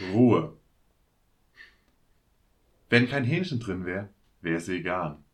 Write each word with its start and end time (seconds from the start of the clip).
Ruhe. 0.00 0.52
Wenn 2.90 3.08
kein 3.08 3.24
Hähnchen 3.24 3.60
drin 3.60 3.84
wäre, 3.84 4.08
wäre 4.40 4.56
es 4.56 4.68
vegan. 4.68 5.24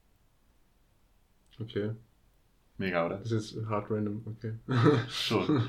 Okay. 1.61 1.93
Mega, 2.79 3.07
oder? 3.07 3.19
Das 3.19 3.31
ist 3.31 3.55
jetzt 3.55 3.67
hard 3.69 3.91
random, 3.91 4.23
okay. 4.27 4.55
Schon. 5.09 5.69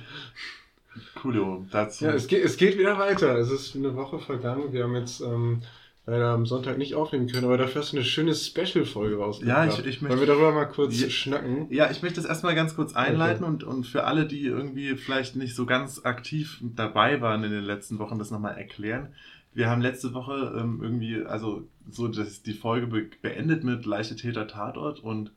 Coolio. 1.16 1.66
Dazu. 1.72 2.06
Ja, 2.06 2.14
es 2.14 2.28
geht, 2.28 2.44
es 2.44 2.58
geht 2.58 2.78
wieder 2.78 2.98
weiter. 2.98 3.38
Es 3.38 3.52
ist 3.52 3.76
eine 3.76 3.96
Woche 3.96 4.20
vergangen. 4.20 4.72
Wir 4.72 4.84
haben 4.84 4.96
jetzt 4.96 5.22
ähm, 5.22 5.62
leider 6.08 6.30
am 6.30 6.46
Sonntag 6.46 6.78
nicht 6.78 6.94
aufnehmen 6.96 7.28
können, 7.28 7.46
aber 7.46 7.58
dafür 7.58 7.82
hast 7.82 7.94
du 7.94 7.98
eine 7.98 8.06
schöne 8.06 8.36
Special-Folge 8.36 9.18
rausgebracht. 9.18 9.58
Ja, 9.58 9.66
ich, 9.80 9.86
ich 9.86 10.02
möchte. 10.02 10.10
Wollen 10.18 10.28
wir 10.28 10.34
darüber 10.34 10.52
mal 10.52 10.66
kurz 10.66 11.00
Ja. 11.02 11.10
schnacken? 11.10 11.68
Ja, 11.72 11.90
ich 11.90 12.02
möchte 12.04 12.22
das 12.22 12.26
erstmal 12.30 12.54
ganz 12.56 12.76
kurz 12.76 12.96
einleiten 12.96 13.44
und, 13.44 13.64
und 13.64 13.86
für 13.88 14.04
alle, 14.04 14.26
die 14.26 14.46
irgendwie 14.46 14.96
vielleicht 14.96 15.36
nicht 15.36 15.56
so 15.56 15.66
ganz 15.66 16.06
aktiv 16.06 16.60
dabei 16.62 17.22
waren 17.22 17.44
in 17.44 17.52
den 17.52 17.64
letzten 17.64 17.98
Wochen, 18.00 18.20
das 18.20 18.32
nochmal 18.32 18.58
erklären. 18.58 19.10
Wir 19.54 19.70
haben 19.70 19.82
letzte 19.82 20.14
Woche 20.14 20.54
ähm, 20.60 20.80
irgendwie, 20.84 21.24
also 21.24 21.64
so 21.90 22.08
dass 22.08 22.44
die 22.44 22.54
Folge 22.54 22.88
be 22.88 23.06
beendet 23.22 23.64
mit 23.64 23.86
leichte 23.86 24.16
Täter 24.16 24.48
Tatort 24.48 25.00
und 25.00 25.32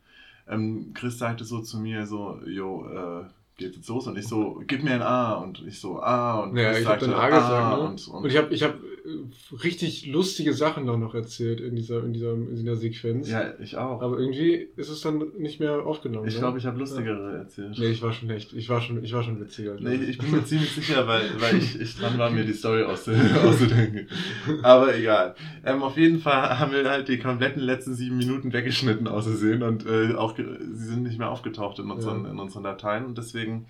ähm, 0.47 0.91
Chris 0.93 1.17
sagte 1.17 1.45
so 1.45 1.61
zu 1.61 1.79
mir 1.79 2.05
so, 2.05 2.39
jo, 2.45 2.85
äh, 2.87 3.23
geht 3.57 3.75
jetzt 3.75 3.87
los? 3.87 4.07
Und 4.07 4.17
ich 4.17 4.27
so, 4.27 4.61
gib 4.67 4.83
mir 4.83 4.91
ein 4.93 5.01
A 5.01 5.33
und 5.35 5.63
ich 5.65 5.79
so, 5.79 6.01
A 6.01 6.39
und 6.41 6.55
Ja, 6.57 6.69
Chris 6.71 6.81
ich 6.81 6.87
habe 6.87 6.99
dann 7.05 7.13
A 7.13 7.27
gesagt, 7.29 7.77
ne? 7.77 7.83
und, 7.87 8.07
und, 8.07 8.23
Und 8.23 8.29
ich 8.29 8.37
habe 8.37 8.53
ich 8.53 8.63
hab 8.63 8.75
richtig 9.63 10.05
lustige 10.07 10.53
Sachen 10.53 10.85
doch 10.85 10.97
noch 10.97 11.13
erzählt 11.15 11.61
in 11.61 11.75
dieser, 11.75 12.03
in 12.03 12.13
dieser, 12.13 12.33
in 12.33 12.55
dieser 12.55 12.75
Sequenz. 12.75 13.29
ja, 13.29 13.53
ich 13.59 13.77
auch. 13.77 14.01
Aber 14.01 14.19
irgendwie 14.19 14.67
ist 14.75 14.89
es 14.89 15.01
dann 15.01 15.23
nicht 15.37 15.59
mehr 15.59 15.85
aufgenommen. 15.85 16.27
ich 16.27 16.35
ne? 16.35 16.39
glaube, 16.41 16.57
ich 16.57 16.65
habe 16.65 16.79
lustigere 16.79 17.37
erzählt. 17.37 17.77
Nee, 17.77 17.87
ich 17.87 18.01
war 18.01 18.13
schon 18.13 18.29
echt, 18.29 18.53
ich 18.53 18.69
war 18.69 18.81
schon, 18.81 19.03
ich 19.03 19.13
war 19.13 19.23
schon 19.23 19.39
witziger. 19.39 19.75
Nee, 19.79 19.95
ich 19.95 20.17
bin 20.17 20.31
mir 20.31 20.43
ziemlich 20.45 20.71
sicher, 20.71 21.07
weil, 21.07 21.21
weil 21.39 21.57
ich, 21.57 21.79
ich 21.79 21.97
dran 21.97 22.17
war, 22.17 22.29
mir 22.29 22.45
die 22.45 22.53
Story 22.53 22.83
auszu- 22.83 23.13
auszudenken. 23.43 24.07
Aber 24.63 24.95
egal. 24.95 25.35
Ähm, 25.65 25.83
auf 25.83 25.97
jeden 25.97 26.19
Fall 26.19 26.59
haben 26.59 26.71
wir 26.71 26.89
halt 26.89 27.07
die 27.07 27.19
kompletten 27.19 27.61
letzten 27.61 27.93
sieben 27.95 28.17
Minuten 28.17 28.53
weggeschnitten 28.53 29.07
aus 29.07 29.25
Versehen 29.25 29.63
und 29.63 29.85
äh, 29.85 30.13
auch 30.15 30.35
sie 30.37 30.43
sind 30.85 31.03
nicht 31.03 31.19
mehr 31.19 31.29
aufgetaucht 31.29 31.79
in 31.79 31.89
unseren, 31.91 32.25
Ja. 32.25 32.31
in 32.31 32.39
unseren 32.39 32.63
Dateien 32.63 33.05
und 33.05 33.17
deswegen 33.17 33.65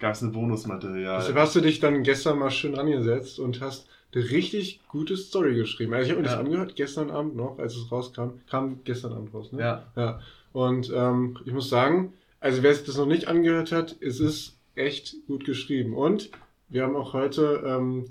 gab 0.00 0.14
es 0.14 0.22
ein 0.22 0.32
Bonusmaterial. 0.32 1.18
Deshalb 1.18 1.36
hast 1.38 1.56
du 1.56 1.60
dich 1.60 1.80
dann 1.80 2.02
gestern 2.04 2.38
mal 2.38 2.50
schön 2.50 2.74
rangesetzt 2.74 3.38
und 3.40 3.60
hast 3.60 3.88
richtig 4.18 4.80
gute 4.88 5.16
Story 5.16 5.54
geschrieben. 5.54 5.94
Also 5.94 6.06
ich 6.06 6.10
habe 6.12 6.22
mir 6.22 6.28
Ja. 6.28 6.36
das 6.36 6.44
angehört, 6.44 6.76
gestern 6.76 7.10
Abend 7.10 7.36
noch, 7.36 7.58
als 7.58 7.76
es 7.76 7.90
rauskam. 7.90 8.30
Kam 8.48 8.80
gestern 8.84 9.12
Abend 9.12 9.32
raus, 9.34 9.52
ne? 9.52 9.60
Ja. 9.60 9.84
ja. 9.96 10.20
Und 10.52 10.90
ähm, 10.94 11.36
ich 11.44 11.52
muss 11.52 11.68
sagen, 11.68 12.12
also 12.40 12.62
wer 12.62 12.74
sich 12.74 12.84
das 12.86 12.96
noch 12.96 13.06
nicht 13.06 13.28
angehört 13.28 13.72
hat, 13.72 13.96
es 14.00 14.20
ist 14.20 14.56
echt 14.74 15.16
gut 15.26 15.44
geschrieben. 15.44 15.94
Und 15.94 16.30
wir 16.68 16.82
haben 16.84 16.96
auch 16.96 17.12
heute 17.12 17.62
ähm, 17.66 18.04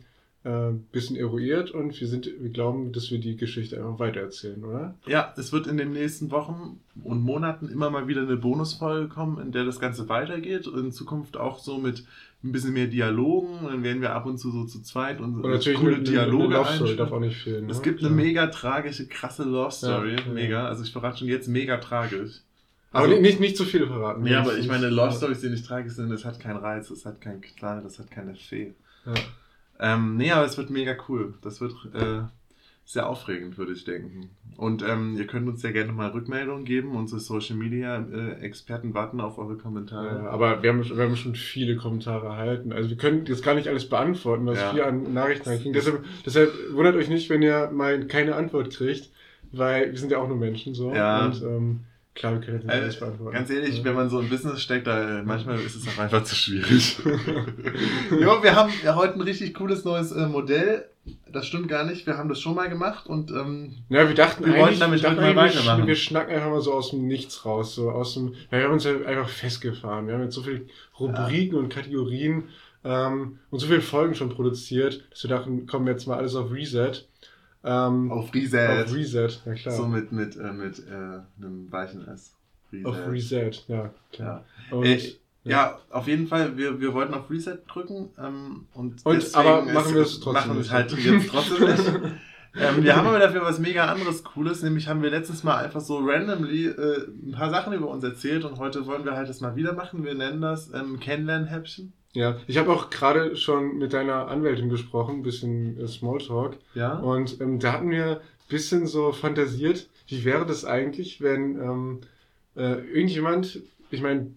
äh, 0.43 0.49
ein 0.69 0.83
bisschen 0.91 1.15
eruiert 1.15 1.71
und 1.71 1.99
wir 1.99 2.07
sind, 2.07 2.29
wir 2.39 2.49
glauben, 2.49 2.91
dass 2.91 3.09
wir 3.11 3.19
die 3.19 3.37
Geschichte 3.37 3.77
einfach 3.77 3.99
weitererzählen, 3.99 4.63
oder? 4.63 4.95
Ja, 5.07 5.33
es 5.37 5.51
wird 5.51 5.67
in 5.67 5.77
den 5.77 5.91
nächsten 5.93 6.31
Wochen 6.31 6.79
und 7.03 7.21
Monaten 7.21 7.69
immer 7.69 7.89
mal 7.89 8.07
wieder 8.07 8.21
eine 8.21 8.37
Bonusfolge 8.37 9.07
kommen, 9.07 9.39
in 9.41 9.51
der 9.51 9.65
das 9.65 9.79
Ganze 9.79 10.09
weitergeht. 10.09 10.67
Und 10.67 10.79
in 10.85 10.91
Zukunft 10.91 11.37
auch 11.37 11.59
so 11.59 11.77
mit 11.77 12.05
ein 12.43 12.51
bisschen 12.51 12.73
mehr 12.73 12.87
Dialogen. 12.87 13.65
Dann 13.65 13.83
werden 13.83 14.01
wir 14.01 14.13
ab 14.13 14.25
und 14.25 14.37
zu 14.37 14.51
so 14.51 14.65
zu 14.65 14.81
zweit 14.81 15.19
und 15.19 15.35
Und 15.43 15.51
natürlich 15.51 15.79
coole 15.79 15.95
eine, 15.95 16.03
Dialoge 16.03 16.45
eine 16.45 16.53
Love 16.55 16.73
Story 16.75 16.95
darf 16.95 17.11
auch 17.11 17.19
nicht 17.19 17.37
fehlen. 17.37 17.65
Ne? 17.65 17.71
Es 17.71 17.81
gibt 17.81 17.99
eine 18.01 18.09
mega 18.09 18.47
tragische, 18.47 19.07
krasse 19.07 19.43
Love 19.43 19.71
Story. 19.71 20.11
Ja, 20.13 20.19
ja. 20.19 20.33
Mega. 20.33 20.67
Also 20.67 20.83
ich 20.83 20.91
verrate 20.91 21.19
schon 21.19 21.27
jetzt 21.27 21.47
mega 21.47 21.77
tragisch. 21.77 22.41
Aber 22.91 23.03
Also- 23.05 23.15
nicht, 23.15 23.21
nicht, 23.21 23.39
nicht 23.39 23.57
zu 23.57 23.65
viel 23.65 23.85
verraten. 23.87 24.25
Ja, 24.25 24.41
aber 24.41 24.57
ich 24.57 24.67
meine, 24.67 24.89
Love 24.89 25.09
ja. 25.09 25.17
Stories, 25.17 25.41
die 25.41 25.49
nicht 25.49 25.65
tragisch 25.65 25.93
sind, 25.93 26.09
das 26.09 26.25
hat 26.25 26.39
keinen 26.39 26.57
Reiz, 26.57 26.89
das 26.89 27.05
hat 27.05 27.19
keinen 27.21 27.41
Knall, 27.41 27.81
das 27.81 27.99
hat 27.99 28.09
keine 28.11 28.35
Fee. 28.35 28.73
Ja. 29.05 29.13
Ähm, 29.79 30.15
nee, 30.15 30.31
aber 30.31 30.45
es 30.45 30.57
wird 30.57 30.69
mega 30.69 30.95
cool. 31.07 31.33
Das 31.41 31.59
wird 31.61 31.73
äh, 31.93 32.21
sehr 32.89 33.05
aufregend, 33.09 33.57
würde 33.57 33.73
ich 33.73 33.83
denken. 33.83 34.29
Und 34.55 34.81
ähm, 34.81 35.15
ihr 35.17 35.27
könnt 35.27 35.45
uns 35.49 35.61
ja 35.61 35.71
gerne 35.71 35.91
mal 35.91 36.07
Rückmeldungen 36.11 36.63
geben. 36.63 36.95
Unsere 36.95 37.19
Social 37.19 37.57
Media 37.57 37.97
äh, 38.11 38.39
Experten 38.41 38.93
warten 38.93 39.19
auf 39.19 39.37
eure 39.37 39.57
Kommentare. 39.57 40.23
Ja, 40.23 40.29
aber 40.29 40.63
wir 40.63 40.69
haben, 40.71 40.83
wir 40.89 41.03
haben 41.03 41.17
schon 41.17 41.35
viele 41.35 41.75
Kommentare 41.75 42.27
erhalten. 42.27 42.71
Also 42.71 42.89
wir 42.89 42.95
können 42.95 43.25
jetzt 43.25 43.43
gar 43.43 43.55
nicht 43.55 43.67
alles 43.67 43.89
beantworten, 43.89 44.45
was 44.45 44.57
Ja. 44.57 44.71
viel 44.71 44.81
an 44.83 45.13
Nachrichten 45.13 45.49
reinkriegen. 45.49 45.73
Deshalb, 45.73 46.05
deshalb 46.25 46.51
wundert 46.71 46.95
euch 46.95 47.09
nicht, 47.09 47.29
wenn 47.29 47.41
ihr 47.41 47.69
mal 47.73 48.07
keine 48.07 48.35
Antwort 48.37 48.71
kriegt, 48.73 49.09
weil 49.51 49.91
wir 49.91 49.97
sind 49.99 50.11
ja 50.13 50.19
auch 50.19 50.29
nur 50.29 50.37
Menschen 50.37 50.73
so. 50.73 50.93
Ja. 50.95 51.25
Und 51.25 51.41
ähm, 51.43 51.79
klar, 52.15 52.33
wir 52.35 52.39
können 52.39 52.55
jetzt 52.57 52.65
nicht 52.67 52.73
alles 52.73 52.95
Äh, 52.95 52.99
beantworten. 53.01 53.33
ganz 53.33 53.49
ehrlich, 53.49 53.77
Ja. 53.79 53.83
wenn 53.83 53.95
man 53.95 54.09
so 54.09 54.21
im 54.21 54.29
Business 54.29 54.61
steckt, 54.61 54.87
da 54.87 55.19
äh, 55.19 55.23
manchmal 55.23 55.59
ist 55.59 55.75
es 55.75 55.85
auch 55.89 56.01
einfach 56.01 56.23
zu 56.23 56.35
schwierig. 56.35 56.97
jo, 58.11 58.41
wir 58.41 58.55
haben 58.55 58.71
ja 58.83 58.95
heute 58.95 59.15
ein 59.15 59.21
richtig 59.21 59.53
cooles 59.55 59.83
neues 59.83 60.13
äh, 60.13 60.25
Modell. 60.25 60.85
Das 61.31 61.45
stimmt 61.45 61.67
gar 61.67 61.83
nicht. 61.83 62.05
Wir 62.07 62.17
haben 62.17 62.29
das 62.29 62.39
schon 62.39 62.55
mal 62.55 62.69
gemacht 62.69 63.07
und 63.07 63.31
ähm, 63.31 63.75
Ja, 63.89 64.07
wir 64.07 64.15
dachten 64.15 64.43
Wir 64.45 64.53
eigentlich, 64.53 64.61
wollten 64.65 64.79
damit 64.79 65.01
wir, 65.01 65.09
dachten 65.09 65.21
mal 65.21 65.35
wir, 65.35 65.41
weitermachen. 65.41 65.87
wir 65.87 65.95
schnacken 65.95 66.33
einfach 66.35 66.49
mal 66.49 66.61
so 66.61 66.73
aus 66.73 66.89
dem 66.91 67.07
Nichts 67.07 67.45
raus, 67.45 67.75
so 67.75 67.91
aus 67.91 68.13
dem, 68.15 68.33
ja, 68.51 68.57
wir 68.57 68.63
haben 68.65 68.73
uns 68.73 68.83
ja 68.85 68.95
einfach 69.05 69.29
festgefahren. 69.29 70.07
Wir 70.07 70.13
haben 70.15 70.23
jetzt 70.23 70.35
so 70.35 70.41
viele 70.43 70.65
Rubriken 70.99 71.55
und 71.57 71.69
Kategorien 71.69 72.45
ähm, 72.83 73.39
und 73.49 73.59
so 73.59 73.67
viele 73.67 73.81
Folgen 73.81 74.15
schon 74.15 74.29
produziert, 74.29 75.05
dass 75.11 75.23
wir 75.23 75.29
dachten, 75.29 75.65
kommen 75.67 75.87
jetzt 75.87 76.07
mal 76.07 76.17
alles 76.17 76.35
auf 76.35 76.51
Reset. 76.51 76.93
Ähm, 77.63 78.11
auf 78.11 78.33
Reset. 78.33 78.83
Auf 78.85 78.93
Reset, 78.93 79.29
ja 79.45 79.53
klar. 79.55 79.75
So 79.75 79.87
mit, 79.87 80.11
mit, 80.11 80.37
äh, 80.37 80.53
mit 80.53 80.79
äh, 80.87 80.91
einem 81.43 81.71
weichen 81.71 82.07
S. 82.07 82.33
Reset. 82.71 82.85
Auf 82.85 82.97
Reset, 83.09 83.51
ja, 83.67 83.93
klar. 84.11 84.45
Und, 84.71 84.85
Äh, 84.85 84.99
Ja, 85.47 85.79
auf 85.89 86.07
jeden 86.07 86.27
Fall, 86.27 86.57
wir, 86.57 86.79
wir 86.79 86.93
wollten 86.93 87.13
auf 87.13 87.29
Reset 87.29 87.57
drücken. 87.67 88.09
Ähm, 88.19 88.65
und 88.73 89.05
Und, 89.05 89.35
aber 89.35 89.63
machen 89.63 89.95
wir 89.95 90.01
es 90.01 90.19
trotzdem 90.19 90.33
Machen 90.49 90.57
nicht. 90.59 90.71
halt 90.71 90.91
jetzt 90.91 91.29
trotzdem 91.29 91.67
nicht. 91.67 91.87
ähm, 92.59 92.83
wir 92.83 92.95
haben 92.95 93.07
aber 93.07 93.19
dafür 93.19 93.41
was 93.43 93.59
mega 93.59 93.85
anderes 93.85 94.23
Cooles, 94.23 94.63
nämlich 94.63 94.87
haben 94.87 95.01
wir 95.01 95.09
letztes 95.09 95.43
Mal 95.43 95.57
einfach 95.63 95.81
so 95.81 95.99
randomly 95.99 96.67
äh, 96.67 97.07
ein 97.07 97.31
paar 97.31 97.49
Sachen 97.49 97.73
über 97.73 97.87
uns 97.87 98.03
erzählt 98.03 98.45
und 98.45 98.57
heute 98.59 98.85
wollen 98.85 99.05
wir 99.05 99.13
halt 99.13 99.29
das 99.29 99.41
mal 99.41 99.55
wieder 99.55 99.73
machen. 99.73 100.03
Wir 100.03 100.15
nennen 100.15 100.41
das 100.41 100.73
ähm, 100.73 100.99
Kennenlernhäppchen. 100.99 101.93
ja, 102.13 102.37
ich 102.47 102.57
habe 102.57 102.71
auch 102.71 102.89
gerade 102.89 103.35
schon 103.35 103.77
mit 103.77 103.93
deiner 103.93 104.27
Anwältin 104.27 104.69
gesprochen, 104.69 105.17
ein 105.17 105.23
bisschen 105.23 105.79
äh, 105.79 105.87
Smalltalk. 105.87 106.57
Ja. 106.73 106.93
Und 106.99 107.39
ähm, 107.41 107.59
da 107.59 107.73
hatten 107.73 107.89
wir 107.91 108.05
ein 108.05 108.49
bisschen 108.49 108.87
so 108.87 109.11
fantasiert, 109.11 109.87
wie 110.07 110.23
wäre 110.23 110.45
das 110.45 110.65
eigentlich, 110.65 111.21
wenn 111.21 111.59
ähm, 111.61 111.99
äh, 112.55 112.79
irgendjemand, 112.91 113.59
ich 113.91 114.01
meine, 114.01 114.31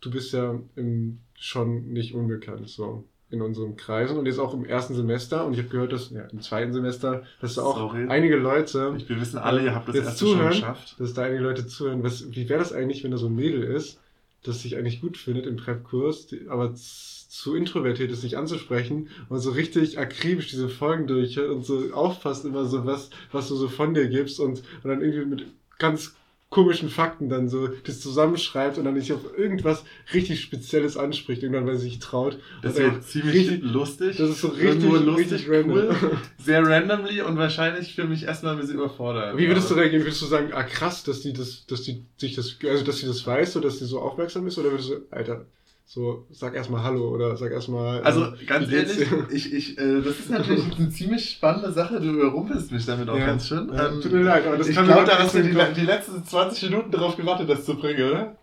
du 0.00 0.10
bist 0.10 0.32
ja 0.32 0.58
im, 0.76 1.20
schon 1.38 1.88
nicht 1.92 2.14
unbekannt, 2.14 2.68
so 2.68 3.04
in 3.30 3.42
unseren 3.42 3.76
Kreisen 3.76 4.18
und 4.18 4.26
jetzt 4.26 4.40
auch 4.40 4.54
im 4.54 4.64
ersten 4.64 4.94
Semester 4.94 5.46
und 5.46 5.52
ich 5.52 5.60
habe 5.60 5.68
gehört, 5.68 5.92
dass 5.92 6.10
ja, 6.10 6.22
im 6.24 6.40
zweiten 6.40 6.72
Semester, 6.72 7.22
dass 7.40 7.54
da 7.54 7.62
auch 7.62 7.76
Sorry. 7.76 8.06
einige 8.08 8.36
Leute, 8.36 8.94
Ich, 8.98 9.08
wir 9.08 9.20
wissen 9.20 9.38
alle, 9.38 9.62
ihr 9.62 9.74
habt 9.74 9.88
das 9.88 9.96
erste 9.96 10.18
schon 10.18 10.28
zuhören. 10.34 10.50
geschafft. 10.50 10.96
dass 10.98 11.14
da 11.14 11.22
einige 11.22 11.42
Leute 11.42 11.66
zuhören, 11.66 12.02
was, 12.02 12.32
wie 12.34 12.48
wäre 12.48 12.58
das 12.58 12.72
eigentlich, 12.72 13.04
wenn 13.04 13.12
da 13.12 13.18
so 13.18 13.26
ein 13.26 13.36
Mädel 13.36 13.62
ist, 13.62 14.00
das 14.42 14.62
sich 14.62 14.76
eigentlich 14.76 15.00
gut 15.00 15.16
findet 15.16 15.46
im 15.46 15.56
Prep-Kurs, 15.56 16.28
aber 16.48 16.74
zu 16.74 17.54
introvertiert 17.54 18.10
ist, 18.10 18.22
sich 18.22 18.36
anzusprechen 18.36 19.08
und 19.28 19.38
so 19.38 19.50
richtig 19.52 19.98
akribisch 19.98 20.48
diese 20.48 20.68
Folgen 20.68 21.06
durchhört 21.06 21.50
und 21.50 21.64
so 21.64 21.92
aufpasst 21.92 22.44
immer 22.44 22.64
so 22.64 22.84
was, 22.84 23.10
was 23.30 23.46
du 23.48 23.54
so 23.54 23.68
von 23.68 23.94
dir 23.94 24.08
gibst 24.08 24.40
und, 24.40 24.62
und 24.82 24.90
dann 24.90 25.00
irgendwie 25.02 25.26
mit 25.26 25.46
ganz 25.78 26.16
komischen 26.50 26.88
Fakten 26.88 27.28
dann 27.28 27.48
so 27.48 27.68
das 27.68 28.00
zusammenschreibt 28.00 28.76
und 28.76 28.84
dann 28.84 28.94
nicht 28.94 29.12
auf 29.12 29.20
irgendwas 29.38 29.84
richtig 30.12 30.40
Spezielles 30.40 30.96
anspricht, 30.96 31.44
irgendwann, 31.44 31.64
weil 31.66 31.76
sie 31.76 31.84
sich 31.84 32.00
traut. 32.00 32.38
Das 32.60 32.76
wäre 32.76 32.90
dann 32.90 33.02
ziemlich 33.02 33.48
richtig- 33.50 33.62
lustig. 33.62 34.16
Das 34.16 34.30
ist 34.30 34.40
so 34.40 34.48
richtig, 34.48 34.82
lustig, 34.90 35.32
richtig 35.32 35.48
random. 35.48 35.76
cool. 35.76 35.96
Sehr 36.38 36.66
randomly 36.66 37.22
und 37.22 37.38
wahrscheinlich 37.38 37.94
für 37.94 38.04
mich 38.04 38.24
erstmal 38.24 38.54
ein 38.54 38.60
bisschen 38.60 38.74
überfordert. 38.74 39.36
Wie 39.38 39.46
würdest 39.46 39.70
du 39.70 39.74
reagieren? 39.74 40.02
Würdest 40.04 40.22
du 40.22 40.26
sagen, 40.26 40.50
ah 40.52 40.64
krass, 40.64 41.04
dass 41.04 41.20
die 41.20 41.32
das, 41.32 41.66
dass 41.66 41.82
die 41.82 42.04
sich 42.16 42.34
das, 42.34 42.56
also 42.68 42.84
dass 42.84 42.98
sie 42.98 43.06
das 43.06 43.24
weiß 43.24 43.56
oder 43.56 43.68
dass 43.68 43.78
sie 43.78 43.86
so 43.86 44.00
aufmerksam 44.00 44.44
ist? 44.48 44.58
Oder 44.58 44.72
würdest 44.72 44.90
du, 44.90 44.94
Alter, 45.12 45.46
so 45.92 46.24
sag 46.30 46.54
erstmal 46.54 46.84
Hallo 46.84 47.08
oder 47.08 47.36
sag 47.36 47.50
erstmal. 47.50 48.00
Also 48.02 48.26
ähm, 48.26 48.34
ganz 48.46 48.70
ehrlich, 48.70 49.08
ich, 49.32 49.52
ich, 49.52 49.76
äh, 49.76 50.00
das 50.00 50.20
ist 50.20 50.30
natürlich 50.30 50.62
eine 50.78 50.88
ziemlich 50.90 51.30
spannende 51.30 51.72
Sache. 51.72 51.98
Du 51.98 52.10
überrumpelst 52.10 52.70
mich 52.70 52.86
damit 52.86 53.08
auch 53.08 53.18
Ja. 53.18 53.26
ganz 53.26 53.48
schön. 53.48 53.68
Ja, 53.74 53.88
Ähm, 53.88 54.00
tut 54.00 54.12
mir 54.12 54.22
leid, 54.22 54.46
aber 54.46 54.56
das 54.56 54.68
ich 54.68 54.76
kann 54.76 54.84
glaube, 54.86 55.04
da 55.04 55.18
hast 55.18 55.34
du 55.34 55.42
die, 55.42 55.50
die 55.74 55.84
letzten 55.84 56.24
20 56.24 56.70
Minuten 56.70 56.92
darauf 56.92 57.16
gewartet, 57.16 57.50
das 57.50 57.64
zu 57.64 57.74
bringen, 57.74 58.08
oder? 58.08 58.36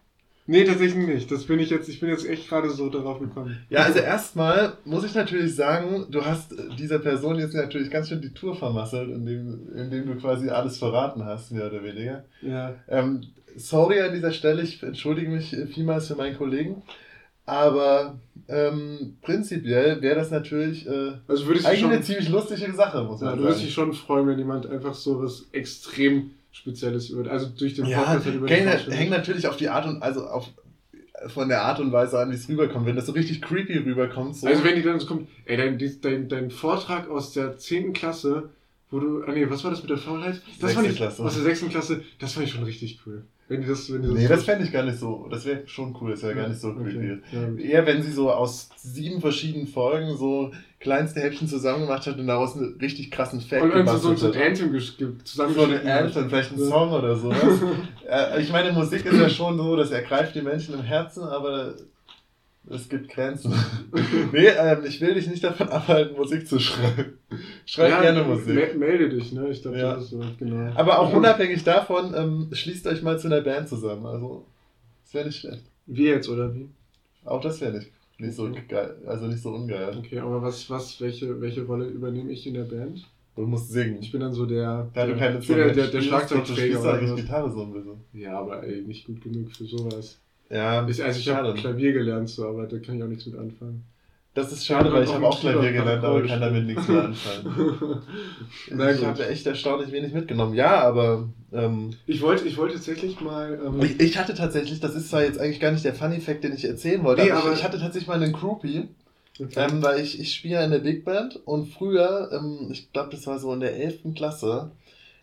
Nee, 0.46 0.66
tatsächlich 0.66 1.08
nicht. 1.08 1.32
Das 1.32 1.46
bin 1.46 1.60
ich 1.60 1.70
jetzt, 1.70 1.88
ich 1.88 2.02
bin 2.02 2.10
jetzt 2.10 2.28
echt 2.28 2.50
gerade 2.50 2.70
so 2.70 2.90
darauf 2.90 3.20
gekommen. 3.20 3.58
Ja, 3.70 3.84
also 3.84 4.00
erstmal 4.00 4.74
muss 4.84 5.06
ich 5.06 5.16
natürlich 5.16 5.56
sagen, 5.56 6.08
du 6.10 6.26
hast 6.26 6.52
äh, 6.52 6.76
dieser 6.78 7.00
Person 7.00 7.40
jetzt 7.40 7.56
natürlich 7.56 7.90
ganz 7.90 8.10
schön 8.10 8.20
die 8.20 8.34
Tour 8.34 8.58
vermasselt, 8.58 9.10
indem, 9.10 9.70
indem 9.74 10.06
du 10.06 10.16
quasi 10.16 10.50
alles 10.50 10.78
verraten 10.80 11.24
hast, 11.24 11.54
mehr 11.54 11.68
oder 11.68 11.82
weniger. 11.82 12.26
Ja. 12.42 12.76
Ähm, 12.90 13.22
sorry 13.56 14.02
an 14.02 14.14
dieser 14.14 14.34
Stelle, 14.34 14.64
ich 14.64 14.84
entschuldige 14.84 15.30
mich 15.32 15.54
äh, 15.54 15.66
vielmals 15.68 16.10
für 16.10 16.16
meinen 16.16 16.38
Kollegen. 16.38 16.82
Aber 17.48 18.20
ähm, 18.50 19.16
prinzipiell 19.22 20.02
wäre 20.02 20.16
das 20.16 20.30
natürlich 20.32 20.86
äh, 20.88 21.14
Also 21.28 21.46
eigentlich 21.50 21.80
schon, 21.80 21.92
eine 21.92 22.02
ziemlich 22.02 22.30
lustige 22.30 22.72
Sache, 22.74 23.04
muss 23.04 23.22
ja, 23.22 23.28
man 23.28 23.38
du 23.38 23.44
würdest 23.44 23.60
sagen. 23.60 23.66
dich 23.68 23.74
schon 23.74 23.94
freuen, 23.94 24.28
wenn 24.28 24.38
jemand 24.38 24.68
einfach 24.68 24.94
so 24.94 25.22
was 25.24 25.46
extrem 25.54 26.32
Spezielles 26.52 27.10
über, 27.10 27.30
also 27.32 27.48
durch 27.58 27.74
den 27.76 27.86
Ja, 27.86 28.00
Podcast 28.00 28.26
halt 28.26 28.36
über 28.36 28.48
hängt, 28.48 28.70
Vorstellung- 28.70 28.98
hängt 29.00 29.12
natürlich 29.12 29.48
auf 29.48 29.58
die 29.58 29.70
Art 29.70 29.86
und 29.86 30.02
also 30.04 30.28
auf 30.28 30.50
von 31.30 31.50
der 31.50 31.64
Art 31.64 31.80
und 31.80 31.92
Weise 31.92 32.20
an, 32.20 32.30
wie 32.30 32.36
es 32.36 32.48
rüberkommt. 32.48 32.86
Wenn 32.86 32.96
das 32.96 33.08
so 33.08 33.12
richtig 33.12 33.42
creepy 33.42 33.78
rüberkommt. 33.80 34.36
So. 34.36 34.46
Also 34.46 34.64
wenn 34.64 34.76
die 34.76 34.84
dann 34.84 35.00
so 35.00 35.08
kommt, 35.08 35.28
ey, 35.46 35.58
dein, 35.58 35.80
dein, 36.02 36.30
dein 36.30 36.52
Vortrag 36.52 37.10
aus 37.10 37.34
der 37.34 37.58
10. 37.58 37.94
Klasse, 37.94 38.50
wo 38.92 39.00
du, 39.00 39.24
ah 39.26 39.32
nee, 39.32 39.50
was 39.50 39.64
war 39.64 39.72
das 39.72 39.82
mit 39.82 39.90
der 39.90 39.98
Faulheit? 39.98 40.40
Das 40.62 40.74
fand 40.74 40.88
ich, 40.88 40.96
Klasse. 40.96 41.24
aus 41.24 41.34
der 41.34 41.42
6. 41.44 41.70
Klasse, 41.70 42.04
das 42.20 42.34
fand 42.34 42.46
ich 42.46 42.52
schon 42.54 42.64
richtig 42.66 43.00
cool. 43.08 43.24
Wenn 43.50 43.62
die 43.62 43.68
das, 43.68 43.92
wenn 43.94 44.02
die 44.02 44.08
das 44.10 44.18
Nee, 44.18 44.28
das 44.28 44.44
fände 44.44 44.66
ich 44.66 44.74
gar 44.74 44.84
nicht 44.84 45.00
so. 45.00 45.28
Das 45.32 45.46
wäre 45.46 45.62
schon 45.68 45.96
cool, 46.02 46.12
das 46.12 46.22
wäre 46.24 46.36
gar 46.36 46.48
nicht 46.50 46.60
so 46.60 46.74
creepy. 46.74 47.14
Okay. 47.14 47.20
Ja. 47.32 47.64
Eher 47.80 47.86
wenn 47.88 48.02
sie 48.04 48.12
so 48.12 48.30
aus 48.32 48.70
sieben 48.78 49.22
verschiedenen 49.22 49.68
Folgen 49.68 50.18
so 50.18 50.52
kleinste 50.80 51.22
Häppchen 51.22 51.48
zusammen 51.48 51.84
gemacht 51.88 52.06
hat 52.08 52.20
und 52.20 52.28
daraus 52.28 52.56
einen 52.58 52.78
richtig 52.82 53.10
krassen 53.10 53.40
Fact 53.42 53.64
Und, 53.64 53.72
und 53.72 53.88
so, 53.88 53.98
so, 53.98 54.16
so 54.16 54.28
ein 54.28 54.36
hat. 54.36 54.42
Anthem 54.50 54.72
ge- 54.74 54.82
So 55.24 55.44
hat. 55.44 55.86
Anthem, 55.86 56.30
vielleicht 56.30 56.52
ein 56.52 56.60
Ja. 56.60 56.66
Song 56.66 56.92
oder 56.92 57.16
sowas. 57.16 57.38
äh, 58.10 58.42
ich 58.42 58.52
meine, 58.52 58.74
Musik 58.74 59.06
ist 59.06 59.18
ja 59.20 59.30
schon 59.30 59.58
so, 59.58 59.76
das 59.78 59.92
ergreift 59.92 60.36
die 60.36 60.42
Menschen 60.42 60.74
im 60.76 60.82
Herzen, 60.84 61.24
aber 61.24 61.74
es 62.70 62.90
gibt 62.90 63.10
Grenzen. 63.10 63.54
nee, 64.34 64.48
ähm, 64.48 64.80
ich 64.86 65.00
will 65.02 65.14
dich 65.14 65.28
nicht 65.28 65.44
davon 65.44 65.70
abhalten, 65.70 66.16
Musik 66.18 66.48
zu 66.48 66.60
schreiben. 66.60 67.18
Schreib 67.66 67.90
Ja, 67.90 68.02
gerne 68.02 68.24
Musik. 68.24 68.56
me- 68.56 68.74
Melde 68.78 69.10
dich, 69.10 69.32
ne? 69.32 69.50
Ich 69.50 69.62
glaube, 69.62 69.78
Ja. 69.80 69.96
das 69.96 70.06
ist 70.06 70.10
so, 70.12 70.22
genau. 70.38 70.72
Aber 70.76 71.00
auch 71.00 71.14
unabhängig 71.14 71.64
davon, 71.64 72.14
ähm, 72.16 72.50
schließt 72.52 72.88
euch 72.88 73.02
mal 73.02 73.20
zu 73.20 73.28
einer 73.28 73.42
Band 73.42 73.70
zusammen. 73.70 74.06
Also, 74.06 74.46
das 75.04 75.14
wäre 75.14 75.26
nicht 75.28 75.40
schlecht. 75.40 75.64
Wie 75.86 76.06
jetzt, 76.08 76.30
oder 76.30 76.54
wie? 76.54 76.68
Auch 77.26 77.42
das 77.42 77.60
wäre 77.62 77.74
nicht, 77.78 77.92
nicht 78.20 78.36
so 78.36 78.44
Okay. 78.46 78.64
geil, 78.68 78.96
also 79.06 79.26
nicht 79.28 79.42
so 79.42 79.50
ungeil. 79.52 79.98
Okay, 79.98 80.20
aber 80.20 80.42
was, 80.42 80.70
was, 80.70 81.00
welche, 81.02 81.40
welche 81.42 81.64
Rolle 81.66 81.86
übernehme 81.86 82.32
ich 82.32 82.46
in 82.48 82.54
der 82.56 82.64
Band? 82.64 83.06
Du 83.36 83.44
musst 83.44 83.70
singen. 83.70 83.98
Ich 84.02 84.12
bin 84.12 84.22
dann 84.22 84.34
so 84.34 84.46
der, 84.48 84.90
du 84.94 85.00
der, 85.00 85.16
keine 85.16 85.40
der, 85.40 85.56
der, 85.56 85.74
der 85.74 85.86
spielst, 85.88 86.08
Schlagzeugträger 86.08 86.60
spielst 86.62 86.84
du 86.84 86.90
oder 86.90 86.94
eigentlich. 86.98 87.16
Gitarre 87.26 87.52
so 87.52 87.62
ein 87.62 87.72
bisschen. 87.74 88.02
Ja, 88.14 88.40
aber 88.40 88.64
ey, 88.64 88.82
nicht 88.82 89.06
gut 89.06 89.22
genug 89.22 89.52
für 89.56 89.66
sowas. 89.66 90.18
Ja, 90.50 90.88
Ich, 90.88 91.04
also 91.04 91.20
ich 91.20 91.30
habe 91.30 91.54
Klavier 91.54 91.94
gelernt, 91.94 92.30
so, 92.30 92.48
aber 92.48 92.68
da 92.68 92.78
kann 92.80 92.98
ich 92.98 93.04
auch 93.04 93.08
nichts 93.08 93.26
mit 93.26 93.38
anfangen. 93.38 93.84
Das 94.34 94.52
ist 94.52 94.68
schade, 94.68 94.94
weil 94.94 95.04
ich 95.04 95.10
auch 95.10 95.16
habe 95.16 95.28
auch 95.28 95.40
Klavier 95.40 95.72
gelernt, 95.72 96.04
aber 96.04 96.22
kann 96.24 96.40
damit 96.40 96.68
nichts 96.68 96.88
mehr 96.88 97.06
anfangen. 97.06 98.02
Na 98.72 98.92
ich 98.92 99.04
habe 99.04 99.28
echt 99.28 99.48
erstaunlich 99.48 99.92
wenig 99.92 100.14
mitgenommen. 100.14 100.54
Ja, 100.54 100.82
aber 100.82 101.28
ähm, 101.52 101.90
Ich 102.06 102.22
wollte, 102.22 102.48
ich 102.48 102.56
wollte 102.56 102.76
tatsächlich 102.76 103.20
mal. 103.20 103.60
Ähm, 103.66 103.82
ich, 103.82 104.00
ich 104.00 104.18
hatte 104.20 104.36
tatsächlich, 104.36 104.80
das 104.80 104.94
ist 104.94 105.10
zwar 105.10 105.24
jetzt 105.24 105.40
eigentlich 105.40 105.60
gar 105.60 105.72
nicht 105.72 105.84
der 105.86 105.96
Funny 105.96 106.20
Fact, 106.20 106.44
den 106.44 106.54
ich 106.54 106.66
erzählen 106.66 107.04
wollte, 107.04 107.24
Nee, 107.24 107.32
aber, 107.32 107.52
ich, 107.52 107.60
ich 107.60 107.64
hatte 107.64 107.80
tatsächlich 107.80 108.08
mal 108.08 108.22
einen 108.22 108.32
Groupie, 108.32 108.88
okay. 109.40 109.68
ähm, 109.72 109.82
weil 109.82 110.02
ich, 110.02 110.20
ich 110.20 110.36
spiele 110.36 110.54
ja 110.56 110.64
in 110.64 110.70
der 110.70 110.80
Big 110.80 111.04
Band 111.04 111.40
und 111.46 111.70
früher, 111.74 112.30
ähm, 112.32 112.70
ich 112.72 112.92
glaube, 112.94 113.10
das 113.10 113.26
war 113.26 113.40
so 113.40 113.52
in 113.54 113.60
der 113.60 113.76
11. 113.76 114.14
Klasse, 114.14 114.70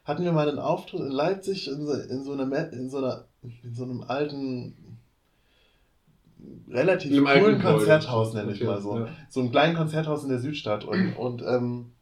hatten 0.05 0.25
wir 0.25 0.33
mal 0.33 0.49
einen 0.49 0.59
Auftritt 0.59 1.01
in 1.01 1.13
Leipzig 1.13 1.69
in 1.69 1.87
so, 1.87 1.93
in 1.93 2.25
so, 2.25 2.33
einer, 2.33 2.73
in 2.73 2.91
so, 2.91 2.99
einer, 2.99 3.27
in 3.63 3.75
so 3.75 3.85
einem 3.85 4.03
alten, 4.03 4.75
relativ 6.69 7.27
alten 7.27 7.43
coolen. 7.45 7.63
Konzerthaus, 7.63 8.35
nenne 8.35 8.53
ich 8.53 8.59
Okay, 8.59 8.67
mal 8.67 8.81
so. 8.81 8.99
ja. 8.99 9.09
so 9.29 9.41
einem 9.41 9.51
kleinen 9.51 9.77
Konzerthaus 9.77 10.23
in 10.23 10.29
der 10.31 10.39
Südstadt. 10.39 10.85
Und, 10.85 11.15
und 11.17 11.43
ähm, 11.43 11.93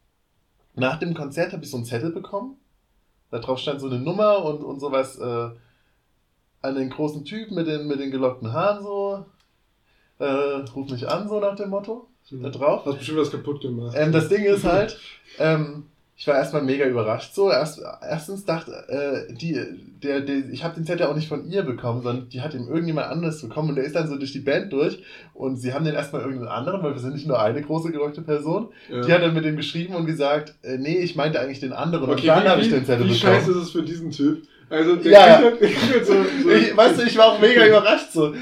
nach 0.74 0.98
dem 0.98 1.14
Konzert 1.14 1.52
habe 1.52 1.64
ich 1.64 1.70
so 1.70 1.76
einen 1.76 1.86
Zettel 1.86 2.10
bekommen. 2.12 2.56
Da 3.30 3.38
drauf 3.38 3.58
stand 3.58 3.80
so 3.80 3.88
eine 3.88 3.98
Nummer 3.98 4.44
und, 4.44 4.62
und 4.62 4.80
sowas 4.80 5.18
äh, 5.18 5.50
an 6.62 6.74
den 6.74 6.90
großen 6.90 7.24
Typ 7.24 7.50
mit 7.50 7.66
den, 7.66 7.86
mit 7.86 8.00
den 8.00 8.10
gelockten 8.10 8.52
Haaren 8.52 8.82
so. 8.82 9.26
Äh, 10.18 10.24
ruf 10.74 10.90
mich 10.90 11.08
an, 11.08 11.28
so 11.28 11.40
nach 11.40 11.56
dem 11.56 11.70
Motto. 11.70 12.08
Da 12.30 12.50
drauf. 12.50 12.86
Hast 12.86 12.98
bestimmt 12.98 13.18
was 13.18 13.30
kaputt 13.30 13.60
gemacht. 13.60 13.94
Ähm, 13.98 14.12
das 14.12 14.28
Ding 14.28 14.44
ist 14.44 14.64
halt, 14.64 14.98
ähm, 15.38 15.86
ich 16.16 16.26
war 16.28 16.36
erstmal 16.36 16.62
mega 16.62 16.86
überrascht. 16.86 17.34
So, 17.34 17.50
erst, 17.50 17.80
erstens 18.02 18.44
dachte, 18.44 18.70
äh, 18.88 19.32
die, 19.34 19.58
der, 20.02 20.20
der, 20.20 20.36
ich 20.52 20.62
habe 20.62 20.74
den 20.74 20.84
Zettel 20.86 21.06
auch 21.06 21.16
nicht 21.16 21.26
von 21.28 21.44
ihr 21.50 21.62
bekommen, 21.62 22.02
sondern 22.02 22.28
die 22.28 22.40
hat 22.42 22.54
ihm 22.54 22.68
irgendjemand 22.68 23.08
anderes 23.08 23.40
bekommen 23.40 23.70
und 23.70 23.76
der 23.76 23.84
ist 23.84 23.96
dann 23.96 24.06
so 24.08 24.16
durch 24.16 24.32
die 24.32 24.40
Band 24.40 24.72
durch 24.72 25.02
und 25.34 25.56
sie 25.56 25.72
haben 25.72 25.84
den 25.84 25.94
erstmal 25.94 26.22
irgendeinen 26.22 26.48
anderen, 26.52 26.82
weil 26.82 26.92
wir 26.92 27.00
sind 27.00 27.14
nicht 27.14 27.26
nur 27.26 27.40
eine 27.40 27.62
große 27.62 27.90
gelockte 27.90 28.22
Person. 28.22 28.68
ja. 28.90 29.00
Die 29.00 29.12
hat 29.12 29.22
dann 29.22 29.34
mit 29.34 29.44
dem 29.44 29.56
geschrieben 29.56 29.94
und 29.94 30.06
gesagt, 30.06 30.54
äh, 30.62 30.76
nee, 30.76 30.98
ich 30.98 31.16
meinte 31.16 31.40
eigentlich 31.40 31.60
den 31.60 31.72
anderen 31.72 32.04
okay, 32.10 32.20
und 32.20 32.26
dann 32.28 32.44
wie, 32.44 32.48
habe 32.48 32.60
ich 32.60 32.66
wie, 32.68 32.74
den 32.74 32.84
Zettel 32.84 33.06
wie 33.08 33.12
bekommen. 33.14 33.34
scheiße 33.34 33.50
ist 33.50 33.56
es 33.56 33.70
für 33.70 33.82
diesen 33.82 34.10
Typ? 34.10 34.42
Also, 34.70 34.96
der 34.96 35.12
Ja, 35.12 35.36
kriegt 35.36 35.42
halt- 35.44 35.60
der 35.60 35.68
kriegt 35.70 35.92
halt 35.92 36.06
so, 36.06 36.12
so 36.44 36.50
Ich, 36.50 36.76
weißt 36.76 36.98
du, 37.00 37.02
ich 37.04 37.16
war 37.18 37.26
auch 37.32 37.40
mega 37.40 37.66
überrascht. 37.68 38.12
So. 38.12 38.32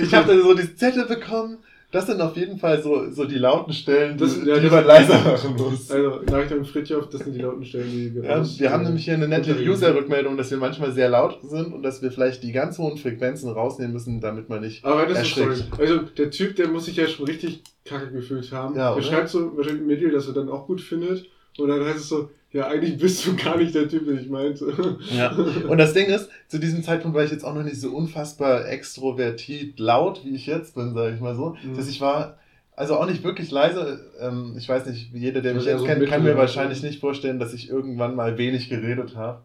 Ich 0.00 0.14
habe 0.14 0.28
dann 0.28 0.42
so 0.42 0.54
die 0.54 0.74
Zettel 0.76 1.06
bekommen. 1.06 1.58
Das 1.92 2.06
sind 2.06 2.20
auf 2.20 2.36
jeden 2.36 2.58
Fall 2.58 2.82
so, 2.82 3.10
so 3.10 3.24
die 3.24 3.36
lauten 3.38 3.72
Stellen, 3.72 4.18
Das- 4.18 4.38
die, 4.40 4.46
ja, 4.48 4.58
die 4.58 4.68
man 4.68 4.84
leiser 4.84 5.18
machen 5.20 5.54
muss. 5.56 5.90
Also, 5.90 6.20
Nachricht 6.28 6.52
an 6.52 6.64
Fritjof, 6.64 7.08
das 7.08 7.22
sind 7.22 7.34
die 7.34 7.40
lauten 7.40 7.64
Stellen, 7.64 7.90
die 7.90 8.14
wir 8.14 8.24
Ja, 8.24 8.44
wir 8.44 8.72
haben 8.72 8.82
nämlich 8.84 9.04
hier 9.04 9.14
eine 9.14 9.28
nette. 9.28 9.54
User-Rückmeldung, 9.56 10.36
dass 10.36 10.50
wir 10.50 10.58
manchmal 10.58 10.92
sehr 10.92 11.08
laut 11.08 11.38
sind 11.42 11.72
und 11.72 11.82
dass 11.82 12.02
wir 12.02 12.10
vielleicht 12.10 12.42
die 12.42 12.52
ganz 12.52 12.78
hohen 12.78 12.96
Frequenzen 12.98 13.48
rausnehmen 13.50 13.92
müssen, 13.92 14.20
damit 14.20 14.48
man 14.48 14.60
nicht. 14.62 14.84
Aber 14.84 15.02
das 15.06 15.12
ist 15.22 15.38
Erschreckt. 15.38 15.56
sorry. 15.70 15.82
Also, 15.88 15.98
der 16.18 16.30
Typ, 16.30 16.56
der 16.56 16.68
muss 16.68 16.86
sich 16.86 16.96
ja 16.96 17.06
schon 17.06 17.26
richtig 17.26 17.62
kacke 17.84 18.10
gefühlt 18.10 18.50
haben. 18.52 18.76
Ja, 18.76 18.92
oder? 18.92 19.02
schreibt 19.02 19.28
so 19.28 19.56
wahrscheinlich 19.56 19.82
ein 19.82 19.86
Mail, 19.86 20.10
das 20.10 20.26
er 20.26 20.34
dann 20.34 20.48
auch 20.48 20.66
gut 20.66 20.80
findet. 20.80 21.24
Und 21.58 21.68
dann 21.68 21.84
heißt 21.84 21.96
es 21.98 22.08
so, 22.08 22.28
ja, 22.52 22.68
eigentlich 22.68 22.98
bist 22.98 23.26
du 23.26 23.36
gar 23.36 23.56
nicht 23.58 23.74
der 23.74 23.88
Typ, 23.88 24.06
den 24.06 24.18
ich 24.18 24.28
meinte. 24.28 24.98
Ja. 25.14 25.32
Und 25.68 25.78
das 25.78 25.92
Ding 25.92 26.06
ist, 26.06 26.28
zu 26.48 26.58
diesem 26.58 26.82
Zeitpunkt 26.82 27.16
war 27.16 27.24
ich 27.24 27.30
jetzt 27.30 27.44
auch 27.44 27.54
noch 27.54 27.62
nicht 27.62 27.80
so 27.80 27.90
unfassbar 27.90 28.68
extrovertiert 28.68 29.78
laut, 29.78 30.24
wie 30.24 30.34
ich 30.34 30.46
jetzt 30.46 30.74
bin, 30.74 30.94
sage 30.94 31.14
ich 31.14 31.20
mal 31.20 31.34
so. 31.34 31.56
Mhm. 31.62 31.76
Dass 31.76 31.88
ich 31.88 32.00
war, 32.00 32.38
also 32.74 32.96
auch 32.96 33.06
nicht 33.06 33.24
wirklich 33.24 33.50
leise. 33.50 34.10
Ähm, 34.20 34.54
ich 34.56 34.68
weiß 34.68 34.86
nicht, 34.86 35.12
jeder, 35.12 35.42
der 35.42 35.54
mich 35.54 35.64
jetzt 35.64 35.80
so 35.80 35.84
kennt, 35.84 36.06
kann 36.06 36.22
mir 36.24 36.36
wahrscheinlich 36.36 36.82
nicht 36.82 37.00
vorstellen, 37.00 37.38
dass 37.38 37.52
ich 37.52 37.68
irgendwann 37.68 38.14
mal 38.14 38.38
wenig 38.38 38.68
geredet 38.68 39.16
habe. 39.16 39.42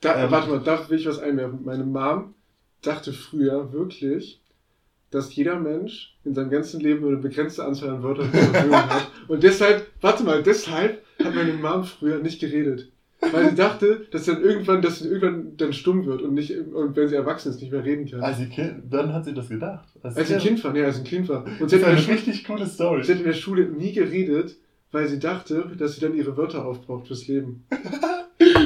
Da, 0.00 0.24
Ähm. 0.24 0.30
warte 0.30 0.50
mal, 0.50 0.60
da 0.60 0.88
will 0.88 0.98
ich 0.98 1.06
was 1.06 1.18
einwerfen. 1.20 1.60
Meine 1.64 1.84
Mom 1.84 2.34
dachte 2.82 3.12
früher 3.12 3.72
wirklich, 3.72 4.41
dass 5.12 5.34
jeder 5.36 5.58
Mensch 5.60 6.16
in 6.24 6.34
seinem 6.34 6.50
ganzen 6.50 6.80
Leben 6.80 7.00
nur 7.02 7.10
eine 7.10 7.18
begrenzte 7.20 7.64
Anzahl 7.64 7.90
an 7.90 8.02
Wörtern 8.02 8.30
zur 8.32 8.40
Verfügung 8.40 8.76
hat. 8.76 9.08
Und 9.28 9.42
deshalb, 9.42 9.86
warte 10.00 10.24
mal, 10.24 10.42
deshalb 10.42 11.02
hat 11.22 11.34
meine 11.34 11.52
Mom 11.52 11.84
früher 11.84 12.18
nicht 12.18 12.40
geredet. 12.40 12.88
Weil 13.30 13.50
sie 13.50 13.54
dachte, 13.54 14.04
dass 14.10 14.24
dann 14.24 14.42
irgendwann, 14.42 14.82
dass 14.82 14.98
sie 14.98 15.08
irgendwann 15.08 15.56
dann 15.56 15.72
stumm 15.72 16.04
wird 16.06 16.22
und 16.22 16.34
nicht, 16.34 16.56
und 16.58 16.96
wenn 16.96 17.06
sie 17.06 17.14
erwachsen 17.14 17.50
ist, 17.50 17.60
nicht 17.60 17.70
mehr 17.70 17.84
reden 17.84 18.10
kann. 18.10 18.20
Als 18.20 18.38
sie 18.38 18.46
kind, 18.48 18.82
dann 18.90 19.12
hat 19.12 19.24
sie 19.26 19.32
das 19.32 19.48
gedacht. 19.48 19.84
als 20.02 20.26
sie 20.26 20.34
ein 20.34 20.40
Kind 20.40 20.64
war, 20.64 20.72
nee, 20.72 20.82
als 20.82 20.96
sie 20.96 21.02
ein 21.02 21.06
Kind 21.06 21.28
war. 21.28 21.44
Und 21.44 21.60
Das 21.60 21.70
sie 21.70 21.76
ist 21.76 21.84
hat, 21.86 21.92
in 21.92 21.98
eine 22.04 22.08
richtig 22.08 22.44
coole 22.44 22.66
Story. 22.66 23.04
sie 23.04 23.12
hat 23.12 23.18
in 23.20 23.24
der 23.26 23.32
Schule 23.32 23.66
nie 23.66 23.92
geredet, 23.92 24.56
weil 24.90 25.06
sie 25.06 25.20
dachte, 25.20 25.70
dass 25.78 25.94
sie 25.94 26.00
dann 26.00 26.16
ihre 26.16 26.36
Wörter 26.36 26.64
aufbraucht 26.66 27.06
fürs 27.06 27.28
Leben. 27.28 27.64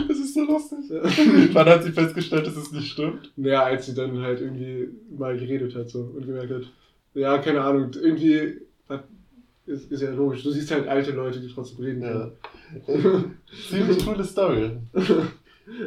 Das 0.09 0.19
ist 0.19 0.35
so 0.35 0.45
lustig. 0.45 0.79
Wann 1.55 1.67
hat 1.67 1.85
sie 1.85 1.93
festgestellt, 1.93 2.47
dass 2.47 2.57
es 2.57 2.73
nicht 2.73 2.91
stimmt? 2.93 3.33
Naja, 3.37 3.63
als 3.65 3.87
sie 3.87 3.95
dann 3.95 4.21
halt 4.21 4.41
irgendwie 4.41 4.89
mal 5.17 5.37
geredet 5.37 5.75
hat 5.75 5.89
so 5.89 6.01
und 6.15 6.27
gemerkt 6.27 6.53
hat, 6.53 6.63
ja, 7.15 7.39
keine 7.39 7.63
Ahnung, 7.63 7.91
irgendwie 7.95 8.61
hat, 8.89 9.05
ist, 9.67 9.91
ist 9.91 10.03
ja 10.03 10.11
logisch. 10.11 10.43
Du 10.43 10.51
siehst 10.51 10.71
halt 10.71 10.87
alte 10.89 11.13
Leute, 11.13 11.41
die 11.41 11.49
trotzdem 11.49 11.85
reden 11.85 12.03
Ja. 12.03 12.31
Ziemlich 13.71 14.05
coole 14.05 14.25
Story. 14.25 14.73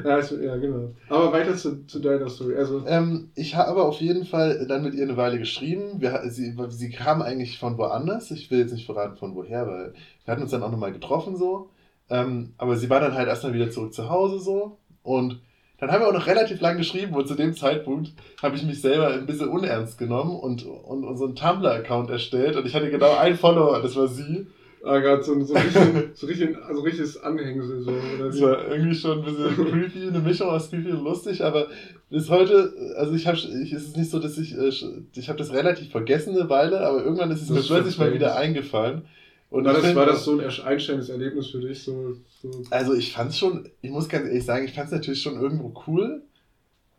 Ja, 0.03 0.17
ist, 0.17 0.31
ja, 0.31 0.57
genau. 0.57 0.93
Aber 1.07 1.31
weiter 1.31 1.55
zu, 1.55 1.85
zu 1.88 1.99
deiner 1.99 2.29
Story. 2.29 2.55
Also, 2.57 2.83
Ähm, 2.85 3.29
ich 3.35 3.55
habe 3.55 3.81
auf 3.81 4.01
jeden 4.01 4.25
Fall 4.25 4.65
dann 4.67 4.83
mit 4.83 4.93
ihr 4.93 5.03
eine 5.03 5.15
Weile 5.15 5.39
geschrieben. 5.39 6.01
Wir, 6.01 6.21
sie, 6.29 6.53
sie 6.69 6.89
kam 6.89 7.21
eigentlich 7.21 7.59
von 7.59 7.77
woanders. 7.77 8.29
Ich 8.31 8.51
will 8.51 8.59
jetzt 8.59 8.73
nicht 8.73 8.85
verraten, 8.85 9.15
von 9.17 9.35
woher, 9.35 9.67
weil 9.67 9.93
wir 10.25 10.31
hatten 10.31 10.41
uns 10.41 10.51
dann 10.51 10.63
auch 10.63 10.71
nochmal 10.71 10.91
getroffen 10.91 11.38
so. 11.38 11.69
Ähm, 12.09 12.53
aber 12.57 12.75
sie 12.75 12.89
war 12.89 12.99
dann 12.99 13.13
halt 13.13 13.27
erstmal 13.27 13.53
wieder 13.53 13.69
zurück 13.69 13.93
zu 13.93 14.09
Hause 14.09 14.39
so. 14.39 14.77
Und 15.03 15.39
dann 15.79 15.91
haben 15.91 16.01
wir 16.01 16.07
auch 16.07 16.13
noch 16.13 16.27
relativ 16.27 16.59
lang 16.59 16.77
geschrieben 16.77 17.15
und 17.15 17.27
zu 17.27 17.35
dem 17.35 17.55
Zeitpunkt 17.55 18.11
habe 18.41 18.55
ich 18.55 18.63
mich 18.63 18.81
selber 18.81 19.13
ein 19.13 19.25
bisschen 19.25 19.47
unernst 19.47 19.97
genommen 19.97 20.35
und, 20.37 20.65
und, 20.65 21.05
und 21.05 21.17
so 21.17 21.25
einen 21.25 21.35
Tumblr-Account 21.35 22.09
erstellt. 22.09 22.57
Und 22.57 22.65
ich 22.65 22.75
hatte 22.75 22.91
genau 22.91 23.15
einen 23.15 23.37
Follower, 23.37 23.81
das 23.81 23.95
war 23.95 24.07
sie. 24.07 24.47
ah, 24.83 24.99
gerade 24.99 25.23
so, 25.23 25.39
so, 25.41 25.53
richtig, 25.53 25.81
so, 26.13 26.27
richtig, 26.27 26.57
also 26.67 26.81
richtiges 26.81 27.21
Anhängsel. 27.23 27.81
So, 27.81 27.91
oder 27.91 28.27
Das 28.27 28.41
war 28.41 28.67
irgendwie 28.67 28.95
schon 28.95 29.19
ein 29.19 29.25
bisschen 29.25 29.55
creepy, 29.71 30.07
eine 30.07 30.19
Mischung 30.19 30.49
aus 30.49 30.69
creepy 30.69 30.91
und 30.91 31.03
lustig, 31.03 31.43
aber 31.43 31.67
bis 32.09 32.29
heute, 32.29 32.73
also 32.97 33.13
ich 33.13 33.25
habe, 33.25 33.37
ich, 33.37 33.71
es 33.71 33.83
ist 33.83 33.97
nicht 33.97 34.09
so, 34.09 34.19
dass 34.19 34.37
ich, 34.37 34.57
äh, 34.57 34.71
ich 35.15 35.29
habe 35.29 35.39
das 35.39 35.53
relativ 35.53 35.91
vergessen 35.91 36.37
eine 36.37 36.49
Weile, 36.49 36.81
aber 36.81 37.03
irgendwann 37.03 37.31
ist 37.31 37.41
es 37.41 37.49
mir 37.49 37.61
plötzlich 37.61 37.97
mal 37.97 38.13
wieder 38.13 38.35
eingefallen. 38.35 39.03
Und 39.49 39.65
war, 39.65 39.75
ich 39.77 39.81
das, 39.81 39.95
war 39.95 40.05
das 40.05 40.23
so 40.23 40.39
ein 40.39 40.41
einschneidendes 40.41 41.09
Erlebnis 41.09 41.47
für 41.47 41.59
dich? 41.59 41.81
So, 41.81 42.15
so. 42.41 42.51
Also 42.69 42.93
ich 42.93 43.13
fand's 43.13 43.37
schon, 43.37 43.67
ich 43.81 43.89
muss 43.89 44.07
ganz 44.07 44.27
ehrlich 44.27 44.45
sagen, 44.45 44.65
ich 44.65 44.73
fand's 44.73 44.91
natürlich 44.91 45.21
schon 45.21 45.41
irgendwo 45.41 45.73
cool, 45.87 46.21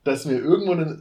dass 0.02 0.25
mir 0.25 0.38
irgendwo 0.38 0.73
eine, 0.73 0.99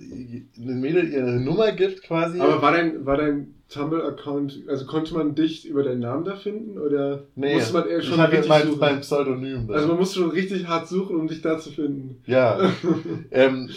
eine 0.58 0.74
Mädel 0.74 1.12
ihre 1.12 1.40
Nummer 1.40 1.72
gibt 1.72 2.04
quasi. 2.04 2.40
Aber 2.40 2.62
war 2.62 2.74
dein, 2.74 3.06
war 3.06 3.18
dein 3.18 3.56
Tumblr-Account, 3.70 4.64
also 4.68 4.86
konnte 4.86 5.14
man 5.14 5.36
dich 5.36 5.66
über 5.66 5.84
deinen 5.84 6.02
Namen 6.02 6.26
da 6.26 6.36
finden? 6.36 6.78
Oder 6.78 7.24
nee, 7.36 7.56
musste 7.56 7.74
man 7.74 7.88
eher 7.88 8.00
ich 8.00 8.06
schon 8.06 8.20
richtig 8.20 8.50
mein, 8.50 8.68
suchen? 8.68 8.80
mein 8.80 9.02
Pseudonym. 9.02 9.72
Also 9.72 9.88
man 9.88 9.98
musste 9.98 10.20
schon 10.20 10.32
richtig 10.32 10.68
hart 10.68 10.88
suchen, 10.88 11.16
um 11.16 11.28
dich 11.28 11.42
da 11.42 11.58
zu 11.60 11.72
finden. 11.72 12.22
ja. 12.26 12.60
Ähm, 13.32 13.70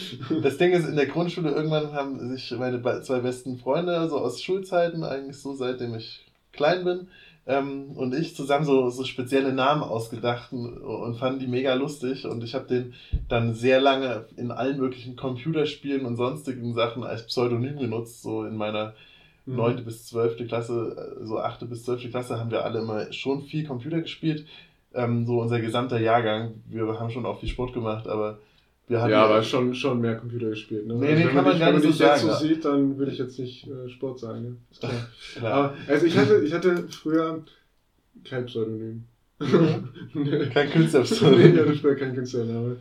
das 0.43 0.57
Ding 0.57 0.73
ist, 0.73 0.89
in 0.89 0.97
der 0.97 1.07
Grundschule 1.07 1.51
irgendwann 1.51 1.93
haben 1.93 2.31
sich 2.31 2.51
meine 2.59 2.81
zwei 3.03 3.21
besten 3.21 3.59
Freunde, 3.59 3.97
also 3.99 4.19
aus 4.19 4.43
Schulzeiten, 4.43 5.05
eigentlich 5.05 5.37
so 5.37 5.55
seitdem 5.55 5.95
ich 5.95 6.25
klein 6.53 6.85
bin, 6.85 7.09
ähm, 7.47 7.93
und 7.97 8.15
ich 8.15 8.37
zusammen 8.37 8.65
so, 8.65 8.91
so 8.91 9.05
spezielle 9.05 9.53
Namen 9.53 9.83
ausgedacht 9.83 10.53
und, 10.53 10.79
und 10.79 11.17
fanden 11.17 11.41
die 11.41 11.47
mega 11.47 11.75
lustig. 11.75 12.25
Und 12.25 12.45
ich 12.45 12.55
habe 12.55 12.67
den 12.67 12.95
dann 13.29 13.55
sehr 13.55 13.81
lange 13.81 14.27
in 14.37 14.51
allen 14.51 14.79
möglichen 14.79 15.17
Computerspielen 15.17 16.07
und 16.07 16.17
sonstigen 16.17 16.75
Sachen 16.75 17.05
als 17.05 17.27
Pseudonym 17.27 17.79
genutzt, 17.79 18.23
so 18.23 18.45
in 18.45 18.57
meiner 18.57 18.95
Mhm. 19.45 19.57
neunte 19.57 19.83
bis 19.83 20.07
zwölfte 20.07 20.47
Klasse, 20.47 21.17
äh, 21.21 21.25
so 21.25 21.39
achte 21.39 21.67
bis 21.67 21.85
zwölfte 21.85 22.09
Klasse 22.11 22.39
haben 22.39 22.51
wir 22.51 22.65
alle 22.65 22.81
immer 22.81 23.13
schon 23.13 23.43
viel 23.43 23.67
Computer 23.67 24.01
gespielt. 24.01 24.47
Ähm, 24.95 25.27
so 25.27 25.41
unser 25.41 25.61
gesamter 25.61 26.01
Jahrgang, 26.01 26.63
wir 26.67 26.87
haben 26.99 27.11
schon 27.11 27.27
auch 27.27 27.41
viel 27.41 27.49
Sport 27.49 27.73
gemacht, 27.73 28.07
aber 28.07 28.39
hatten 29.01 29.13
Ja, 29.13 29.25
aber 29.25 29.43
schon, 29.43 29.75
schon 29.75 30.01
mehr 30.01 30.17
Computer 30.17 30.51
gespielt. 30.51 30.87
Ne? 30.87 30.95
Nee, 30.95 31.07
also 31.09 31.19
nee, 31.19 31.27
wenn 31.27 31.35
kann 31.35 31.45
man 31.45 31.53
dich- 31.53 31.61
gar 31.61 31.69
wenn 31.69 31.75
nicht 31.77 31.89
dich 31.89 31.97
so 31.97 32.05
jetzt 32.05 32.21
sagen, 32.23 32.33
so 32.39 32.47
sieht, 32.47 32.65
dann 32.65 32.99
würde 32.99 33.13
ich 33.13 33.19
jetzt 33.19 33.39
nicht 33.39 33.67
äh, 33.69 33.89
Sport 33.89 34.19
sagen. 34.19 34.43
Ne? 34.43 34.57
Ist 34.71 34.81
klar. 34.81 34.93
klar. 35.37 35.53
Aber, 35.53 35.75
also 35.89 36.07
ich 36.07 36.17
hatte, 36.19 36.43
ich 36.45 36.53
hatte 36.53 36.89
früher 36.89 37.43
kein 38.29 38.47
Pseudonym. 38.47 39.05
nee. 39.41 39.47
Kein 40.55 40.69
Nee, 40.69 40.73
Künstlerpseudonym. 40.73 41.53
ich 41.55 41.61
hatte 41.61 41.75
früher 41.75 41.97
keinen 41.97 42.15
Künstlername. 42.15 42.77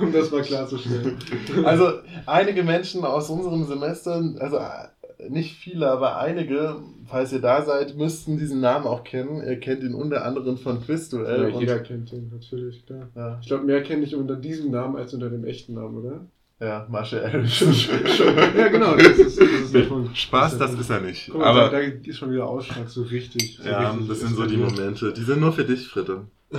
um 0.00 0.12
das 0.12 0.30
mal 0.32 0.42
klarzustellen. 0.42 1.16
Also 1.64 1.92
einige 2.26 2.64
Menschen 2.64 3.04
aus 3.04 3.30
unserem 3.30 3.64
Semester, 3.64 4.20
also 4.40 4.58
nicht 5.30 5.56
viele, 5.56 5.90
aber 5.90 6.18
einige, 6.18 6.76
falls 7.06 7.32
ihr 7.32 7.40
da 7.40 7.62
seid, 7.62 7.96
müssten 7.96 8.38
diesen 8.38 8.60
Namen 8.60 8.86
auch 8.86 9.04
kennen. 9.04 9.42
Ihr 9.46 9.58
kennt 9.60 9.82
ihn 9.82 9.94
unter 9.94 10.24
anderem 10.24 10.56
von 10.56 10.80
Quizduell. 10.82 11.50
Ja, 11.50 11.60
jeder 11.60 11.78
kennt 11.80 12.12
den, 12.12 12.30
natürlich, 12.30 12.84
klar. 12.86 13.08
ja, 13.14 13.38
Ich 13.40 13.48
glaube, 13.48 13.64
mehr 13.64 13.82
kenne 13.82 14.04
ich 14.04 14.14
unter 14.14 14.36
diesem 14.36 14.70
Namen 14.70 14.96
als 14.96 15.14
unter 15.14 15.30
dem 15.30 15.44
echten 15.44 15.74
Namen, 15.74 15.98
oder? 15.98 16.26
ja, 16.60 16.86
Marshall 16.88 17.20
Ellis. 17.20 17.60
ja, 18.56 18.68
genau, 18.68 18.96
das 18.96 19.18
ist, 19.18 19.40
das 19.40 19.74
ist 19.74 19.88
Punkt. 19.88 20.16
Spaß, 20.16 20.58
das 20.58 20.68
Punkt. 20.68 20.80
ist 20.82 20.90
er 20.90 21.00
nicht. 21.00 21.28
Guck 21.30 21.42
Aber 21.42 21.68
da, 21.68 21.70
da 21.70 21.78
ist 21.80 22.16
schon 22.16 22.32
wieder 22.32 22.46
Ausschlag, 22.46 22.88
so 22.88 23.02
richtig. 23.02 23.58
So 23.60 23.68
ja, 23.68 23.90
richtig 23.90 24.08
das 24.08 24.20
sind 24.20 24.36
so 24.36 24.46
die. 24.46 24.56
Momente. 24.56 25.12
Die 25.12 25.22
sind 25.22 25.40
nur 25.40 25.52
für 25.52 25.64
dich, 25.64 25.86
Fritte. 25.88 26.26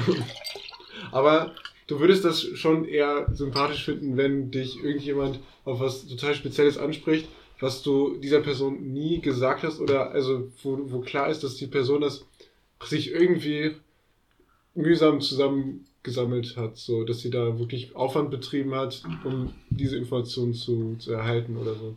Aber 1.12 1.52
du 1.88 2.00
würdest 2.00 2.26
das 2.26 2.42
schon 2.42 2.86
eher 2.86 3.28
sympathisch 3.34 3.86
finden, 3.86 4.18
wenn 4.18 4.52
dich 4.52 4.84
irgendjemand 4.84 5.40
auf 5.64 5.80
was 5.80 6.06
total 6.08 6.36
Spezielles 6.36 6.78
anspricht, 6.78 7.30
was 7.60 7.82
du 7.82 8.18
dieser 8.18 8.42
Person 8.42 8.94
nie 8.94 9.22
gesagt 9.22 9.64
hast 9.64 9.80
oder 9.80 10.12
also 10.12 10.52
wo, 10.64 10.80
wo 10.92 11.00
klar 11.02 11.30
ist, 11.30 11.44
dass 11.44 11.56
die 11.56 11.68
Person 11.68 12.02
das 12.02 12.26
sich 12.84 13.12
irgendwie 13.12 13.76
mühsam 14.74 15.22
zusammengesammelt 15.22 16.58
hat, 16.58 16.78
so 16.78 17.04
dass 17.04 17.20
sie 17.22 17.30
da 17.30 17.58
wirklich 17.58 17.96
Aufwand 17.96 18.30
betrieben 18.30 18.76
hat, 18.76 19.04
um 19.24 19.54
diese 19.70 19.98
Informationen 19.98 20.54
zu, 20.54 20.96
zu 21.00 21.14
erhalten 21.14 21.58
oder 21.58 21.76
so. 21.76 21.96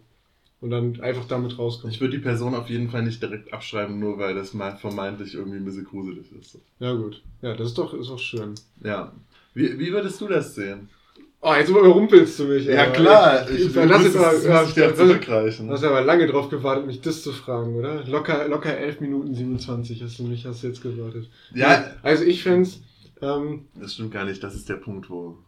Und 0.60 0.70
dann 0.70 1.00
einfach 1.00 1.24
damit 1.26 1.56
rauskommt. 1.56 1.92
Ich 1.92 2.00
würde 2.00 2.16
die 2.16 2.22
Person 2.22 2.54
auf 2.54 2.68
jeden 2.68 2.90
Fall 2.90 3.04
nicht 3.04 3.22
direkt 3.22 3.52
abschreiben, 3.52 4.00
nur 4.00 4.18
weil 4.18 4.34
das 4.34 4.54
mal 4.54 4.76
vermeintlich 4.76 5.34
irgendwie 5.34 5.58
ein 5.58 5.64
bisschen 5.64 5.84
gruselig 5.84 6.26
ist. 6.32 6.58
Ja 6.80 6.94
gut. 6.94 7.22
Ja, 7.42 7.54
das 7.54 7.68
ist 7.68 7.78
doch, 7.78 7.94
ist 7.94 8.10
doch 8.10 8.18
schön. 8.18 8.56
Ja. 8.82 9.12
Wie, 9.54 9.78
wie 9.78 9.92
würdest 9.92 10.20
du 10.20 10.26
das 10.26 10.56
sehen? 10.56 10.88
Oh, 11.40 11.54
jetzt 11.54 11.68
überrumpelst 11.68 12.38
du 12.40 12.44
mich. 12.46 12.64
Ja, 12.66 12.82
aber 12.84 12.92
klar. 12.92 13.50
Ich, 13.50 13.66
Ich, 13.66 13.72
das 13.72 14.44
ja, 14.44 14.64
ich 14.64 14.74
dir 14.74 14.88
das- 14.88 14.96
zurückreichen. 14.98 15.68
Du 15.68 15.72
hast 15.74 15.84
aber 15.84 16.00
lange 16.02 16.26
drauf 16.26 16.48
gewartet, 16.48 16.86
mich 16.86 17.00
das 17.00 17.22
zu 17.22 17.32
fragen, 17.32 17.76
oder? 17.76 18.04
Locker, 18.06 18.48
locker 18.48 18.76
11 18.76 19.00
Minuten 19.00 19.34
27 19.34 20.02
hast 20.02 20.18
du 20.18 20.24
mich 20.24 20.44
hast 20.46 20.62
du 20.62 20.66
jetzt 20.66 20.82
gewartet. 20.82 21.28
Ja, 21.54 21.92
Also 22.02 22.24
ich 22.24 22.42
fände 22.42 22.68
ähm, 23.22 23.66
das 23.80 23.94
stimmt 23.94 24.12
gar 24.12 24.24
nicht. 24.24 24.42
Das 24.42 24.54
ist 24.56 24.68
der 24.68 24.76
Punkt, 24.76 25.10
wo 25.10 25.38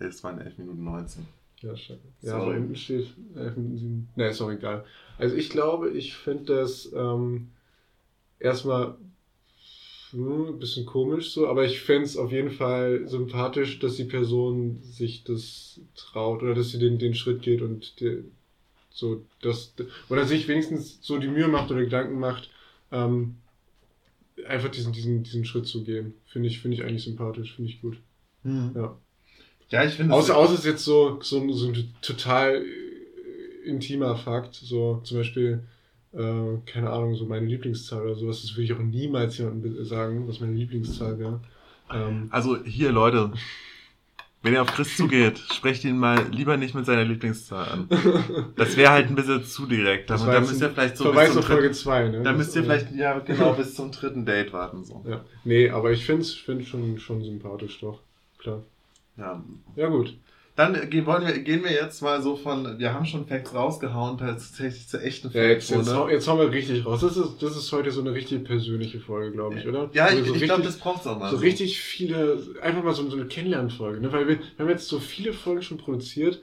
es 0.00 0.22
waren 0.24 0.40
11 0.40 0.58
Minuten 0.58 0.82
19. 0.84 1.26
ja, 1.62 1.76
schade. 1.76 2.00
Ja, 2.22 2.38
da 2.38 2.44
unten 2.44 2.74
steht 2.74 3.06
11 3.36 3.56
Minuten 3.56 3.78
7. 3.78 4.08
Ne, 4.16 4.28
ist 4.30 4.40
auch 4.42 4.50
egal. 4.50 4.84
Also 5.18 5.36
ich 5.36 5.48
glaube, 5.50 5.90
ich 5.90 6.16
finde 6.16 6.56
das 6.56 6.90
ähm, 6.94 7.48
erstmal 8.40 8.96
hm, 10.16 10.46
ein 10.54 10.58
bisschen 10.58 10.86
komisch 10.86 11.30
so, 11.32 11.48
aber 11.48 11.64
ich 11.64 11.80
fände 11.80 12.04
es 12.06 12.16
auf 12.16 12.32
jeden 12.32 12.50
Fall 12.50 13.08
sympathisch, 13.08 13.78
dass 13.78 13.96
die 13.96 14.04
Person 14.04 14.80
sich 14.82 15.24
das 15.24 15.80
traut 15.94 16.42
oder 16.42 16.54
dass 16.54 16.70
sie 16.70 16.78
den, 16.78 16.98
den 16.98 17.14
Schritt 17.14 17.42
geht 17.42 17.62
und 17.62 18.00
die, 18.00 18.24
so 18.90 19.22
das 19.42 19.74
oder 20.08 20.26
sich 20.26 20.48
wenigstens 20.48 20.98
so 21.02 21.18
die 21.18 21.28
Mühe 21.28 21.48
macht 21.48 21.70
oder 21.70 21.82
Gedanken 21.82 22.18
macht, 22.20 22.50
ähm, 22.92 23.36
einfach 24.46 24.70
diesen, 24.70 24.92
diesen, 24.92 25.22
diesen 25.22 25.44
Schritt 25.44 25.66
zu 25.66 25.82
gehen. 25.84 26.14
Finde 26.26 26.48
ich, 26.48 26.60
finde 26.60 26.76
ich 26.76 26.82
eigentlich 26.84 27.04
sympathisch, 27.04 27.54
finde 27.54 27.70
ich 27.70 27.80
gut. 27.80 27.98
Ja. 28.74 28.96
Ja, 29.70 29.84
ich 29.84 29.94
finde 29.94 30.14
Außer, 30.14 30.36
außer 30.36 30.54
es 30.54 30.60
ist 30.60 30.66
jetzt 30.66 30.84
so, 30.84 31.20
so, 31.22 31.40
ein- 31.40 31.52
so 31.52 31.68
ein 31.68 31.94
total 32.02 32.64
intimer 33.64 34.16
Fakt, 34.16 34.54
so 34.54 35.00
zum 35.04 35.18
Beispiel, 35.18 35.64
äh, 36.12 36.58
keine 36.66 36.90
Ahnung, 36.90 37.14
so 37.16 37.26
meine 37.26 37.46
Lieblingszahl 37.46 38.02
oder 38.02 38.14
sowas, 38.14 38.42
das 38.42 38.52
würde 38.54 38.64
ich 38.64 38.72
auch 38.72 38.78
niemals 38.78 39.38
jemandem 39.38 39.84
sagen, 39.84 40.26
was 40.28 40.40
meine 40.40 40.54
Lieblingszahl 40.54 41.18
wäre. 41.18 41.40
Ähm, 41.92 42.28
Also 42.30 42.62
hier, 42.64 42.92
Leute, 42.92 43.32
wenn 44.42 44.52
ihr 44.54 44.62
auf 44.62 44.72
Chris 44.72 44.96
zugeht, 44.96 45.38
sprecht 45.52 45.84
ihn 45.84 45.98
mal 45.98 46.24
lieber 46.30 46.56
nicht 46.56 46.74
mit 46.74 46.86
seiner 46.86 47.04
Lieblingszahl 47.04 47.68
an. 47.68 47.88
Das 48.56 48.76
wäre 48.76 48.92
halt 48.92 49.08
ein 49.08 49.14
bisschen 49.14 49.44
zu 49.44 49.66
direkt. 49.66 50.08
Da, 50.08 50.14
Das 50.14 50.24
da 50.24 50.40
müsst 50.40 50.60
ihr 50.60 50.70
vielleicht 50.70 50.96
so 50.96 51.04
Verweis 51.04 51.28
bis 51.28 51.38
auf 51.38 51.44
zum 51.44 51.52
Folge 51.52 51.68
dritten, 51.68 51.74
2, 51.74 52.08
ne? 52.08 52.22
da 52.22 52.32
müsst 52.32 52.54
ihr 52.54 52.62
äh, 52.62 52.64
vielleicht, 52.64 52.94
ja 52.94 53.18
genau, 53.18 53.52
bis 53.56 53.74
zum 53.74 53.90
dritten 53.92 54.24
Date 54.24 54.52
warten. 54.52 54.84
So. 54.84 55.04
Ja. 55.08 55.24
Nee, 55.44 55.70
aber 55.70 55.92
ich 55.92 56.04
finde 56.06 56.22
es 56.22 56.34
find 56.34 56.66
schon, 56.66 56.98
schon 56.98 57.22
sympathisch, 57.22 57.80
doch. 57.80 58.00
Klar. 58.38 58.62
Ja. 59.16 59.42
Ja, 59.74 59.88
gut. 59.88 60.16
Dann 60.56 60.88
gehen, 60.88 61.04
wollen 61.04 61.26
wir, 61.26 61.38
gehen 61.40 61.62
wir 61.62 61.70
jetzt 61.70 62.00
mal 62.00 62.22
so 62.22 62.34
von, 62.34 62.78
wir 62.78 62.94
haben 62.94 63.04
schon 63.04 63.26
Facts 63.26 63.54
rausgehauen, 63.54 64.16
tatsächlich 64.16 64.88
zur 64.88 65.02
echten 65.02 65.30
Ja, 65.32 65.44
jetzt, 65.44 65.68
jetzt, 65.68 65.86
jetzt 65.86 66.28
hauen 66.28 66.38
wir 66.38 66.50
richtig 66.50 66.86
raus. 66.86 67.02
Das 67.02 67.14
ist, 67.18 67.42
das 67.42 67.58
ist 67.58 67.70
heute 67.72 67.90
so 67.90 68.00
eine 68.00 68.14
richtig 68.14 68.42
persönliche 68.44 68.98
Folge, 68.98 69.32
glaube 69.32 69.58
ich, 69.58 69.66
oder? 69.66 69.90
Ja, 69.92 70.08
ich, 70.08 70.16
wir 70.16 70.24
so 70.24 70.34
ich 70.34 70.42
glaube, 70.44 70.62
das 70.62 70.78
braucht 70.78 71.02
es 71.02 71.06
auch 71.06 71.18
mal. 71.18 71.30
so 71.30 71.36
richtig 71.36 71.78
viele, 71.78 72.40
einfach 72.62 72.82
mal 72.82 72.94
so, 72.94 73.08
so 73.10 73.16
eine 73.16 73.26
Kennenlernfolge, 73.26 74.00
ne? 74.00 74.10
Weil 74.12 74.28
wir, 74.28 74.38
wir 74.38 74.64
haben 74.64 74.70
jetzt 74.70 74.88
so 74.88 74.98
viele 74.98 75.34
Folgen 75.34 75.60
schon 75.60 75.76
produziert 75.76 76.40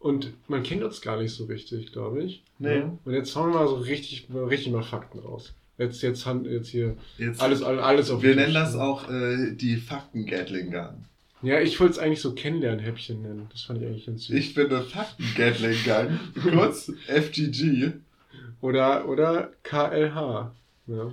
und 0.00 0.32
man 0.48 0.64
kennt 0.64 0.82
uns 0.82 1.00
gar 1.00 1.20
nicht 1.20 1.32
so 1.32 1.44
richtig, 1.44 1.92
glaube 1.92 2.24
ich. 2.24 2.42
Nee. 2.58 2.78
Ja? 2.78 2.98
Und 3.04 3.14
jetzt 3.14 3.36
hauen 3.36 3.52
wir 3.52 3.60
mal 3.60 3.68
so 3.68 3.76
richtig, 3.76 4.28
mal 4.30 4.46
richtig 4.46 4.72
mal 4.72 4.82
Fakten 4.82 5.20
raus. 5.20 5.54
Jetzt, 5.78 6.02
jetzt, 6.02 6.26
jetzt 6.44 6.68
hier 6.68 6.96
Jetzt, 7.18 7.40
alles, 7.40 7.62
alles 7.62 8.10
auf 8.10 8.22
wir 8.22 8.34
nennen 8.34 8.54
das 8.54 8.74
auch 8.74 9.08
äh, 9.08 9.52
die 9.52 9.76
Fakten-Gatling-Gun. 9.76 11.04
Ja, 11.44 11.60
ich 11.60 11.78
wollte 11.80 11.92
es 11.94 11.98
eigentlich 11.98 12.20
so 12.20 12.34
Kennenlernhäppchen 12.34 13.22
nennen. 13.22 13.46
Das 13.52 13.62
fand 13.62 13.80
ich 13.82 13.86
eigentlich 13.88 14.06
ganz 14.06 14.24
süß. 14.24 14.36
Ich 14.36 14.54
finde 14.54 14.80
Fakten-Gatling-Gun, 14.82 16.18
kurz 16.56 16.92
FGG. 17.06 17.92
Oder, 18.60 19.08
oder 19.08 19.50
KLH. 19.62 20.52
Ja. 20.86 21.12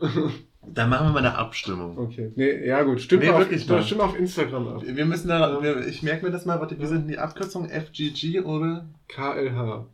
Dann 0.64 0.90
machen 0.90 1.08
wir 1.08 1.12
mal 1.12 1.18
eine 1.18 1.34
Abstimmung. 1.36 1.98
Okay. 1.98 2.30
Nee, 2.36 2.66
ja 2.66 2.82
gut. 2.82 3.00
Stimmt, 3.00 3.24
Nee, 3.24 3.30
auf, 3.30 3.38
wirklich 3.40 3.66
mal. 3.68 3.82
stimmt 3.82 4.00
auf 4.00 4.16
Instagram 4.18 4.68
ab. 4.68 4.82
Wir 4.84 5.04
müssen 5.04 5.28
da, 5.28 5.60
wir, 5.62 5.86
ich 5.88 6.02
merke 6.02 6.24
mir 6.24 6.30
das 6.30 6.44
mal, 6.44 6.60
warte, 6.60 6.78
wie 6.78 6.86
sind 6.86 7.08
die 7.08 7.18
Abkürzungen? 7.18 7.68
FGG 7.70 8.40
oder? 8.42 8.86
KLH. 9.08 9.86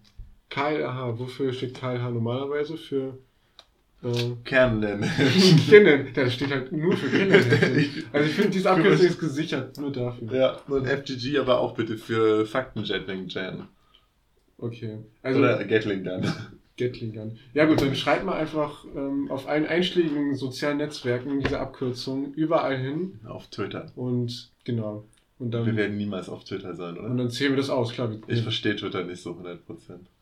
KLH. 0.50 1.18
Wofür 1.18 1.52
steht 1.54 1.74
KLH 1.74 2.10
normalerweise? 2.10 2.76
Für 2.76 3.16
äh, 4.02 4.36
Kernlernen. 4.44 5.08
Kennen. 5.68 6.08
Das 6.14 6.34
steht 6.34 6.50
halt 6.50 6.72
nur 6.72 6.96
für 6.96 7.08
Kennenlernen. 7.08 8.04
Also 8.12 8.28
ich 8.28 8.34
finde, 8.34 8.50
diese 8.50 8.70
Abkürzung 8.70 9.06
ist 9.06 9.18
gesichert. 9.20 9.78
Nur 9.78 9.92
dafür. 9.92 10.34
ja, 10.34 10.56
und 10.68 10.86
FGG 10.86 11.38
aber 11.38 11.58
auch 11.60 11.74
bitte 11.74 11.98
für 11.98 12.46
Fakten-Gatling-Jan. 12.46 13.68
Okay. 14.58 14.98
Also 15.22 15.38
Oder 15.40 15.64
Gatling-Gun. 15.64 16.32
Gatling 16.78 17.12
Gun. 17.12 17.38
Ja 17.54 17.66
gut, 17.66 17.80
dann 17.82 17.94
schreibt 17.94 18.24
mal 18.24 18.36
einfach 18.38 18.84
ähm, 18.94 19.30
auf 19.30 19.48
allen 19.48 19.66
einschlägigen 19.66 20.36
sozialen 20.36 20.78
Netzwerken 20.78 21.40
diese 21.40 21.58
Abkürzung 21.60 22.32
überall 22.34 22.78
hin. 22.78 23.18
Auf 23.26 23.48
Twitter. 23.48 23.92
Und 23.96 24.50
genau. 24.64 25.04
Und 25.38 25.52
dann, 25.52 25.66
Wir 25.66 25.76
werden 25.76 25.96
niemals 25.96 26.28
auf 26.28 26.44
Twitter 26.44 26.74
sein, 26.74 26.96
und 26.96 27.04
oder? 27.04 27.14
dann 27.14 27.30
zählen 27.30 27.52
wir 27.52 27.56
das 27.58 27.70
aus. 27.70 27.92
Klar. 27.92 28.12
Ich 28.26 28.42
verstehe 28.42 28.74
Twitter 28.74 29.04
nicht 29.04 29.22
so 29.22 29.32
100%. 29.32 29.58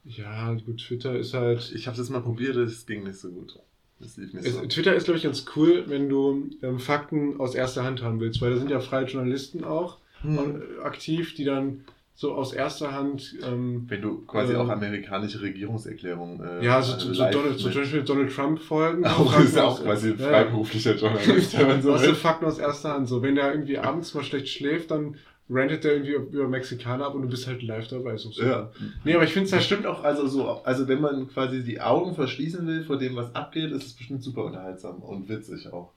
Ja, 0.04 0.52
gut, 0.54 0.78
Twitter 0.78 1.16
ist 1.16 1.33
halt. 1.35 1.73
Ich 1.75 1.87
habe 1.87 1.97
das 1.97 2.11
mal 2.11 2.21
probiert, 2.21 2.56
es 2.56 2.85
ging 2.87 3.04
nicht 3.04 3.16
so 3.16 3.30
gut. 3.30 3.59
Lief 3.98 4.34
nicht 4.34 4.46
Es, 4.46 4.54
so. 4.54 4.66
Twitter 4.66 4.94
ist, 4.94 5.04
glaube 5.04 5.18
ich, 5.18 5.24
ganz 5.24 5.44
cool, 5.56 5.84
wenn 5.88 6.08
du 6.08 6.50
ähm, 6.62 6.78
Fakten 6.78 7.40
aus 7.40 7.54
erster 7.54 7.84
Hand 7.84 8.02
haben 8.02 8.20
willst, 8.20 8.40
weil 8.42 8.50
da 8.50 8.56
sind 8.58 8.70
ja 8.70 8.80
freie 8.80 9.06
Journalisten 9.06 9.64
auch 9.64 9.98
Hm. 10.22 10.38
äh, 10.38 10.82
aktiv, 10.82 11.34
die 11.34 11.44
dann 11.44 11.84
so 12.14 12.32
aus 12.32 12.54
erster 12.54 12.92
Hand. 12.92 13.34
Ähm, 13.46 13.84
Wenn 13.88 14.00
du 14.00 14.24
quasi 14.26 14.54
Ähm, 14.54 14.60
auch 14.60 14.68
amerikanische 14.70 15.42
Regierungserklärungen. 15.42 16.40
Äh, 16.42 16.64
ja, 16.64 16.80
so, 16.80 16.98
so, 16.98 17.12
so, 17.12 17.30
Donald, 17.30 17.58
zum 17.58 17.74
Beispiel 17.74 18.02
Donald 18.02 18.34
Trump 18.34 18.58
folgen. 18.60 19.04
Auch 19.06 19.30
Fakten 19.30 19.46
ist 19.46 19.58
auch 19.58 19.82
quasi 19.82 20.10
ein 20.10 20.18
ja, 20.18 20.24
ja. 20.24 20.30
freiberuflicher 20.30 20.96
Journalist, 20.96 21.50
so 21.52 21.58
will. 21.58 22.14
Fakten 22.14 22.46
aus 22.46 22.58
erster 22.58 22.94
Hand. 22.94 23.08
So, 23.08 23.20
wenn 23.22 23.34
der 23.34 23.50
irgendwie 23.52 23.76
abends 23.78 24.14
mal 24.14 24.24
schlecht 24.24 24.48
schläft, 24.48 24.90
dann 24.90 25.16
rantet 25.48 25.84
der 25.84 25.92
irgendwie 25.94 26.12
über 26.36 26.48
Mexikaner 26.48 27.06
ab 27.06 27.14
und 27.14 27.22
du 27.22 27.28
bist 27.28 27.46
halt 27.46 27.62
live 27.62 27.86
dabei. 27.88 28.16
So. 28.16 28.30
Ja. 28.42 28.70
Nee, 29.04 29.14
aber 29.14 29.24
ich 29.24 29.32
finde 29.32 29.44
es 29.44 29.50
Das 29.50 29.58
halt 29.60 29.66
stimmt 29.66 29.86
auch, 29.86 30.02
also 30.02 30.26
so, 30.26 30.48
also 30.64 30.88
wenn 30.88 31.00
man 31.00 31.28
quasi 31.28 31.62
die 31.62 31.80
Augen 31.80 32.14
verschließen 32.14 32.66
will 32.66 32.82
vor 32.84 32.98
dem, 32.98 33.14
was 33.16 33.34
abgeht, 33.34 33.70
ist 33.70 33.86
es 33.86 33.92
bestimmt 33.92 34.22
super 34.22 34.44
unterhaltsam 34.44 34.96
und 34.96 35.28
witzig 35.28 35.72
auch. 35.72 35.90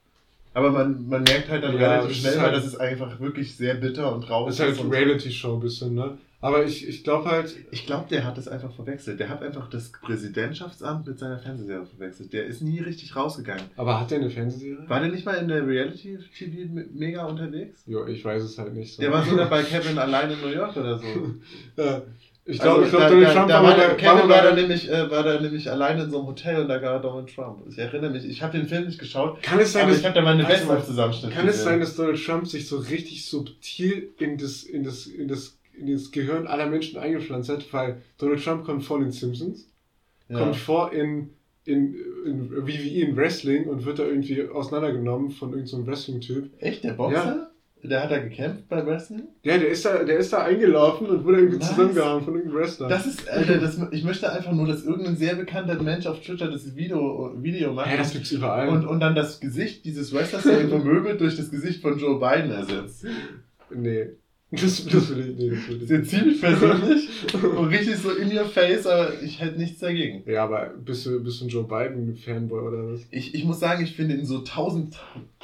Aber 0.54 0.70
man, 0.70 1.08
man 1.08 1.22
merkt 1.22 1.48
halt 1.48 1.62
dann 1.62 1.78
Ja, 1.78 1.98
relativ 1.98 2.16
schnell, 2.18 2.32
ist 2.32 2.38
weil 2.38 2.44
halt- 2.46 2.56
das 2.56 2.66
ist 2.66 2.76
einfach 2.80 3.20
wirklich 3.20 3.56
sehr 3.56 3.74
bitter 3.74 4.12
und 4.14 4.22
traurig. 4.24 4.56
Das 4.56 4.68
ist 4.68 4.80
halt 4.82 4.92
Reality-Show 4.92 5.54
ein 5.54 5.60
bisschen, 5.60 5.94
ne? 5.94 6.18
Aber 6.42 6.64
ich, 6.64 6.88
ich 6.88 7.04
glaube 7.04 7.30
halt. 7.30 7.54
Ich 7.70 7.86
glaube, 7.86 8.06
der 8.08 8.24
hat 8.24 8.38
das 8.38 8.48
einfach 8.48 8.72
verwechselt. 8.74 9.20
Der 9.20 9.28
hat 9.28 9.42
einfach 9.42 9.68
das 9.68 9.92
Präsidentschaftsamt 9.92 11.06
mit 11.06 11.18
seiner 11.18 11.38
Fernsehserie 11.38 11.84
verwechselt. 11.84 12.32
Der 12.32 12.46
ist 12.46 12.62
nie 12.62 12.80
richtig 12.80 13.14
rausgegangen. 13.14 13.64
Aber 13.76 14.00
hat 14.00 14.10
der 14.10 14.20
eine 14.20 14.30
Fernsehserie? 14.30 14.88
War 14.88 15.00
der 15.00 15.10
nicht 15.10 15.26
mal 15.26 15.34
in 15.34 15.48
der 15.48 15.66
Reality-TV 15.66 16.86
mega 16.92 17.24
unterwegs? 17.26 17.82
Jo, 17.86 18.06
ich 18.06 18.24
weiß 18.24 18.42
es 18.42 18.58
halt 18.58 18.74
nicht 18.74 18.94
so. 18.94 19.02
Der 19.02 19.12
war 19.12 19.24
sogar 19.24 19.50
bei 19.50 19.62
Kevin 19.70 19.98
allein 19.98 20.30
in 20.30 20.40
New 20.40 20.48
York 20.48 20.76
oder 20.76 20.98
so. 20.98 21.06
ja. 21.76 22.02
Ich 22.46 22.58
glaube, 22.58 22.84
also, 22.84 22.84
ich 22.84 22.90
glaube, 22.90 23.14
Donald 23.14 23.36
Trump 23.36 23.48
da, 23.48 23.62
war, 23.62 23.76
da, 23.76 23.94
Kevin 23.94 24.28
war 24.28 24.42
da, 24.42 24.54
nämlich, 24.54 24.90
äh, 24.90 25.10
war 25.10 25.22
da 25.22 25.40
nämlich 25.40 25.70
alleine 25.70 26.04
in 26.04 26.10
so 26.10 26.18
einem 26.18 26.26
Hotel 26.26 26.62
und 26.62 26.68
da 26.68 26.82
war 26.82 27.00
Donald 27.00 27.32
Trump. 27.32 27.62
Ich 27.68 27.78
erinnere 27.78 28.10
mich, 28.10 28.24
ich 28.24 28.42
habe 28.42 28.56
den 28.56 28.66
Film 28.66 28.86
nicht 28.86 28.98
geschaut, 28.98 29.42
kann 29.42 29.60
es 29.60 29.72
sein, 29.72 29.82
aber 29.82 29.90
dass, 29.90 30.00
ich 30.00 30.06
habe 30.06 30.14
da 30.14 30.22
mal 30.22 30.32
eine 30.32 30.44
Best-of-Zusammenschnitt 30.44 31.32
Kann 31.32 31.46
es 31.46 31.62
sein, 31.62 31.80
dass 31.80 31.94
Donald 31.96 32.24
Trump 32.24 32.46
sich 32.46 32.66
so 32.66 32.78
richtig 32.78 33.26
subtil 33.26 34.08
in 34.18 34.38
das, 34.38 34.64
in 34.64 34.84
das, 34.84 35.06
in 35.06 35.28
das, 35.28 35.59
in 35.80 35.92
das 35.92 36.10
Gehirn 36.10 36.46
aller 36.46 36.66
Menschen 36.66 36.98
eingepflanzt 36.98 37.48
hat? 37.48 37.72
Weil 37.72 38.02
Donald 38.18 38.44
Trump 38.44 38.64
kommt 38.64 38.84
vor 38.84 38.98
in 38.98 39.04
den 39.04 39.12
Simpsons, 39.12 39.68
ja. 40.28 40.38
kommt 40.38 40.56
vor 40.56 40.92
in, 40.92 41.30
in, 41.64 41.94
in 42.24 42.50
WWE 42.50 43.00
in 43.00 43.16
Wrestling 43.16 43.66
und 43.66 43.84
wird 43.84 43.98
da 43.98 44.04
irgendwie 44.04 44.46
auseinandergenommen 44.48 45.30
von 45.30 45.50
irgendeinem 45.50 45.84
so 45.84 45.86
Wrestling-Typ. 45.86 46.50
Echt, 46.58 46.84
der 46.84 46.92
Boxer? 46.92 47.36
Ja. 47.36 47.50
Der 47.82 48.02
hat 48.02 48.10
da 48.10 48.18
gekämpft 48.18 48.68
bei 48.68 48.84
Wrestling? 48.84 49.22
Ja, 49.42 49.56
der 49.56 49.68
ist 49.68 49.86
da, 49.86 50.04
der 50.04 50.18
ist 50.18 50.32
da 50.32 50.44
eingelaufen 50.44 51.06
und 51.06 51.24
wurde 51.24 51.38
irgendwie 51.38 51.60
zusammengehauen 51.60 52.22
von 52.22 52.34
irgendeinem 52.34 52.60
Wrestler. 52.60 52.88
Das 52.88 53.06
ist, 53.06 53.26
Alter, 53.28 53.58
das, 53.60 53.80
ich 53.90 54.04
möchte 54.04 54.30
einfach 54.30 54.52
nur, 54.52 54.66
dass 54.66 54.84
irgendein 54.84 55.16
sehr 55.16 55.34
bekannter 55.34 55.82
Mensch 55.82 56.06
auf 56.06 56.20
Twitter 56.20 56.50
das 56.50 56.76
Video, 56.76 57.32
Video 57.38 57.72
macht. 57.72 57.90
Ja, 57.90 57.96
das 57.96 58.12
gibt's 58.12 58.32
überall. 58.32 58.68
Und, 58.68 58.86
und 58.86 59.00
dann 59.00 59.14
das 59.14 59.40
Gesicht 59.40 59.84
dieses 59.86 60.12
Wrestlers 60.12 60.42
der 60.42 60.68
vermöbelt 60.68 61.20
durch 61.20 61.36
das 61.36 61.50
Gesicht 61.50 61.80
von 61.80 61.98
Joe 61.98 62.20
Biden 62.20 62.50
ersetzt. 62.50 63.06
Nee. 63.74 64.10
Das, 64.52 64.84
das 64.84 65.10
will 65.10 65.30
ich, 65.30 65.36
nee, 65.36 65.50
das 65.50 65.68
will 65.68 66.00
ich. 66.00 66.08
Ziemlich 66.08 66.40
persönlich 66.40 67.08
und 67.34 67.68
richtig 67.68 67.96
so 67.96 68.10
in 68.10 68.36
your 68.36 68.44
face, 68.44 68.84
aber 68.84 69.22
ich 69.22 69.40
hätte 69.40 69.56
nichts 69.58 69.78
dagegen. 69.78 70.28
Ja, 70.28 70.42
aber 70.44 70.74
bist 70.84 71.06
du, 71.06 71.22
bist 71.22 71.40
du 71.40 71.44
ein 71.44 71.48
Joe 71.48 71.62
Biden-Fanboy 71.62 72.60
oder 72.60 72.92
was? 72.92 73.00
Ich, 73.12 73.32
ich 73.34 73.44
muss 73.44 73.60
sagen, 73.60 73.84
ich 73.84 73.94
finde 73.94 74.16
ihn 74.16 74.24
so 74.24 74.40
tausend, 74.40 74.98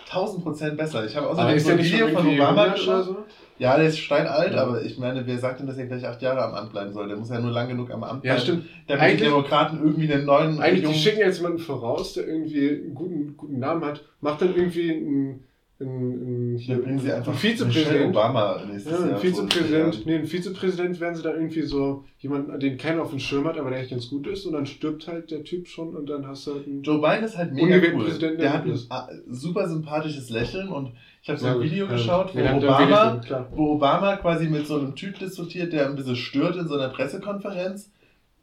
tausend 0.08 0.42
Prozent 0.42 0.76
besser. 0.76 1.06
Ich 1.06 1.14
habe 1.14 1.28
außerdem 1.28 1.58
so 1.60 1.70
ein 1.70 1.78
Video 1.78 2.08
von 2.08 2.26
Obama 2.26 2.68
geschaut. 2.68 3.04
So? 3.04 3.16
Ja, 3.58 3.76
der 3.76 3.86
ist 3.86 3.98
steinalt, 3.98 4.54
ja. 4.54 4.62
aber 4.62 4.82
ich 4.82 4.98
meine, 4.98 5.26
wer 5.26 5.38
sagt 5.38 5.60
denn, 5.60 5.66
dass 5.66 5.78
er 5.78 5.86
gleich 5.86 6.06
acht 6.06 6.20
Jahre 6.20 6.42
am 6.42 6.54
Amt 6.54 6.72
bleiben 6.72 6.92
soll? 6.92 7.06
Der 7.08 7.16
muss 7.16 7.30
ja 7.30 7.40
nur 7.40 7.52
lang 7.52 7.68
genug 7.68 7.90
am 7.90 8.02
Amt 8.02 8.22
bleiben. 8.22 8.36
Ja, 8.36 8.42
stimmt. 8.42 8.66
Damit 8.88 9.02
eigentlich, 9.02 9.18
die 9.18 9.25
Demokraten 9.25 9.80
irgendwie 9.82 10.12
einen 10.12 10.26
neuen. 10.26 10.60
Eigentlich, 10.60 10.90
die 10.90 10.98
schicken 10.98 11.20
jetzt 11.20 11.38
jemanden 11.38 11.60
voraus, 11.60 12.14
der 12.14 12.26
irgendwie 12.26 12.68
einen 12.68 12.94
guten, 12.94 13.36
guten 13.36 13.58
Namen 13.60 13.84
hat, 13.84 14.04
macht 14.20 14.42
dann 14.42 14.54
irgendwie 14.54 14.92
einen 14.92 15.44
in, 15.78 16.54
in 16.54 16.59
hier 16.59 16.78
bringen 16.78 16.99
sie 16.99 17.12
einfach 17.12 17.33
ein 17.33 17.38
Vizepräsident. 17.38 18.16
Obama 18.16 18.62
nächstes 18.66 18.99
ja, 18.99 19.09
Jahr 19.09 19.18
Vizepräsident, 19.18 20.06
nee, 20.06 20.14
ein 20.16 20.26
Vizepräsident 20.26 21.00
werden 21.00 21.14
sie 21.14 21.23
da 21.23 21.35
irgendwie 21.35 21.62
so 21.62 22.04
jemanden, 22.18 22.59
den 22.59 22.78
keiner 22.78 23.02
auf 23.02 23.11
dem 23.11 23.18
Schirm 23.18 23.45
hat, 23.47 23.59
aber 23.59 23.71
der 23.71 23.80
echt 23.80 23.90
ganz 23.90 24.09
gut 24.09 24.26
ist 24.26 24.47
und 24.47 24.54
dann 24.54 24.64
stirbt 24.64 25.06
halt 25.06 25.30
der 25.30 25.45
Typ 25.45 25.68
schon 25.68 25.95
und 25.95 26.09
dann 26.09 26.26
hast 26.26 26.47
du 26.47 26.54
halt 26.54 26.66
einen 26.66 26.83
Joe 26.83 27.00
Biden 27.00 27.25
ist 27.25 27.37
halt 27.37 27.52
mega 27.52 27.76
cool. 27.76 28.04
Präsident, 28.04 28.40
der, 28.40 28.50
der 28.50 28.52
hat 28.54 28.64
ein 28.64 29.23
super 29.28 29.68
sympathisches 29.68 30.30
Lächeln 30.30 30.68
und 30.68 30.92
ich 31.23 31.28
habe 31.28 31.38
so 31.38 31.47
ein 31.47 31.61
Video 31.61 31.85
ja, 31.85 31.92
geschaut, 31.92 32.35
wo, 32.35 32.40
Obama, 32.40 33.21
wo 33.54 33.73
Obama 33.73 34.16
quasi 34.16 34.49
mit 34.49 34.66
so 34.66 34.78
einem 34.78 34.95
Typ 34.95 35.18
diskutiert, 35.18 35.73
der 35.73 35.88
ein 35.88 35.97
bisschen 35.97 36.16
stört 36.16 36.56
in 36.56 36.68
so 36.68 36.75
einer 36.75 36.88
Pressekonferenz 36.88 37.90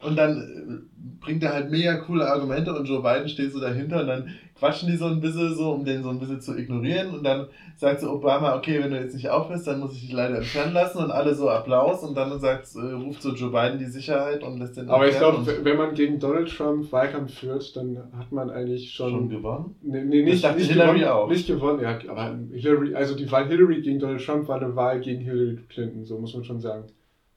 und 0.05 0.15
dann 0.15 0.37
äh, 0.37 1.23
bringt 1.23 1.43
er 1.43 1.53
halt 1.53 1.71
mega 1.71 1.95
coole 1.95 2.27
Argumente 2.27 2.73
und 2.73 2.85
Joe 2.85 3.01
Biden 3.01 3.29
steht 3.29 3.51
so 3.51 3.59
dahinter 3.59 4.01
und 4.01 4.07
dann 4.07 4.29
quatschen 4.63 4.89
die 4.89 4.97
so 4.97 5.05
ein 5.07 5.19
bisschen 5.19 5.53
so, 5.55 5.71
um 5.71 5.83
den 5.83 6.03
so 6.03 6.09
ein 6.09 6.19
bisschen 6.19 6.39
zu 6.39 6.57
ignorieren. 6.57 7.13
Und 7.13 7.23
dann 7.23 7.47
sagt 7.75 7.99
so 7.99 8.11
Obama, 8.11 8.55
okay, 8.55 8.81
wenn 8.81 8.91
du 8.91 8.97
jetzt 8.97 9.13
nicht 9.13 9.29
aufhörst, 9.29 9.67
dann 9.67 9.79
muss 9.79 9.93
ich 9.93 10.01
dich 10.01 10.13
leider 10.13 10.37
entfernen 10.37 10.73
lassen. 10.73 10.99
Und 10.99 11.11
alle 11.11 11.35
so 11.35 11.49
Applaus. 11.49 12.03
Und 12.03 12.15
dann 12.15 12.39
sagt, 12.39 12.67
äh, 12.75 12.93
ruft 12.93 13.21
so 13.21 13.33
Joe 13.33 13.51
Biden 13.51 13.79
die 13.79 13.91
Sicherheit 13.91 14.43
und 14.43 14.59
lässt 14.59 14.77
den 14.77 14.89
Aber 14.89 15.07
ich 15.07 15.17
glaube, 15.17 15.45
wenn 15.63 15.77
man 15.77 15.93
gegen 15.95 16.19
Donald 16.19 16.49
Trump 16.49 16.89
Wahlkampf 16.91 17.39
führt, 17.39 17.75
dann 17.75 17.97
hat 18.17 18.31
man 18.31 18.49
eigentlich 18.49 18.93
schon... 18.93 19.11
Schon 19.11 19.29
gewonnen? 19.29 19.75
Nee, 19.81 20.03
nee 20.03 20.23
nicht, 20.23 20.43
nicht 20.55 20.71
Hillary 20.71 20.99
gewonnen, 20.99 21.11
auch. 21.11 21.27
Nicht 21.27 21.47
gewonnen, 21.47 21.81
ja. 21.81 21.99
Aber 22.09 22.37
Hillary, 22.53 22.95
also 22.95 23.15
die 23.15 23.29
Wahl 23.31 23.47
Hillary 23.47 23.81
gegen 23.81 23.99
Donald 23.99 24.23
Trump 24.23 24.47
war 24.47 24.61
eine 24.61 24.75
Wahl 24.75 25.01
gegen 25.01 25.21
Hillary 25.21 25.59
Clinton, 25.69 26.05
so 26.05 26.17
muss 26.19 26.33
man 26.33 26.43
schon 26.43 26.59
sagen. 26.59 26.85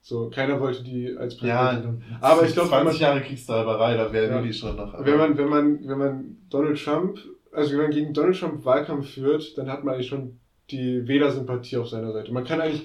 So, 0.08 0.30
keiner 0.30 0.60
wollte 0.60 0.84
die 0.84 1.16
als 1.18 1.36
Präsidentin 1.36 2.00
ja, 2.08 2.18
Aber 2.20 2.46
ich 2.46 2.52
glaube, 2.52 2.68
20 2.68 3.00
Jahre 3.00 3.22
Kriegstreiberei, 3.22 3.96
da 3.96 4.12
wäre 4.12 4.30
ja, 4.30 4.40
die 4.40 4.52
schon 4.52 4.76
noch. 4.76 5.04
Wenn 5.04 5.18
man, 5.18 5.36
wenn 5.36 5.48
man, 5.48 5.88
wenn 5.88 5.98
man 5.98 6.36
Donald 6.48 6.80
Trump, 6.80 7.18
also 7.50 7.72
wenn 7.72 7.78
man 7.78 7.90
gegen 7.90 8.14
Donald 8.14 8.38
Trump 8.38 8.64
Wahlkampf 8.64 9.10
führt, 9.14 9.58
dann 9.58 9.68
hat 9.68 9.82
man 9.82 9.94
eigentlich 9.94 10.06
schon 10.06 10.38
die 10.70 11.08
Wählersympathie 11.08 11.78
auf 11.78 11.88
seiner 11.88 12.12
Seite. 12.12 12.32
Man 12.32 12.44
kann 12.44 12.60
eigentlich, 12.60 12.84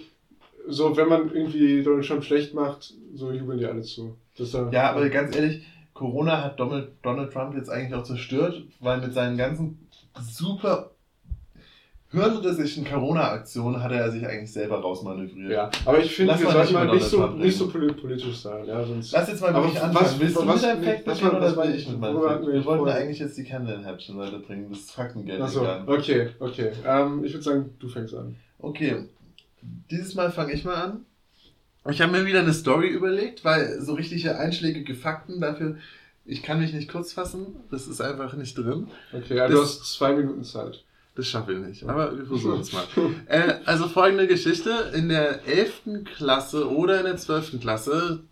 so, 0.68 0.98
wenn 0.98 1.10
man 1.10 1.32
irgendwie 1.32 1.84
Donald 1.84 2.08
Trump 2.08 2.24
schlecht 2.24 2.56
macht, 2.56 2.92
so 3.14 3.32
jubeln 3.32 3.60
die 3.60 3.68
alle 3.68 3.84
zu. 3.84 4.18
Er, 4.40 4.70
ja, 4.72 4.90
aber 4.90 5.08
ganz 5.10 5.36
ehrlich, 5.36 5.64
Corona 5.94 6.44
hat 6.44 6.60
Donald, 6.60 6.90
Donald 7.04 7.32
Trump 7.32 7.54
jetzt 7.54 7.70
eigentlich 7.70 7.94
auch 7.94 8.04
zerstört, 8.04 8.64
weil 8.80 9.00
mit 9.00 9.14
seinen 9.14 9.38
ganzen 9.38 9.88
super 10.20 10.90
hirnrissischen 12.12 12.86
Corona-Aktionen 12.86 13.82
hat 13.82 13.92
er 13.92 14.12
sich 14.12 14.26
eigentlich 14.28 14.52
selber 14.52 14.82
rausmanövriert. 14.82 15.52
Ja, 15.52 15.70
aber 15.86 16.00
ich 16.00 16.14
finde, 16.14 16.38
wir 16.38 16.52
sollten 16.52 16.74
mal 16.74 16.88
nicht 16.88 17.06
so, 17.06 17.28
nicht 17.28 17.58
so 17.58 17.70
politisch 17.70 18.38
sein. 18.38 18.66
Ja, 18.66 18.86
sonst 18.86 19.12
Lass 19.12 19.30
jetzt 19.30 19.42
mal 19.42 19.54
wirklich 19.54 19.82
anfangen. 19.82 20.06
Was, 20.06 20.20
Willst 20.20 20.36
du 20.36 20.48
was, 20.48 20.56
mit 20.56 20.64
deinem 20.64 20.84
Fact 20.84 21.08
was, 21.08 21.22
was, 21.24 21.58
oder 21.58 21.76
ich 21.76 21.88
mit 21.88 22.00
meinem 22.00 22.22
Fact? 22.22 22.48
Wir 22.48 22.66
wollten 22.66 22.90
eigentlich 22.90 23.20
jetzt 23.20 23.38
die 23.38 23.44
Candle-Häppchen 23.46 24.18
weiterbringen, 24.18 24.68
das 24.70 24.92
Faktengeld. 24.92 25.42
Achso, 25.42 25.66
okay, 25.88 26.30
okay. 26.40 26.72
Ähm, 26.86 27.24
ich 27.24 27.34
würde 27.34 27.44
sagen, 27.44 27.70
du 27.80 27.88
fängst 27.88 28.14
an. 28.14 28.36
Okay, 28.60 29.06
dieses 29.90 30.16
Mal 30.16 30.32
fange 30.32 30.54
ich 30.54 30.66
mal 30.66 30.76
an. 30.76 31.06
Ich 31.90 32.02
habe 32.02 32.12
mir 32.12 32.26
wieder 32.26 32.42
eine 32.42 32.54
Story 32.54 32.90
überlegt, 32.90 33.44
weil 33.44 33.82
so 33.82 33.94
richtige 33.94 34.38
einschlägige 34.38 34.94
Fakten 34.94 35.42
dafür, 35.42 35.78
ich 36.26 36.44
kann 36.44 36.60
mich 36.60 36.74
nicht 36.74 36.92
kurz 36.92 37.14
fassen, 37.14 37.56
das 37.72 37.88
ist 37.88 38.02
einfach 38.02 38.34
nicht 38.34 38.56
drin. 38.56 38.88
Okay, 39.12 39.36
ja, 39.36 39.48
das, 39.48 39.56
du 39.56 39.62
hast 39.62 39.94
zwei 39.94 40.14
Minuten 40.14 40.44
Zeit. 40.44 40.84
Das 41.16 41.28
schaffe 41.28 41.54
ich 41.54 41.60
nicht, 41.60 41.84
aber 41.84 42.18
wir 42.18 42.26
versuchen 42.26 42.62
es 42.62 42.72
mal. 42.72 42.86
Äh, 43.28 43.56
also 43.66 43.88
folgende 43.88 44.28
Geschichte. 44.28 44.92
In 44.96 45.10
der 45.10 45.46
11. 45.46 46.06
Klasse 46.16 46.70
oder 46.70 47.00
in 47.00 47.06
der 47.06 47.18
12. 47.18 47.60
Klasse, 47.60 48.24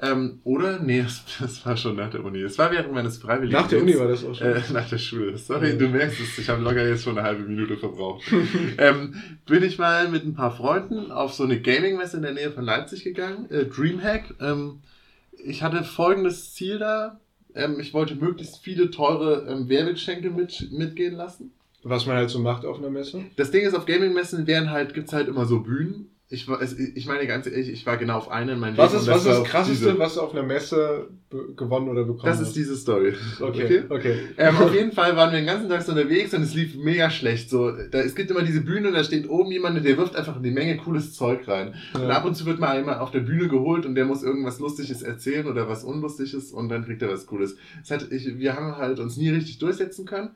ähm, 0.00 0.40
oder? 0.42 0.80
Nee, 0.80 1.02
das, 1.02 1.22
das, 1.38 1.64
war 1.64 1.76
schon 1.76 1.96
nach 1.96 2.10
der 2.10 2.24
Uni. 2.24 2.40
Es 2.40 2.58
war 2.58 2.70
während 2.72 2.92
meines 2.92 3.18
Freiwilligen. 3.18 3.52
Nach 3.52 3.68
der 3.68 3.80
Uni 3.80 3.96
war 3.98 4.08
das 4.08 4.24
auch 4.24 4.34
schon. 4.34 4.48
Äh, 4.48 4.62
nach 4.72 4.88
der 4.88 4.98
Schule. 4.98 5.38
Sorry, 5.38 5.78
du 5.78 5.88
merkst 5.88 6.18
es, 6.20 6.38
ich 6.38 6.48
habe 6.48 6.62
locker 6.62 6.86
jetzt 6.86 7.04
schon 7.04 7.16
eine 7.16 7.26
halbe 7.26 7.44
Minute 7.44 7.76
verbraucht. 7.76 8.24
ähm, 8.78 9.14
bin 9.46 9.62
ich 9.62 9.78
mal 9.78 10.08
mit 10.08 10.24
ein 10.24 10.34
paar 10.34 10.50
Freunden 10.50 11.12
auf 11.12 11.34
so 11.34 11.44
eine 11.44 11.60
Gaming-Messe 11.60 12.16
in 12.16 12.22
der 12.24 12.32
Nähe 12.32 12.50
von 12.50 12.64
Leipzig 12.64 13.04
gegangen, 13.04 13.48
äh, 13.50 13.66
Dreamhack. 13.66 14.34
Ähm, 14.40 14.80
ich 15.44 15.62
hatte 15.62 15.84
folgendes 15.84 16.54
Ziel 16.54 16.78
da. 16.78 17.20
Ähm, 17.54 17.78
ich 17.78 17.94
wollte 17.94 18.16
möglichst 18.16 18.58
viele 18.58 18.90
teure 18.90 19.46
ähm, 19.48 19.68
Werbegeschenke 19.68 20.30
mit, 20.30 20.72
mitgehen 20.72 21.14
lassen. 21.14 21.52
Was 21.84 22.06
man 22.06 22.16
halt 22.16 22.30
so 22.30 22.38
macht 22.38 22.64
auf 22.64 22.78
einer 22.78 22.90
Messe? 22.90 23.24
Das 23.36 23.50
Ding 23.50 23.64
ist, 23.64 23.74
auf 23.74 23.84
Gaming-Messen 23.84 24.46
werden 24.46 24.70
halt, 24.70 24.94
gibt's 24.94 25.12
halt 25.12 25.28
immer 25.28 25.44
so 25.44 25.60
Bühnen. 25.60 26.10
Ich, 26.30 26.48
war, 26.48 26.58
ich 26.62 27.06
meine 27.06 27.26
ganz 27.26 27.46
ehrlich, 27.46 27.68
ich 27.68 27.84
war 27.84 27.98
genau 27.98 28.16
auf 28.16 28.30
einer 28.30 28.54
in 28.54 28.58
meinem 28.58 28.78
was 28.78 28.92
Leben. 28.92 29.02
Ist, 29.02 29.10
was 29.10 29.18
ist 29.18 29.26
das 29.26 29.44
Krasseste, 29.44 29.84
diese... 29.84 29.98
was 29.98 30.14
du 30.14 30.22
auf 30.22 30.32
einer 30.32 30.42
Messe 30.42 31.10
gewonnen 31.54 31.88
oder 31.88 32.04
bekommen 32.04 32.24
Das 32.24 32.40
hast? 32.40 32.48
ist 32.48 32.56
diese 32.56 32.76
Story. 32.76 33.12
Okay, 33.38 33.64
okay. 33.64 33.82
okay. 33.90 34.16
Ähm, 34.38 34.56
auf 34.56 34.72
jeden 34.74 34.92
Fall 34.92 35.14
waren 35.16 35.30
wir 35.32 35.38
den 35.38 35.46
ganzen 35.46 35.68
Tag 35.68 35.82
so 35.82 35.92
unterwegs 35.92 36.32
und 36.32 36.42
es 36.42 36.54
lief 36.54 36.76
mega 36.76 37.10
schlecht. 37.10 37.50
So, 37.50 37.70
da, 37.70 38.00
es 38.00 38.14
gibt 38.14 38.30
immer 38.30 38.42
diese 38.42 38.62
Bühne 38.62 38.88
und 38.88 38.94
da 38.94 39.04
steht 39.04 39.28
oben 39.28 39.52
jemand, 39.52 39.84
der 39.84 39.96
wirft 39.98 40.16
einfach 40.16 40.36
eine 40.36 40.50
Menge 40.50 40.78
cooles 40.78 41.12
Zeug 41.12 41.46
rein. 41.46 41.74
Ja. 41.92 42.00
Und 42.00 42.10
ab 42.10 42.24
und 42.24 42.34
zu 42.34 42.46
wird 42.46 42.58
mal 42.58 42.78
jemand 42.78 43.00
auf 43.00 43.10
der 43.10 43.20
Bühne 43.20 43.48
geholt 43.48 43.84
und 43.84 43.94
der 43.94 44.06
muss 44.06 44.22
irgendwas 44.22 44.58
Lustiges 44.58 45.02
erzählen 45.02 45.46
oder 45.46 45.68
was 45.68 45.84
Unlustiges 45.84 46.52
und 46.52 46.70
dann 46.70 46.86
kriegt 46.86 47.02
er 47.02 47.10
was 47.10 47.26
Cooles. 47.26 47.56
Das 47.80 47.90
hat, 47.90 48.10
ich, 48.10 48.38
wir 48.38 48.56
haben 48.56 48.78
halt 48.78 48.98
uns 48.98 49.18
nie 49.18 49.28
richtig 49.28 49.58
durchsetzen 49.58 50.06
können 50.06 50.30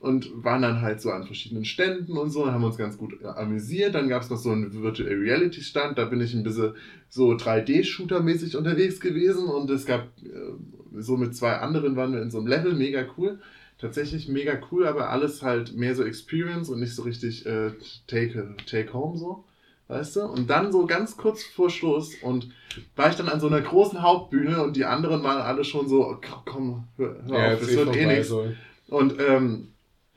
und 0.00 0.30
waren 0.44 0.62
dann 0.62 0.80
halt 0.80 1.00
so 1.00 1.10
an 1.10 1.24
verschiedenen 1.24 1.64
Ständen 1.64 2.16
und 2.16 2.30
so 2.30 2.44
und 2.44 2.52
haben 2.52 2.62
uns 2.62 2.76
ganz 2.76 2.96
gut 2.96 3.22
amüsiert. 3.24 3.94
Dann 3.94 4.08
gab 4.08 4.22
es 4.22 4.30
noch 4.30 4.36
so 4.36 4.50
einen 4.50 4.82
Virtual 4.82 5.08
Reality 5.08 5.60
Stand, 5.60 5.98
da 5.98 6.04
bin 6.04 6.20
ich 6.20 6.34
ein 6.34 6.44
bisschen 6.44 6.74
so 7.08 7.32
3D-Shooter-mäßig 7.32 8.56
unterwegs 8.56 9.00
gewesen 9.00 9.48
und 9.48 9.70
es 9.70 9.86
gab 9.86 10.08
äh, 10.22 11.00
so 11.00 11.16
mit 11.16 11.34
zwei 11.36 11.54
anderen 11.56 11.96
waren 11.96 12.12
wir 12.12 12.22
in 12.22 12.30
so 12.30 12.38
einem 12.38 12.46
Level, 12.46 12.74
mega 12.74 13.06
cool. 13.16 13.38
Tatsächlich 13.80 14.28
mega 14.28 14.58
cool, 14.70 14.86
aber 14.86 15.10
alles 15.10 15.42
halt 15.42 15.76
mehr 15.76 15.94
so 15.94 16.04
Experience 16.04 16.68
und 16.68 16.80
nicht 16.80 16.94
so 16.94 17.02
richtig 17.02 17.46
äh, 17.46 17.70
take, 18.08 18.56
take 18.66 18.92
Home 18.92 19.16
so. 19.16 19.44
Weißt 19.88 20.16
du? 20.16 20.22
Und 20.22 20.50
dann 20.50 20.70
so 20.70 20.84
ganz 20.86 21.16
kurz 21.16 21.42
vor 21.42 21.70
Schluss 21.70 22.14
und 22.22 22.50
war 22.94 23.08
ich 23.08 23.16
dann 23.16 23.28
an 23.28 23.40
so 23.40 23.46
einer 23.46 23.62
großen 23.62 24.02
Hauptbühne 24.02 24.62
und 24.62 24.76
die 24.76 24.84
anderen 24.84 25.22
waren 25.22 25.40
alle 25.40 25.64
schon 25.64 25.88
so, 25.88 26.20
komm, 26.44 26.84
hör, 26.96 27.16
hör 27.26 27.38
ja, 27.38 27.54
auf, 27.54 27.62
es 27.62 27.74
wird 27.74 27.96
eh 27.96 28.06
nichts. 28.06 28.28
So. 28.28 28.52
Und 28.88 29.14
ähm, 29.20 29.68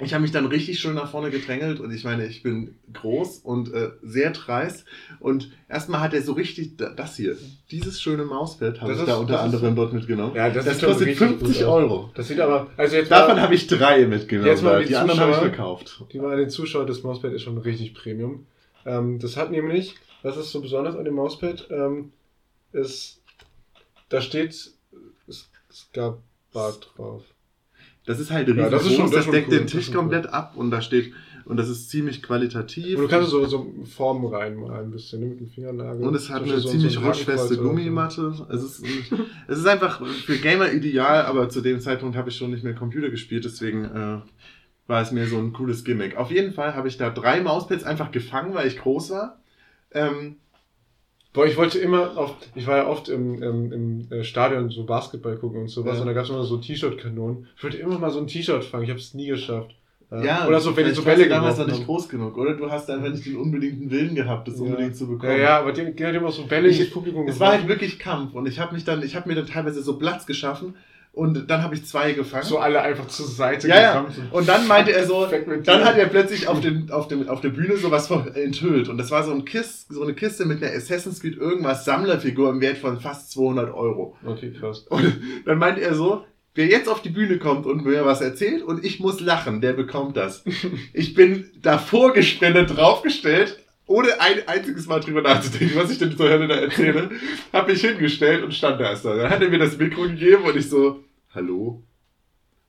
ich 0.03 0.13
habe 0.13 0.21
mich 0.21 0.31
dann 0.31 0.45
richtig 0.45 0.79
schön 0.79 0.95
nach 0.95 1.09
vorne 1.11 1.29
gedrängelt 1.29 1.79
und 1.79 1.91
ich 1.91 2.03
meine, 2.03 2.25
ich 2.25 2.43
bin 2.43 2.75
groß 2.93 3.39
und 3.39 3.73
äh, 3.73 3.91
sehr 4.01 4.31
dreist. 4.31 4.85
Und 5.19 5.51
erstmal 5.69 6.01
hat 6.01 6.13
er 6.13 6.21
so 6.21 6.33
richtig 6.33 6.77
das 6.77 7.15
hier, 7.15 7.37
dieses 7.71 8.01
schöne 8.01 8.25
Mauspad, 8.25 8.81
habe 8.81 8.93
ich 8.93 9.03
da 9.03 9.17
unter 9.17 9.41
anderem 9.41 9.75
dort 9.75 9.93
mitgenommen. 9.93 10.35
Ja, 10.35 10.49
das, 10.49 10.65
das 10.65 10.81
kostet 10.81 11.15
50 11.15 11.65
Euro. 11.65 12.11
Das 12.15 12.27
sieht 12.27 12.39
aber, 12.39 12.67
also 12.77 12.95
jetzt 12.95 13.11
Davon 13.11 13.39
habe 13.39 13.55
ich 13.55 13.67
drei 13.67 14.05
mitgenommen. 14.05 14.47
Jetzt 14.47 14.63
mal 14.63 14.81
die, 14.81 14.89
die 14.89 14.95
anderen 14.95 15.19
habe 15.19 15.31
ich 15.31 15.37
verkauft. 15.37 16.05
Die 16.11 16.19
mal 16.19 16.37
den 16.37 16.49
Zuschauer, 16.49 16.85
das 16.85 17.03
Mauspad 17.03 17.33
ist 17.33 17.43
schon 17.43 17.57
richtig 17.57 17.93
Premium. 17.93 18.45
Ähm, 18.85 19.19
das 19.19 19.37
hat 19.37 19.51
nämlich, 19.51 19.95
was 20.23 20.37
ist 20.37 20.51
so 20.51 20.61
besonders 20.61 20.95
an 20.95 21.05
dem 21.05 21.15
Mauspad? 21.15 21.67
Ähm, 21.69 22.11
ist, 22.73 23.21
da 24.09 24.21
steht, 24.21 24.71
Bart 26.53 26.91
drauf. 26.95 27.23
Das 28.05 28.19
ist 28.19 28.31
halt 28.31 28.47
riesengroß, 28.47 28.71
Ja, 28.71 28.77
das 28.77 28.93
schon- 28.93 29.11
das 29.11 29.25
das, 29.25 29.31
deckt 29.31 29.47
cool, 29.49 29.57
den 29.59 29.67
Tisch 29.67 29.91
komplett 29.91 30.27
ab 30.27 30.53
und 30.55 30.71
da 30.71 30.81
steht, 30.81 31.13
und 31.45 31.57
das 31.57 31.69
ist 31.69 31.89
ziemlich 31.89 32.21
qualitativ. 32.23 32.97
Und 32.97 33.03
du 33.03 33.07
kannst 33.09 33.29
so, 33.29 33.45
so 33.45 33.71
Formen 33.85 34.25
reinmalen, 34.33 34.87
ein 34.87 34.91
bisschen, 34.91 35.19
ne, 35.21 35.27
mit 35.27 35.39
dem 35.39 35.47
Fingernagel. 35.49 36.05
Und 36.07 36.15
es 36.15 36.29
hat 36.29 36.43
eine 36.43 36.59
so- 36.59 36.69
ziemlich 36.69 36.93
so 36.93 37.01
rutschfeste. 37.01 37.57
Gummimatte. 37.57 38.33
Es 38.49 38.63
ist, 38.63 38.83
es 39.47 39.57
ist 39.59 39.67
einfach 39.67 40.05
für 40.05 40.37
Gamer 40.37 40.71
ideal, 40.71 41.25
aber 41.25 41.49
zu 41.49 41.61
dem 41.61 41.79
Zeitpunkt 41.79 42.15
habe 42.17 42.29
ich 42.29 42.35
schon 42.37 42.51
nicht 42.51 42.63
mehr 42.63 42.73
Computer 42.75 43.09
gespielt, 43.09 43.45
deswegen 43.45 43.85
äh, 43.85 44.17
war 44.87 45.01
es 45.01 45.11
mir 45.11 45.27
so 45.27 45.37
ein 45.37 45.53
cooles 45.53 45.83
Gimmick. 45.83 46.17
Auf 46.17 46.31
jeden 46.31 46.53
Fall 46.53 46.75
habe 46.75 46.87
ich 46.87 46.97
da 46.97 47.09
drei 47.11 47.39
Mauspads 47.41 47.83
einfach 47.83 48.11
gefangen, 48.11 48.53
weil 48.55 48.67
ich 48.67 48.77
groß 48.79 49.11
war. 49.11 49.39
Ähm, 49.93 50.37
Boah, 51.33 51.45
ich 51.45 51.55
wollte 51.55 51.79
immer 51.79 52.17
auf, 52.17 52.35
ich 52.55 52.67
war 52.67 52.77
ja 52.77 52.87
oft 52.87 53.07
im, 53.07 53.41
im, 53.41 53.71
im 53.71 54.11
äh, 54.11 54.23
Stadion 54.23 54.69
so 54.69 54.83
Basketball 54.83 55.37
gucken 55.37 55.61
und 55.61 55.67
sowas 55.69 55.95
Ja. 55.95 56.01
und 56.01 56.07
da 56.07 56.13
gab 56.13 56.25
es 56.25 56.29
immer 56.29 56.43
so 56.43 56.57
T-Shirt-Kanonen. 56.57 57.47
Ich 57.55 57.63
wollte 57.63 57.77
immer 57.77 57.97
mal 57.99 58.11
so 58.11 58.19
ein 58.19 58.27
T-Shirt 58.27 58.65
fangen, 58.65 58.83
ich 58.83 58.89
habe 58.89 58.99
es 58.99 59.13
nie 59.13 59.27
geschafft. 59.27 59.73
ja, 60.11 60.45
oder 60.45 60.59
so, 60.59 60.71
wenn 60.75 60.83
vielleicht 60.83 60.97
so 60.97 61.03
Bälle 61.03 61.29
damals 61.29 61.57
noch 61.57 61.67
nicht 61.67 61.85
groß 61.85 62.09
genug, 62.09 62.37
oder? 62.37 62.55
Du 62.55 62.69
hast 62.69 62.89
einfach 62.89 63.07
nicht 63.09 63.25
den 63.25 63.37
unbedingten 63.37 63.89
Willen 63.89 64.13
gehabt, 64.13 64.49
das 64.49 64.57
Ja. 64.59 64.63
unbedingt 64.65 64.97
zu 64.97 65.07
bekommen. 65.07 65.31
Ja, 65.31 65.37
ja, 65.37 65.59
aber 65.59 65.71
die, 65.71 65.93
die 65.95 66.05
hat 66.05 66.13
immer 66.13 66.31
so 66.33 66.43
Bälle 66.47 66.67
Ich- 66.67 66.81
ins 66.81 66.89
Publikum 66.89 67.25
Es 67.29 67.39
war 67.39 67.53
halt 67.53 67.65
wirklich 67.69 67.97
Kampf 67.97 68.33
und 68.33 68.45
ich 68.45 68.59
habe 68.59 68.73
mich 68.75 68.83
dann, 68.83 69.01
ich 69.01 69.15
habe 69.15 69.29
mir 69.29 69.35
dann 69.35 69.45
teilweise 69.47 69.81
so 69.81 69.97
Platz 69.97 70.25
geschaffen 70.25 70.75
und 71.13 71.49
dann 71.49 71.61
habe 71.61 71.75
ich 71.75 71.85
zwei 71.85 72.13
gefangen. 72.13 72.45
so 72.45 72.59
alle 72.59 72.81
einfach 72.81 73.07
zur 73.07 73.27
Seite 73.27 73.67
Ja, 73.67 73.81
ja. 73.81 73.91
gerammt. 73.91 74.13
Und 74.31 74.47
dann 74.47 74.65
meinte 74.67 74.93
er 74.93 75.05
so, 75.05 75.27
dann 75.65 75.83
hat 75.83 75.97
er 75.97 76.05
plötzlich 76.05 76.47
auf, 76.47 76.61
dem, 76.61 76.89
auf, 76.89 77.09
dem, 77.09 77.27
auf 77.27 77.41
der 77.41 77.49
Bühne 77.49 77.75
sowas 77.77 78.07
von 78.07 78.33
enthüllt. 78.33 78.87
Und 78.87 78.97
das 78.97 79.11
war 79.11 79.23
so, 79.23 79.31
ein 79.31 79.43
Kist, 79.43 79.87
so 79.93 80.01
eine 80.03 80.13
Kiste 80.13 80.45
mit 80.45 80.63
einer 80.63 80.73
Assassin's 80.73 81.19
Creed 81.19 81.37
irgendwas 81.37 81.83
Sammlerfigur 81.83 82.49
im 82.49 82.61
Wert 82.61 82.77
von 82.77 82.99
fast 83.01 83.31
200 83.31 83.73
Euro. 83.73 84.15
Okay, 84.25 84.53
krass. 84.57 84.85
Und 84.89 85.17
dann 85.45 85.57
meinte 85.57 85.81
er 85.81 85.95
so, 85.95 86.23
wer 86.55 86.67
jetzt 86.67 86.87
auf 86.87 87.01
die 87.01 87.09
Bühne 87.09 87.39
kommt 87.39 87.65
und 87.65 87.83
mir 87.85 88.05
was 88.05 88.21
erzählt 88.21 88.63
und 88.63 88.85
ich 88.85 88.99
muss 89.01 89.19
lachen, 89.19 89.59
der 89.59 89.73
bekommt 89.73 90.15
das. 90.15 90.43
Ich 90.93 91.13
bin 91.13 91.49
davor 91.61 92.13
gesprintet, 92.13 92.77
draufgestellt, 92.77 93.59
ohne 93.91 94.19
ein 94.19 94.47
einziges 94.47 94.87
Mal 94.87 94.99
drüber 95.01 95.21
nachzudenken, 95.21 95.77
was 95.77 95.91
ich 95.91 95.97
denn 95.99 96.15
zur 96.15 96.29
Hölle 96.29 96.47
da 96.47 96.55
erzähle, 96.55 97.09
habe 97.53 97.71
mich 97.71 97.81
hingestellt 97.81 98.43
und 98.43 98.53
stand 98.53 98.79
da 98.79 98.89
erst 98.89 99.05
da. 99.05 99.15
Dann 99.15 99.29
hat 99.29 99.41
er 99.41 99.49
mir 99.49 99.59
das 99.59 99.77
Mikro 99.77 100.03
gegeben 100.03 100.43
und 100.43 100.55
ich 100.55 100.69
so, 100.69 101.03
hallo? 101.33 101.83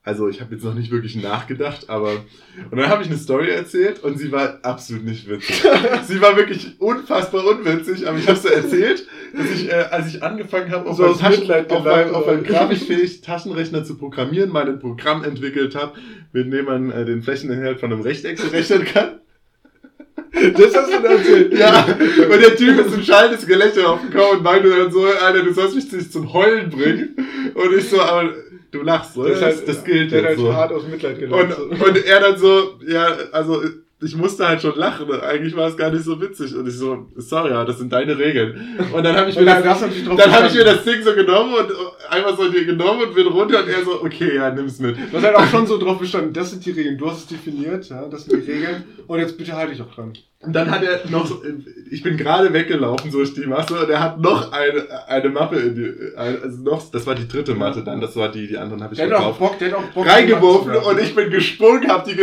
Also 0.05 0.29
ich 0.29 0.41
habe 0.41 0.55
jetzt 0.55 0.65
noch 0.65 0.75
nicht 0.75 0.91
wirklich 0.91 1.15
nachgedacht, 1.15 1.89
aber 1.89 2.25
und 2.71 2.77
dann 2.77 2.89
habe 2.89 3.05
ich 3.05 3.09
eine 3.09 3.19
Story 3.19 3.51
erzählt 3.51 4.03
und 4.03 4.19
sie 4.19 4.33
war 4.33 4.59
absolut 4.63 5.05
nicht 5.05 5.29
witzig. 5.29 5.63
sie 6.09 6.21
war 6.21 6.37
wirklich 6.37 6.81
unfassbar 6.81 7.47
unwitzig, 7.47 8.09
aber 8.09 8.19
ich 8.19 8.27
habe 8.27 8.37
so 8.37 8.49
erzählt, 8.49 9.07
dass 9.33 9.49
ich, 9.49 9.69
äh, 9.69 9.75
als 9.93 10.09
ich 10.09 10.21
angefangen 10.21 10.73
habe, 10.73 10.91
auf, 10.91 10.97
So 10.97 11.05
meinem 11.05 11.19
Taschen, 11.19 11.49
auf, 11.71 11.85
meinem, 11.85 12.15
auf 12.17 12.27
meinem 12.27 12.43
grafikfähig 12.43 13.21
Taschenrechner 13.21 13.85
zu 13.85 13.97
programmieren, 13.97 14.51
mal 14.51 14.69
ein 14.69 14.81
Programm 14.81 15.23
entwickelt 15.23 15.77
habe, 15.77 15.93
mit 16.33 16.53
dem 16.53 16.65
man 16.65 16.91
äh, 16.91 17.05
den 17.05 17.23
Flächeninhalt 17.23 17.79
von 17.79 17.93
einem 17.93 18.03
Rechteck 18.03 18.39
berechnen 18.43 18.85
kann. 18.85 19.21
Das 20.55 20.75
hast 20.75 20.93
du 20.93 21.03
da 21.03 21.09
erzählt. 21.11 21.55
Ja, 21.59 21.87
und 21.87 22.41
der 22.43 22.57
Typ 22.57 22.79
ist 22.87 22.95
ein 22.95 23.03
schallendes 23.03 23.47
Gelächter 23.47 23.89
aufgekommen 23.91 24.39
und 24.39 24.43
meinte 24.43 24.71
dann 24.71 24.91
so, 24.91 25.05
Alter, 25.07 25.43
du 25.43 25.53
sollst 25.53 25.75
mich 25.75 25.93
nicht 25.93 26.13
zum 26.13 26.33
Heulen 26.33 26.71
bringen. 26.71 27.15
Und 27.55 27.77
ich 27.77 27.89
so, 27.89 28.01
aber 28.01 28.31
du 28.71 28.83
lachst, 28.83 29.17
oder? 29.17 29.31
Das, 29.31 29.41
Das, 29.41 29.57
halt, 29.59 29.69
das 29.69 29.85
gilt 29.85 30.11
der 30.13 30.23
hat 30.23 30.31
jetzt 30.31 30.39
halt 30.39 30.47
so. 30.49 30.55
hart 30.55 30.73
aus 30.73 30.83
Mitleid 30.91 31.15
Und, 31.15 31.21
gelacht. 31.21 31.59
und 31.61 32.05
er 32.07 32.21
dann 32.21 32.39
so, 32.39 32.79
ja, 32.87 33.07
also 33.33 33.63
ich 34.03 34.17
musste 34.17 34.47
halt 34.47 34.61
schon 34.61 34.77
lachen. 34.77 35.11
Eigentlich 35.21 35.57
war 35.57 35.69
es 35.69 35.77
gar 35.77 35.91
nicht 35.91 36.05
so 36.05 36.21
witzig. 36.21 36.55
Und 36.55 36.67
ich 36.67 36.75
so, 36.75 37.07
sorry, 37.17 37.51
ja, 37.51 37.65
das 37.65 37.79
sind 37.79 37.93
deine 37.93 38.19
Regeln. 38.19 38.79
Und 38.93 39.05
dann 39.05 39.17
habe 39.17 39.31
ich 39.31 39.37
mir 39.37 39.45
dann 39.45 39.63
das, 39.63 39.81
dann 39.81 40.33
habe 40.33 40.47
ich 40.49 40.55
mir 40.55 40.65
das 40.65 40.85
Ding 40.85 41.03
so 41.03 41.15
genommen 41.15 41.55
und 41.55 41.73
einfach 42.11 42.37
so 42.37 42.49
dir 42.49 42.65
genommen 42.65 43.03
und 43.03 43.15
bin 43.15 43.27
runter 43.27 43.61
und 43.63 43.69
er 43.69 43.85
so, 43.85 44.03
okay, 44.03 44.37
ja, 44.37 44.51
nimm's 44.51 44.79
mit. 44.81 44.97
Du 44.97 45.17
hast 45.17 45.25
halt 45.25 45.37
auch 45.37 45.47
schon 45.47 45.67
so 45.67 45.79
drauf 45.79 45.99
bestanden, 45.99 46.33
das 46.33 46.51
sind 46.51 46.65
die 46.65 46.73
Regeln, 46.73 46.99
du 46.99 47.11
hast 47.11 47.19
es 47.19 47.27
definiert, 47.27 47.89
ja, 47.89 48.07
das 48.07 48.25
sind 48.25 48.45
die 48.45 48.51
Regeln 48.51 48.85
und 49.07 49.19
jetzt 49.19 49.39
bitte 49.39 49.53
halte 49.55 49.73
ich 49.73 49.81
auch 49.81 49.93
dran. 49.95 50.13
Und 50.45 50.53
dann 50.55 50.71
hat 50.73 50.83
er 50.83 51.09
noch, 51.09 51.25
so- 51.27 51.41
ich 51.91 52.03
bin 52.03 52.17
gerade 52.17 52.53
weggelaufen 52.53 53.13
durch 53.13 53.33
die 53.33 53.47
Masse 53.47 53.79
und 53.79 53.89
er 53.89 54.01
hat 54.01 54.19
noch 54.21 54.51
eine, 54.51 55.09
eine 55.09 55.29
Mappe 55.29 55.57
in 55.61 55.75
die, 55.77 56.17
also 56.17 56.59
noch, 56.63 56.91
das 56.91 57.07
war 57.07 57.15
die 57.15 57.29
dritte 57.29 57.55
Matte 57.55 57.85
dann, 57.85 58.01
das 58.01 58.17
war 58.17 58.29
die, 58.29 58.49
die 58.49 58.59
anderen 58.59 58.83
habe 58.83 58.93
ich 58.95 58.99
Der 58.99 59.09
verkauft. 59.09 59.39
Bock, 59.39 59.59
der 59.61 59.71
hat 59.79 59.95
Bock. 59.95 60.05
reingeworfen 60.07 60.75
und 60.75 60.99
ich 61.01 61.15
bin 61.15 61.31
gesprungen, 61.31 61.87
hab 61.89 62.05
die 62.05 62.17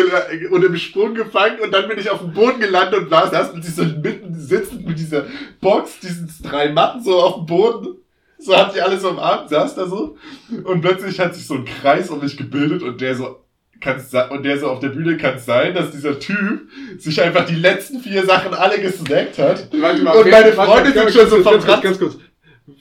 und 0.52 0.64
im 0.66 0.76
Sprung 0.76 1.14
gefangen 1.14 1.60
und 1.64 1.72
dann 1.74 1.88
bin 1.88 1.98
ich 1.98 2.10
auf 2.12 2.20
den 2.20 2.34
Boden 2.34 2.60
gelandet 2.60 3.04
und 3.04 3.12
war 3.12 3.30
saß 3.30 3.54
mit 3.56 3.64
dieser 3.64 3.86
mitten 3.86 4.36
sitzend 4.38 4.86
mit 4.86 5.00
dieser 5.00 5.26
Box, 5.62 6.00
diesen 6.02 6.30
drei 6.44 6.74
Matten 6.74 7.02
so 7.02 7.16
auf 7.22 7.36
dem 7.38 7.46
Boden. 7.46 7.96
So 8.38 8.56
hat 8.56 8.74
die 8.76 8.82
alles 8.82 9.04
umarmt, 9.04 9.50
saß 9.50 9.76
da 9.76 9.86
so 9.88 10.18
und 10.66 10.82
plötzlich 10.82 11.20
hat 11.20 11.36
sich 11.36 11.46
so 11.48 11.56
ein 11.56 11.66
Kreis 11.66 12.10
um 12.10 12.20
mich 12.22 12.36
gebildet 12.38 12.84
und 12.84 13.00
der 13.00 13.16
so 13.16 13.38
kann's 13.82 14.14
und 14.30 14.44
der 14.44 14.58
so 14.60 14.68
auf 14.68 14.80
der 14.80 14.90
Bühne 14.90 15.18
kann 15.18 15.36
es 15.36 15.46
sein, 15.46 15.74
dass 15.74 15.92
dieser 15.92 16.20
Typ 16.20 16.68
sich 16.98 17.22
einfach 17.22 17.46
die 17.46 17.56
letzten 17.56 18.00
vier 18.00 18.26
Sachen 18.26 18.54
alle 18.54 18.80
gesnackt 18.80 19.38
hat. 19.38 19.68
Warte 19.80 20.02
mal, 20.04 20.16
Und 20.18 20.30
meine 20.30 20.52
Freunde 20.54 20.92
ganz 20.94 21.14
sind 21.14 21.22
schon 21.30 21.44
so 21.44 21.50
ganz, 21.50 21.68
Rand. 21.68 21.84
ganz 21.84 22.00
kurz. 22.00 22.18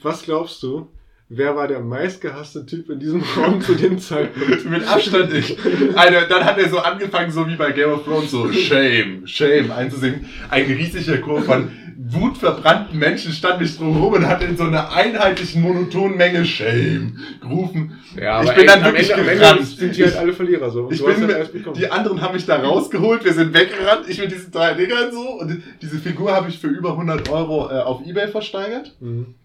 Was 0.01 0.23
glaubst 0.23 0.61
du, 0.63 0.87
wer 1.29 1.55
war 1.55 1.67
der 1.67 1.79
meistgehasste 1.79 2.65
Typ 2.65 2.89
in 2.89 2.99
diesem 2.99 3.23
Raum 3.37 3.61
zu 3.61 3.75
dem 3.75 3.99
Zeitpunkt? 3.99 4.65
Mit 4.69 4.87
Abstand 4.87 5.33
ich. 5.33 5.57
Alter, 5.95 6.27
dann 6.27 6.45
hat 6.45 6.57
er 6.57 6.69
so 6.69 6.79
angefangen, 6.79 7.31
so 7.31 7.47
wie 7.47 7.55
bei 7.55 7.71
Game 7.71 7.89
of 7.91 8.03
Thrones, 8.03 8.31
so 8.31 8.51
Shame, 8.51 9.25
Shame 9.25 9.71
einzusingen. 9.71 10.25
Ein 10.49 10.65
riesiger 10.65 11.17
Chor 11.17 11.41
von 11.41 11.71
wutverbrannten 12.01 12.97
Menschen 12.97 13.33
stand 13.33 13.59
mich 13.59 13.75
drum 13.77 13.97
rum 14.01 14.13
und 14.13 14.25
hat 14.27 14.41
in 14.41 14.55
so 14.55 14.63
einer 14.63 14.93
einheitlichen, 14.93 15.61
monotonen 15.61 16.15
Menge 16.15 16.45
Shame 16.45 17.17
gerufen. 17.41 17.99
Ja, 18.15 18.41
ich 18.41 18.53
bin 18.53 18.67
dann 18.67 18.79
am 18.79 18.85
wirklich 18.85 19.11
Ende, 19.11 19.35
gerannt. 19.35 19.65
Sind 19.67 19.97
die 19.97 20.03
halt 20.05 20.15
alle 20.15 20.31
Verlierer 20.31 20.69
so. 20.69 20.89
Ich 20.89 21.03
bin 21.03 21.27
halt 21.27 21.51
die 21.75 21.91
anderen 21.91 22.21
haben 22.21 22.33
mich 22.35 22.45
da 22.45 22.55
rausgeholt, 22.61 23.25
wir 23.25 23.33
sind 23.33 23.53
weggerannt, 23.53 24.07
ich 24.07 24.17
mit 24.17 24.31
diesen 24.31 24.49
drei 24.51 24.75
Dingern 24.75 25.11
so 25.11 25.39
und 25.39 25.61
diese 25.81 25.97
Figur 25.97 26.31
habe 26.33 26.47
ich 26.49 26.57
für 26.57 26.67
über 26.67 26.91
100 26.91 27.27
Euro 27.29 27.69
äh, 27.69 27.81
auf 27.81 28.05
Ebay 28.05 28.29
versteigert. 28.29 28.95
Mhm. 29.01 29.35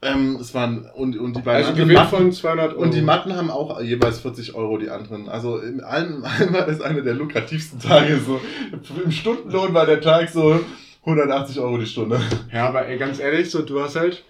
Ähm, 0.00 0.36
es 0.40 0.54
waren, 0.54 0.86
und, 0.94 1.18
und 1.18 1.36
die 1.36 1.42
beiden 1.42 1.66
Also 1.66 1.70
anderen 1.82 1.92
Matten- 1.92 2.10
von 2.10 2.32
200 2.32 2.72
Euro. 2.72 2.82
Und 2.82 2.94
die 2.94 3.00
Matten 3.02 3.36
haben 3.36 3.50
auch 3.50 3.80
jeweils 3.80 4.20
40 4.20 4.54
Euro, 4.54 4.76
die 4.78 4.90
anderen. 4.90 5.28
Also 5.28 5.58
in 5.58 5.80
allem, 5.82 6.24
allem 6.24 6.52
war 6.52 6.66
das 6.66 6.80
einer 6.80 7.00
der 7.02 7.14
lukrativsten 7.14 7.78
Tage. 7.80 8.18
So. 8.24 8.40
Im 9.02 9.10
Stundenlohn 9.10 9.72
war 9.74 9.86
der 9.86 10.00
Tag 10.00 10.28
so 10.30 10.60
180 11.04 11.60
Euro 11.60 11.78
die 11.78 11.86
Stunde. 11.86 12.20
Ja, 12.52 12.68
aber 12.68 12.86
ey, 12.86 12.98
ganz 12.98 13.18
ehrlich, 13.18 13.50
so 13.50 13.62
du 13.62 13.80
hast 13.80 13.96
halt 13.96 14.24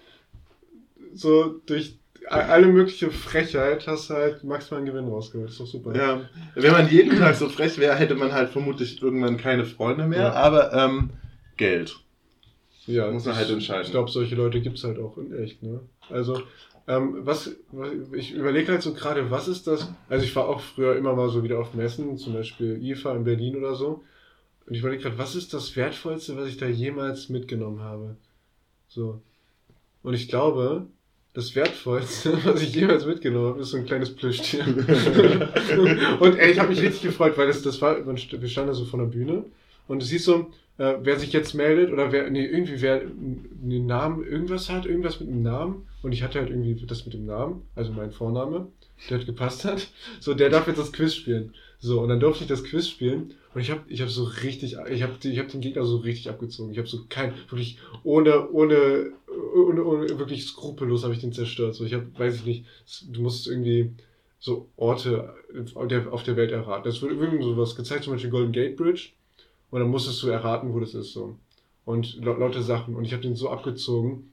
so 1.13 1.61
durch 1.65 1.97
alle 2.27 2.67
mögliche 2.67 3.11
Frechheit 3.11 3.87
hast 3.87 4.09
halt 4.09 4.43
maximalen 4.43 4.85
Gewinn 4.85 5.07
rausgeholt. 5.07 5.49
ist 5.49 5.59
doch 5.59 5.67
super. 5.67 5.95
Ja. 5.95 6.21
Wenn 6.55 6.71
man 6.71 6.89
jeden 6.89 7.17
Tag 7.17 7.35
so 7.35 7.49
frech 7.49 7.77
wäre, 7.77 7.95
hätte 7.95 8.15
man 8.15 8.33
halt 8.33 8.49
vermutlich 8.49 9.01
irgendwann 9.01 9.37
keine 9.37 9.65
Freunde 9.65 10.07
mehr. 10.07 10.19
Ja. 10.19 10.33
Aber 10.33 10.73
ähm, 10.73 11.11
Geld. 11.57 11.97
Ja, 12.87 13.09
Muss 13.11 13.25
man 13.25 13.35
halt 13.35 13.49
entscheiden. 13.49 13.83
Ich 13.85 13.91
glaube, 13.91 14.11
solche 14.11 14.35
Leute 14.35 14.61
gibt's 14.61 14.83
halt 14.83 14.99
auch 14.99 15.17
in 15.17 15.35
echt, 15.35 15.63
ne? 15.63 15.79
Also, 16.09 16.41
ähm, 16.87 17.17
was, 17.21 17.55
was 17.71 17.89
ich 18.13 18.33
überlege 18.33 18.71
halt 18.71 18.83
so 18.83 18.93
gerade, 18.93 19.31
was 19.31 19.47
ist 19.47 19.65
das? 19.65 19.91
Also 20.07 20.23
ich 20.23 20.35
war 20.35 20.47
auch 20.47 20.61
früher 20.61 20.95
immer 20.95 21.15
mal 21.15 21.29
so 21.29 21.43
wieder 21.43 21.59
auf 21.59 21.73
Messen, 21.73 22.17
zum 22.17 22.33
Beispiel 22.33 22.79
IFA 22.83 23.15
in 23.15 23.23
Berlin 23.23 23.55
oder 23.55 23.73
so. 23.73 24.03
Und 24.65 24.73
ich 24.73 24.79
überlege 24.79 25.03
gerade, 25.03 25.17
was 25.17 25.35
ist 25.35 25.53
das 25.53 25.75
Wertvollste, 25.75 26.35
was 26.37 26.47
ich 26.47 26.57
da 26.57 26.67
jemals 26.67 27.29
mitgenommen 27.29 27.81
habe? 27.81 28.17
So. 28.87 29.21
Und 30.01 30.13
ich 30.13 30.27
glaube, 30.27 30.87
das 31.33 31.55
Wertvollste, 31.55 32.39
was 32.45 32.61
ich 32.61 32.73
jemals 32.73 33.05
mitgenommen 33.05 33.49
habe, 33.49 33.61
ist 33.61 33.69
so 33.69 33.77
ein 33.77 33.85
kleines 33.85 34.15
Plüschtier. 34.15 34.65
und 36.19 36.35
ey, 36.37 36.51
ich 36.51 36.59
habe 36.59 36.69
mich 36.69 36.81
richtig 36.81 37.01
gefreut, 37.01 37.37
weil 37.37 37.47
das, 37.47 37.61
das 37.61 37.81
war, 37.81 38.05
wir 38.05 38.17
standen 38.47 38.69
da 38.69 38.73
so 38.73 38.85
vor 38.85 38.99
der 38.99 39.07
Bühne 39.07 39.45
und 39.87 40.01
du 40.01 40.05
siehst 40.05 40.25
so, 40.25 40.51
äh, 40.77 40.95
wer 41.01 41.19
sich 41.19 41.31
jetzt 41.31 41.53
meldet 41.53 41.91
oder 41.91 42.11
wer, 42.11 42.29
nee, 42.29 42.45
irgendwie 42.45 42.81
wer 42.81 43.01
einen 43.01 43.85
Namen, 43.85 44.25
irgendwas 44.25 44.69
hat, 44.69 44.85
irgendwas 44.85 45.19
mit 45.19 45.29
einem 45.29 45.43
Namen 45.43 45.87
und 46.01 46.11
ich 46.11 46.23
hatte 46.23 46.39
halt 46.39 46.49
irgendwie 46.49 46.75
das 46.85 47.05
mit 47.05 47.13
dem 47.13 47.25
Namen, 47.25 47.63
also 47.75 47.91
mein 47.91 48.11
Vorname, 48.11 48.67
der 49.09 49.17
halt 49.17 49.27
gepasst 49.27 49.65
hat, 49.65 49.87
so, 50.19 50.33
der 50.33 50.49
darf 50.49 50.67
jetzt 50.67 50.79
das 50.79 50.93
Quiz 50.93 51.13
spielen. 51.13 51.53
So, 51.85 52.01
und 52.01 52.09
dann 52.09 52.19
durfte 52.19 52.43
ich 52.43 52.49
das 52.49 52.63
Quiz 52.63 52.87
spielen 52.87 53.35
und 53.53 53.61
ich 53.61 53.69
habe 53.69 53.81
ich 53.89 54.01
hab 54.01 54.09
so 54.09 54.23
richtig, 54.23 54.75
ich 54.89 55.03
habe 55.03 55.13
ich 55.21 55.37
hab 55.39 55.49
den 55.49 55.61
Gegner 55.61 55.85
so 55.85 55.97
richtig 55.97 56.29
abgezogen. 56.29 56.71
Ich 56.71 56.79
habe 56.79 56.87
so 56.87 57.05
kein, 57.07 57.35
wirklich 57.47 57.77
ohne, 58.03 58.49
ohne, 58.49 59.11
ohne, 59.55 59.83
ohne 59.83 60.17
wirklich 60.17 60.45
skrupellos 60.47 61.03
habe 61.03 61.13
ich 61.13 61.19
den 61.21 61.31
zerstört. 61.31 61.75
So, 61.75 61.85
ich 61.85 61.93
habe, 61.93 62.07
weiß 62.17 62.37
ich 62.37 62.45
nicht, 62.45 62.65
du 63.11 63.21
musst 63.21 63.47
irgendwie 63.47 63.91
so 64.39 64.67
Orte 64.77 65.35
auf 65.75 66.23
der, 66.23 66.35
Welt 66.35 66.51
erraten. 66.51 66.85
Das 66.85 67.03
wird 67.03 67.11
irgendwie 67.11 67.43
sowas 67.43 67.75
gezeigt, 67.75 68.05
zum 68.05 68.13
Beispiel 68.13 68.31
Golden 68.31 68.51
Gate 68.51 68.77
Bridge. 68.77 69.09
Und 69.69 69.79
dann 69.79 69.89
musstest 69.89 70.23
du 70.23 70.27
erraten, 70.29 70.73
wo 70.73 70.79
das 70.79 70.95
ist 70.95 71.13
so. 71.13 71.37
Und 71.85 72.15
lau- 72.23 72.37
lauter 72.37 72.63
Sachen. 72.63 72.95
Und 72.95 73.05
ich 73.05 73.13
habe 73.13 73.21
den 73.21 73.35
so 73.35 73.49
abgezogen. 73.49 74.31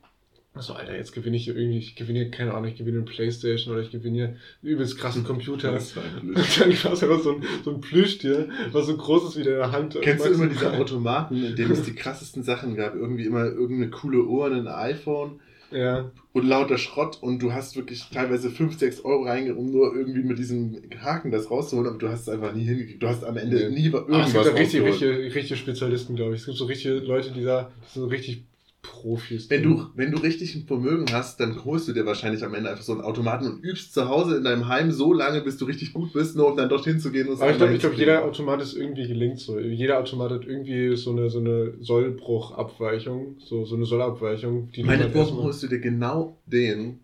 So, 0.54 0.74
Alter, 0.74 0.94
jetzt 0.94 1.12
gewinne 1.12 1.36
ich 1.38 1.48
irgendwie, 1.48 1.78
ich 1.78 1.96
gewinne 1.96 2.18
hier, 2.20 2.30
keine 2.30 2.52
Ahnung, 2.52 2.68
ich 2.68 2.76
gewinne 2.76 2.98
eine 2.98 3.06
Playstation 3.06 3.72
oder 3.72 3.82
ich 3.82 3.90
gewinne 3.90 4.14
hier 4.16 4.24
einen 4.26 4.36
übelst 4.62 4.98
krassen 4.98 5.24
Computer. 5.30 5.72
Das 5.72 5.96
war 5.96 6.02
ein 6.04 6.28
Und 6.34 6.60
dann 6.60 6.84
war 6.84 6.92
es 6.92 7.02
einfach 7.02 7.20
so 7.20 7.36
ein, 7.36 7.44
so 7.64 7.70
ein 7.74 7.80
Plüschtier, 7.80 8.48
was 8.70 8.86
so 8.86 8.96
groß 8.96 9.30
ist 9.30 9.38
wie 9.38 9.44
deine 9.44 9.72
Hand. 9.72 9.96
Kennst 10.02 10.26
du 10.26 10.30
immer 10.30 10.48
diese 10.48 10.70
Automaten, 10.74 11.42
in 11.42 11.56
denen 11.56 11.72
es 11.72 11.82
die 11.84 11.94
krassesten 11.94 12.42
Sachen 12.42 12.76
gab? 12.76 12.94
Irgendwie 12.94 13.24
immer 13.24 13.46
irgendeine 13.46 13.90
coole 13.90 14.24
Uhr, 14.24 14.46
ein 14.52 14.68
iPhone 14.68 15.40
Ja. 15.70 16.10
und 16.34 16.46
lauter 16.46 16.76
Schrott 16.76 17.16
und 17.22 17.38
du 17.42 17.54
hast 17.54 17.74
wirklich 17.76 18.04
teilweise 18.12 18.50
5, 18.50 18.78
6 18.78 19.06
Euro 19.06 19.22
reingegangen, 19.24 19.58
um 19.66 19.72
nur 19.72 19.96
irgendwie 19.96 20.22
mit 20.22 20.38
diesem 20.38 20.82
Haken 21.00 21.30
das 21.30 21.50
rauszuholen, 21.50 21.88
aber 21.88 21.98
du 21.98 22.10
hast 22.10 22.22
es 22.22 22.28
einfach 22.28 22.52
nie 22.54 22.64
hingekriegt. 22.64 23.02
Du 23.02 23.08
hast 23.08 23.24
am 23.24 23.38
Ende 23.38 23.70
Nee. 23.70 23.80
nie 23.80 23.88
Aber 23.88 24.02
es 24.02 24.08
irgendwas 24.08 24.32
gibt 24.34 24.44
da 24.46 24.50
richtig, 24.50 24.82
rausgeholt. 24.82 24.92
richtige, 24.92 25.34
richtige 25.34 25.56
Spezialisten, 25.56 26.14
glaube 26.14 26.34
ich. 26.34 26.40
Es 26.40 26.46
gibt 26.46 26.58
so 26.58 26.66
richtige 26.66 26.96
Leute, 26.96 27.30
die 27.30 27.42
da 27.42 27.70
die 27.86 27.92
sind 27.94 28.02
so 28.02 28.08
richtig 28.08 28.44
Profis. 28.82 29.48
Wenn 29.48 29.62
du, 29.62 29.86
wenn 29.94 30.10
du 30.10 30.18
richtig 30.18 30.54
ein 30.56 30.66
Vermögen 30.66 31.06
hast, 31.12 31.38
dann 31.38 31.64
holst 31.64 31.86
du 31.86 31.92
dir 31.92 32.04
wahrscheinlich 32.04 32.42
am 32.44 32.52
Ende 32.54 32.68
einfach 32.70 32.82
so 32.82 32.92
einen 32.92 33.00
Automaten 33.00 33.46
und 33.46 33.64
übst 33.64 33.94
zu 33.94 34.08
Hause 34.08 34.36
in 34.36 34.44
deinem 34.44 34.66
Heim 34.68 34.90
so 34.90 35.12
lange, 35.12 35.40
bis 35.40 35.56
du 35.56 35.66
richtig 35.66 35.92
gut 35.92 36.12
bist, 36.12 36.34
nur 36.36 36.50
um 36.50 36.56
dann 36.56 36.68
dorthin 36.68 36.98
zu 36.98 37.12
gehen 37.12 37.28
und 37.28 37.40
Aber 37.40 37.52
ich 37.52 37.56
glaube, 37.58 37.78
glaub, 37.78 37.94
jeder 37.94 38.24
Automat 38.24 38.60
ist 38.60 38.74
irgendwie 38.74 39.06
gelingt 39.06 39.38
so. 39.38 39.58
Jeder 39.58 40.00
Automat 40.00 40.32
hat 40.32 40.44
irgendwie 40.44 40.96
so 40.96 41.12
eine, 41.12 41.30
so 41.30 41.38
eine 41.38 41.74
Sollbruchabweichung, 41.80 43.36
so, 43.38 43.64
so 43.64 43.76
eine 43.76 43.84
Sollabweichung. 43.86 44.70
Die 44.72 44.80
du 44.82 44.86
Meine 44.86 45.04
dann 45.04 45.14
Woche 45.14 45.20
erstmal- 45.20 45.44
holst 45.44 45.62
du 45.62 45.68
dir 45.68 45.78
genau 45.78 46.36
den. 46.46 46.98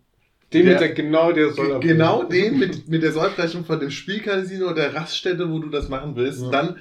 Den 0.51 0.65
der- 0.65 0.73
mit 0.73 0.81
der, 0.81 0.89
genau 0.89 1.31
der 1.31 1.51
Sollabweichung. 1.51 1.81
Genau 1.81 2.23
den 2.29 2.59
mit, 2.59 2.87
mit 2.89 3.03
der 3.03 3.11
Sollbrechung 3.13 3.63
von 3.65 3.79
dem 3.79 3.91
Spielcasino 3.91 4.65
oder 4.65 4.75
der 4.89 4.95
Raststätte, 4.95 5.49
wo 5.49 5.59
du 5.59 5.69
das 5.69 5.87
machen 5.89 6.15
willst. 6.15 6.41
Ja. 6.43 6.49
Dann 6.49 6.75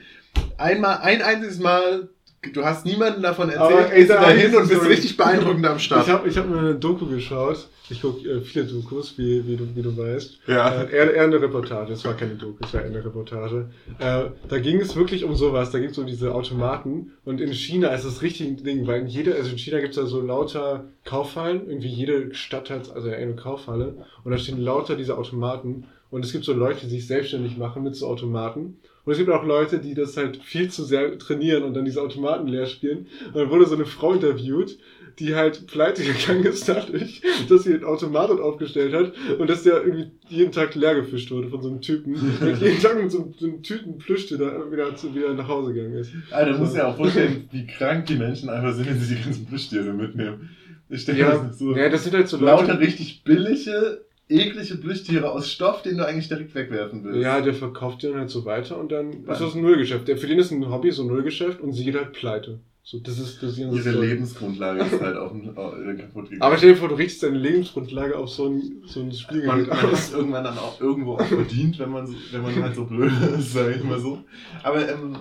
einmal, 0.57 0.99
ein 1.03 1.23
einziges 1.23 1.59
Mal, 1.61 2.09
du 2.53 2.65
hast 2.65 2.85
niemandem 2.85 3.23
davon 3.23 3.51
Aber, 3.51 3.71
erzählt, 3.71 3.93
ey, 3.93 3.99
gehst 3.99 4.11
du 4.11 4.15
da 4.15 4.31
ist 4.31 4.57
und 4.57 4.69
bist 4.69 4.89
richtig 4.89 5.17
beeindruckend 5.17 5.67
am 5.67 5.79
Start. 5.79 6.07
Ich 6.07 6.13
habe 6.13 6.29
ich 6.29 6.37
hab 6.37 6.49
mir 6.49 6.59
eine 6.59 6.75
Doku 6.75 7.07
geschaut. 7.07 7.69
Ich 7.91 8.03
gucke 8.03 8.29
äh, 8.29 8.41
viele 8.43 8.67
Dokus, 8.67 9.17
wie, 9.17 9.47
wie, 9.47 9.57
du, 9.57 9.67
wie 9.75 9.83
du 9.83 9.97
weißt. 9.97 10.41
ja. 10.47 10.83
Äh, 10.83 10.95
eher, 10.95 11.15
eher 11.15 11.25
eine 11.25 11.41
Reportage, 11.41 11.95
es 11.95 12.05
war 12.05 12.15
keine 12.15 12.35
Doku, 12.35 12.63
es 12.63 12.75
war 12.75 12.83
eher 12.83 12.89
eine 12.89 13.05
Reportage. 13.05 13.71
Äh, 13.99 14.25
da 14.49 14.59
ging 14.59 14.81
es 14.81 14.95
wirklich 14.95 15.25
um 15.25 15.35
sowas, 15.35 15.71
da 15.71 15.79
ging 15.79 15.91
es 15.91 15.99
um 15.99 16.07
diese 16.07 16.35
Automaten 16.35 17.13
und 17.25 17.41
in 17.41 17.53
China 17.53 17.89
ist 17.89 18.05
das 18.05 18.23
richtig 18.23 18.47
ein 18.47 18.63
Ding, 18.63 18.87
weil 18.87 19.01
in 19.01 19.07
jeder, 19.07 19.35
also 19.37 19.51
in 19.51 19.59
China 19.59 19.81
gibt 19.81 19.97
es 19.97 19.97
da 19.97 20.07
so 20.07 20.21
lauter 20.21 20.85
Kaufhallen, 21.05 21.69
irgendwie 21.69 21.89
jede 21.89 22.35
Stadt 22.35 22.69
hat 22.71 22.95
also 22.95 23.09
eine 23.09 23.37
Kaufhalle 23.37 24.05
und 24.23 24.33
da 24.33 24.39
stehen 24.39 24.61
lauter 24.61 24.95
diese 24.95 25.17
Automaten 25.17 25.85
und 26.11 26.25
es 26.25 26.33
gibt 26.33 26.45
so 26.45 26.53
Leute, 26.53 26.87
die 26.87 26.91
sich 26.91 27.07
selbstständig 27.07 27.57
machen 27.57 27.83
mit 27.83 27.97
so 27.97 28.07
Automaten 28.07 28.79
und 29.09 29.13
es 29.13 29.19
gibt 29.19 29.31
auch 29.31 29.45
Leute, 29.47 29.79
die 29.79 29.95
das 29.95 30.17
halt 30.19 30.37
viel 30.43 30.69
zu 30.71 30.85
sehr 30.85 31.19
trainieren 31.19 31.63
und 31.63 31.73
dann 31.73 31.87
diese 31.87 32.03
Automaten 32.03 32.47
leer 32.47 32.67
spielen 32.67 33.07
und 33.29 33.37
dann 33.37 33.49
wurde 33.49 33.65
so 33.65 33.75
eine 33.75 33.87
Frau 33.87 34.13
interviewt, 34.13 34.79
die 35.19 35.35
halt 35.35 35.67
pleite 35.67 36.03
gegangen 36.05 36.45
ist 36.45 36.69
dadurch, 36.69 37.23
dass 37.49 37.63
sie 37.65 37.73
einen 37.73 37.85
Automaten 37.85 38.39
aufgestellt 38.39 38.93
hat 38.93 39.13
und 39.39 39.49
dass 39.49 39.63
der 39.63 39.83
irgendwie 39.83 40.11
jeden 40.29 40.53
Tag 40.53 40.75
leer 40.75 40.95
gefischt 40.95 41.31
wurde 41.31 41.49
von 41.49 41.63
so 41.63 41.71
einem 41.71 41.81
Typen. 41.81 42.15
Und 42.41 42.61
jeden 42.61 42.79
Tag 42.81 43.03
mit 43.03 43.11
so, 43.11 43.23
einem- 43.23 43.35
so 43.39 43.47
einem 43.47 43.63
Tüten 43.63 43.97
Plüschtier 43.99 44.37
da 44.39 44.71
wieder, 44.71 44.95
zu, 44.95 45.15
wieder 45.15 45.33
nach 45.35 45.49
Hause 45.49 45.73
gegangen 45.73 45.95
ist. 45.97 46.13
Alter, 46.31 46.53
du 46.53 46.59
musst 46.59 46.77
dir 46.77 46.87
auch 46.87 46.97
vorstellen, 46.97 47.49
wie 47.51 47.67
krank 47.67 48.05
die 48.07 48.17
Menschen 48.17 48.49
einfach 48.51 48.75
sind, 48.75 48.87
wenn 48.89 49.01
sie 49.01 49.15
die 49.17 49.23
ganzen 49.23 49.47
Plüschtiere 49.47 49.93
mitnehmen. 49.95 50.51
Ich 50.91 51.07
mir 51.09 51.17
Ja, 51.17 51.31
das 51.37 51.59
so 51.59 51.75
ja, 51.77 51.89
das 51.89 52.05
sind 52.05 52.15
halt 52.15 52.29
so 52.29 52.37
lauter 52.37 52.69
Leute. 52.75 52.81
richtig 52.81 53.23
billige, 53.25 54.05
eklige 54.29 54.77
Plüschtiere 54.77 55.31
aus 55.31 55.51
Stoff, 55.51 55.83
den 55.83 55.99
du 55.99 56.07
eigentlich 56.07 56.29
direkt 56.29 56.55
wegwerfen 56.55 57.05
willst. 57.05 57.21
Ja, 57.21 57.41
der 57.41 57.55
verkauft 57.55 58.03
den 58.03 58.15
halt 58.15 58.31
so 58.31 58.45
weiter 58.45 58.79
und 58.79 58.93
dann 58.93 59.27
Wann? 59.27 59.35
ist 59.35 59.41
das 59.41 59.55
ein 59.55 59.63
Nullgeschäft. 59.63 60.07
Der, 60.09 60.19
für 60.19 60.27
den 60.27 60.39
ist 60.39 60.51
ein 60.51 60.71
Hobby 60.71 60.91
so 60.91 61.03
ein 61.03 61.09
Nullgeschäft 61.09 61.61
und 61.61 61.73
sie 61.73 61.85
geht 61.85 61.97
halt 61.97 62.13
pleite. 62.13 62.61
So, 62.83 62.99
das 63.01 63.19
ist, 63.19 63.43
das 63.43 63.53
ist 63.53 63.59
ihre 63.59 63.79
Story. 63.79 64.07
Lebensgrundlage 64.07 64.81
ist 64.81 64.99
halt 64.99 65.17
auf, 65.19 65.31
auf, 65.57 65.75
kaputt 65.75 66.31
gegangen. 66.31 66.41
Aber 66.41 66.57
stell 66.57 66.71
dir 66.71 66.77
vor, 66.77 66.89
du 66.89 66.95
richtest 66.95 67.23
deine 67.23 67.37
Lebensgrundlage 67.37 68.17
auf 68.17 68.31
so 68.31 68.47
ein, 68.49 68.83
so 68.87 69.01
ein 69.01 69.09
man, 69.09 69.15
Spielgerät 69.15 69.69
man 69.69 69.79
aus. 69.79 69.93
es 69.93 70.13
irgendwann 70.15 70.45
dann 70.45 70.57
auch 70.57 70.81
irgendwo 70.81 71.17
auch 71.17 71.27
verdient, 71.27 71.79
wenn 71.79 71.91
man, 71.91 72.07
so, 72.07 72.15
wenn 72.33 72.41
man 72.41 72.63
halt 72.63 72.75
so 72.75 72.87
blöd 72.87 73.13
ist, 73.39 73.53
sage 73.53 73.75
ich 73.75 73.85
mal 73.85 74.01
so. 74.01 74.25
Aber 74.63 74.89
ähm, 74.89 75.19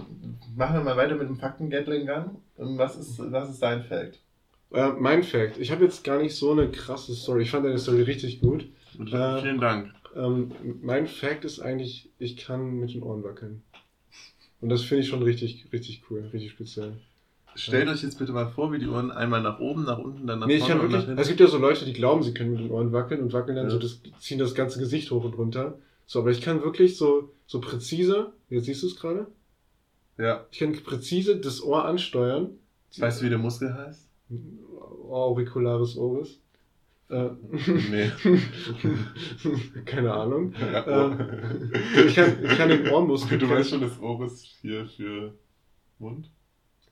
machen 0.56 0.78
wir 0.78 0.84
mal 0.84 0.96
weiter 0.96 1.16
mit 1.16 1.28
dem 1.28 1.36
Fakten-Gatling-Gun. 1.36 2.38
Was 2.78 2.96
ist, 2.96 3.20
was 3.20 3.50
ist 3.50 3.62
dein 3.62 3.84
Fact? 3.84 4.20
Äh, 4.72 4.92
mein 4.98 5.24
Fact. 5.24 5.58
Ich 5.60 5.70
habe 5.70 5.84
jetzt 5.84 6.06
gar 6.06 6.22
nicht 6.22 6.36
so 6.36 6.52
eine 6.52 6.70
krasse 6.72 7.14
Story. 7.16 7.44
Ich 7.44 7.52
fand 7.52 7.66
deine 7.66 7.80
Story 7.80 8.04
richtig 8.04 8.40
gut. 8.40 8.66
Äh, 9.00 9.42
Vielen 9.42 9.60
Dank. 9.60 9.94
Ähm, 10.16 10.52
mein 10.82 11.08
Fact 11.08 11.46
ist 11.46 11.60
eigentlich, 11.60 12.10
ich 12.20 12.38
kann 12.38 12.80
mit 12.80 12.94
den 12.94 13.04
Ohren 13.04 13.24
wackeln. 13.24 13.64
Und 14.62 14.70
das 14.70 14.82
finde 14.84 15.04
ich 15.04 15.10
schon 15.10 15.22
richtig, 15.22 15.68
richtig 15.72 16.04
cool, 16.10 16.22
richtig 16.34 16.52
speziell. 16.52 16.94
Stellt 17.56 17.88
euch 17.90 18.04
jetzt 18.04 18.20
bitte 18.20 18.32
mal 18.34 18.48
vor, 18.48 18.72
wie 18.72 18.80
die 18.80 18.88
Ohren 18.88 19.12
einmal 19.12 19.42
nach 19.42 19.60
oben, 19.60 19.84
nach 19.84 19.98
unten, 19.98 20.28
dann 20.28 20.40
nach 20.40 20.48
Nee, 20.48 20.58
ich 20.58 20.68
kann 20.68 20.78
vorne 20.78 20.84
und 20.84 20.92
nach 20.92 21.08
wirklich, 21.08 21.20
es 21.20 21.28
gibt 21.28 21.40
ja 21.40 21.48
so 21.48 21.58
Leute, 21.58 21.86
die 21.86 21.94
glauben, 21.94 22.22
sie 22.22 22.34
können 22.34 22.52
mit 22.52 22.60
den 22.60 22.72
Ohren 22.72 22.92
wackeln 22.92 23.22
und 23.22 23.34
wackeln 23.34 23.56
dann 23.56 23.66
Ja. 23.66 23.72
so, 23.72 23.80
das, 23.80 24.00
ziehen 24.20 24.38
das 24.38 24.54
ganze 24.54 24.80
Gesicht 24.80 25.10
hoch 25.12 25.24
und 25.24 25.34
runter. 25.38 25.80
So, 26.06 26.20
aber 26.20 26.30
ich 26.32 26.42
kann 26.42 26.62
wirklich 26.64 26.98
so, 26.98 27.34
so 27.48 27.60
präzise, 27.60 28.32
jetzt 28.50 28.66
siehst 28.66 28.84
du 28.84 28.88
es 28.88 28.96
gerade, 28.96 29.28
Ja. 30.18 30.46
ich 30.52 30.60
kann 30.60 30.72
präzise 30.74 31.38
das 31.38 31.62
Ohr 31.64 31.86
ansteuern. 31.86 32.52
Weißt 32.98 33.22
du, 33.22 33.26
wie 33.26 33.30
der 33.30 33.40
Muskel 33.40 33.74
heißt? 33.74 34.08
Auricularis 35.10 35.98
oris. 35.98 36.40
Äh, 37.10 37.30
Nee. 37.90 38.12
Keine 39.86 40.14
Ahnung. 40.14 40.54
Ja, 40.60 41.06
Ähm, 41.06 41.72
ich 42.08 42.16
kann- 42.16 42.44
ich 42.44 42.58
kann 42.58 42.70
den 42.70 42.88
Ohrmuskel- 42.88 43.38
Du 43.38 43.50
weißt 43.50 43.70
schon, 43.70 43.82
das 43.82 44.00
Ohr 44.00 44.26
ist 44.26 44.44
hier 44.62 44.86
für 44.88 45.34
Mund? 46.00 46.30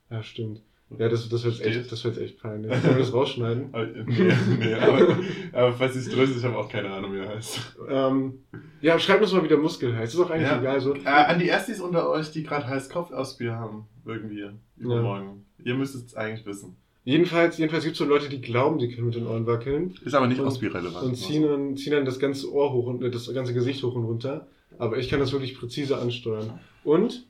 Ja, 0.10 0.24
stimmt. 0.24 0.62
Ja, 0.98 1.10
das, 1.10 1.28
das 1.30 1.44
wird 1.44 1.56
Steht. 1.56 1.76
echt, 1.78 1.92
das 1.92 2.04
wird 2.06 2.18
echt 2.20 2.40
peinlich. 2.40 2.72
Können 2.72 2.84
wir 2.96 3.00
das 3.00 3.12
rausschneiden? 3.12 3.70
Aber, 3.74 3.86
nee, 3.88 4.32
nee, 4.60 4.74
aber, 4.76 5.18
aber 5.52 5.74
falls 5.74 5.96
ich 5.96 6.06
es 6.06 6.14
dröse, 6.14 6.38
ich 6.38 6.44
habe 6.46 6.56
auch 6.58 6.70
keine 6.70 6.92
Ahnung, 6.92 7.12
wie 7.14 7.18
er 7.18 7.30
heißt. 7.30 7.76
Ähm, 7.90 8.44
ja, 8.82 8.98
schreibt 9.00 9.24
uns 9.24 9.34
mal, 9.34 9.44
wie 9.44 9.48
der 9.48 9.58
Muskel 9.58 9.96
heißt. 9.98 10.14
Ist 10.14 10.20
auch 10.20 10.30
eigentlich 10.30 10.48
Ja. 10.48 10.60
egal. 10.60 10.80
So. 10.80 10.94
Äh, 10.94 11.08
an 11.08 11.40
die 11.40 11.48
Erstis 11.48 11.80
unter 11.82 12.08
euch, 12.10 12.32
die 12.32 12.44
gerade 12.44 12.68
heiß 12.68 12.90
Kopfausbier 12.90 13.56
haben, 13.56 13.88
irgendwie, 14.06 14.46
übermorgen. 14.78 15.46
Ihr 15.64 15.74
müsst 15.74 15.96
es 15.96 16.16
eigentlich 16.16 16.46
wissen. 16.46 16.78
Jedenfalls, 17.06 17.58
jedenfalls 17.60 17.84
gibt 17.84 17.94
es 17.94 18.00
so 18.00 18.06
Leute, 18.06 18.30
die 18.30 18.42
glauben, 18.42 18.80
die 18.80 18.90
können 18.90 19.06
mit 19.08 19.16
den 19.16 19.28
Ohren 19.28 19.46
wackeln 19.46 19.94
Ist 20.04 20.16
aber 20.16 20.26
nicht 20.28 20.40
Und- 20.42 20.48
Ausbierrelevant. 20.48 21.06
und 21.06 21.16
ziehen 21.16 21.44
dann, 21.44 21.78
ziehen 21.78 21.94
dann 21.94 22.04
das 22.06 22.20
ganze 22.20 22.52
Ohr 22.52 22.74
hoch 22.74 22.88
und 22.88 23.04
äh, 23.04 23.12
das 23.12 23.32
ganze 23.34 23.54
Gesicht 23.54 23.84
hoch 23.84 23.94
und 23.96 24.06
runter. 24.06 24.48
Aber 24.80 24.98
ich 24.98 25.08
kann 25.08 25.20
das 25.20 25.32
wirklich 25.32 25.56
präzise 25.58 25.98
ansteuern. 26.00 26.60
Und 26.84 27.26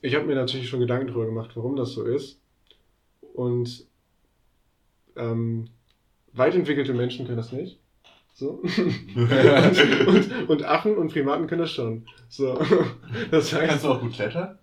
ich 0.00 0.14
habe 0.14 0.24
mir 0.26 0.34
natürlich 0.34 0.68
schon 0.68 0.80
Gedanken 0.80 1.08
darüber 1.08 1.26
gemacht, 1.26 1.50
warum 1.54 1.76
das 1.76 1.92
so 1.92 2.04
ist. 2.04 2.40
Und 3.34 3.86
ähm, 5.16 5.68
weit 6.32 6.54
entwickelte 6.54 6.94
Menschen 6.94 7.26
können 7.26 7.36
das 7.36 7.52
nicht. 7.52 7.78
So. 8.34 8.62
und, 8.62 8.72
und, 10.08 10.48
und 10.48 10.64
Affen 10.64 10.96
und 10.96 11.12
Primaten 11.12 11.46
können 11.46 11.60
das 11.60 11.70
schon. 11.72 12.06
So. 12.30 12.58
Das 13.30 13.52
heißt, 13.52 13.68
Kannst 13.68 13.84
du 13.84 13.88
auch 13.90 14.00
gut 14.00 14.14
klettern? 14.14 14.58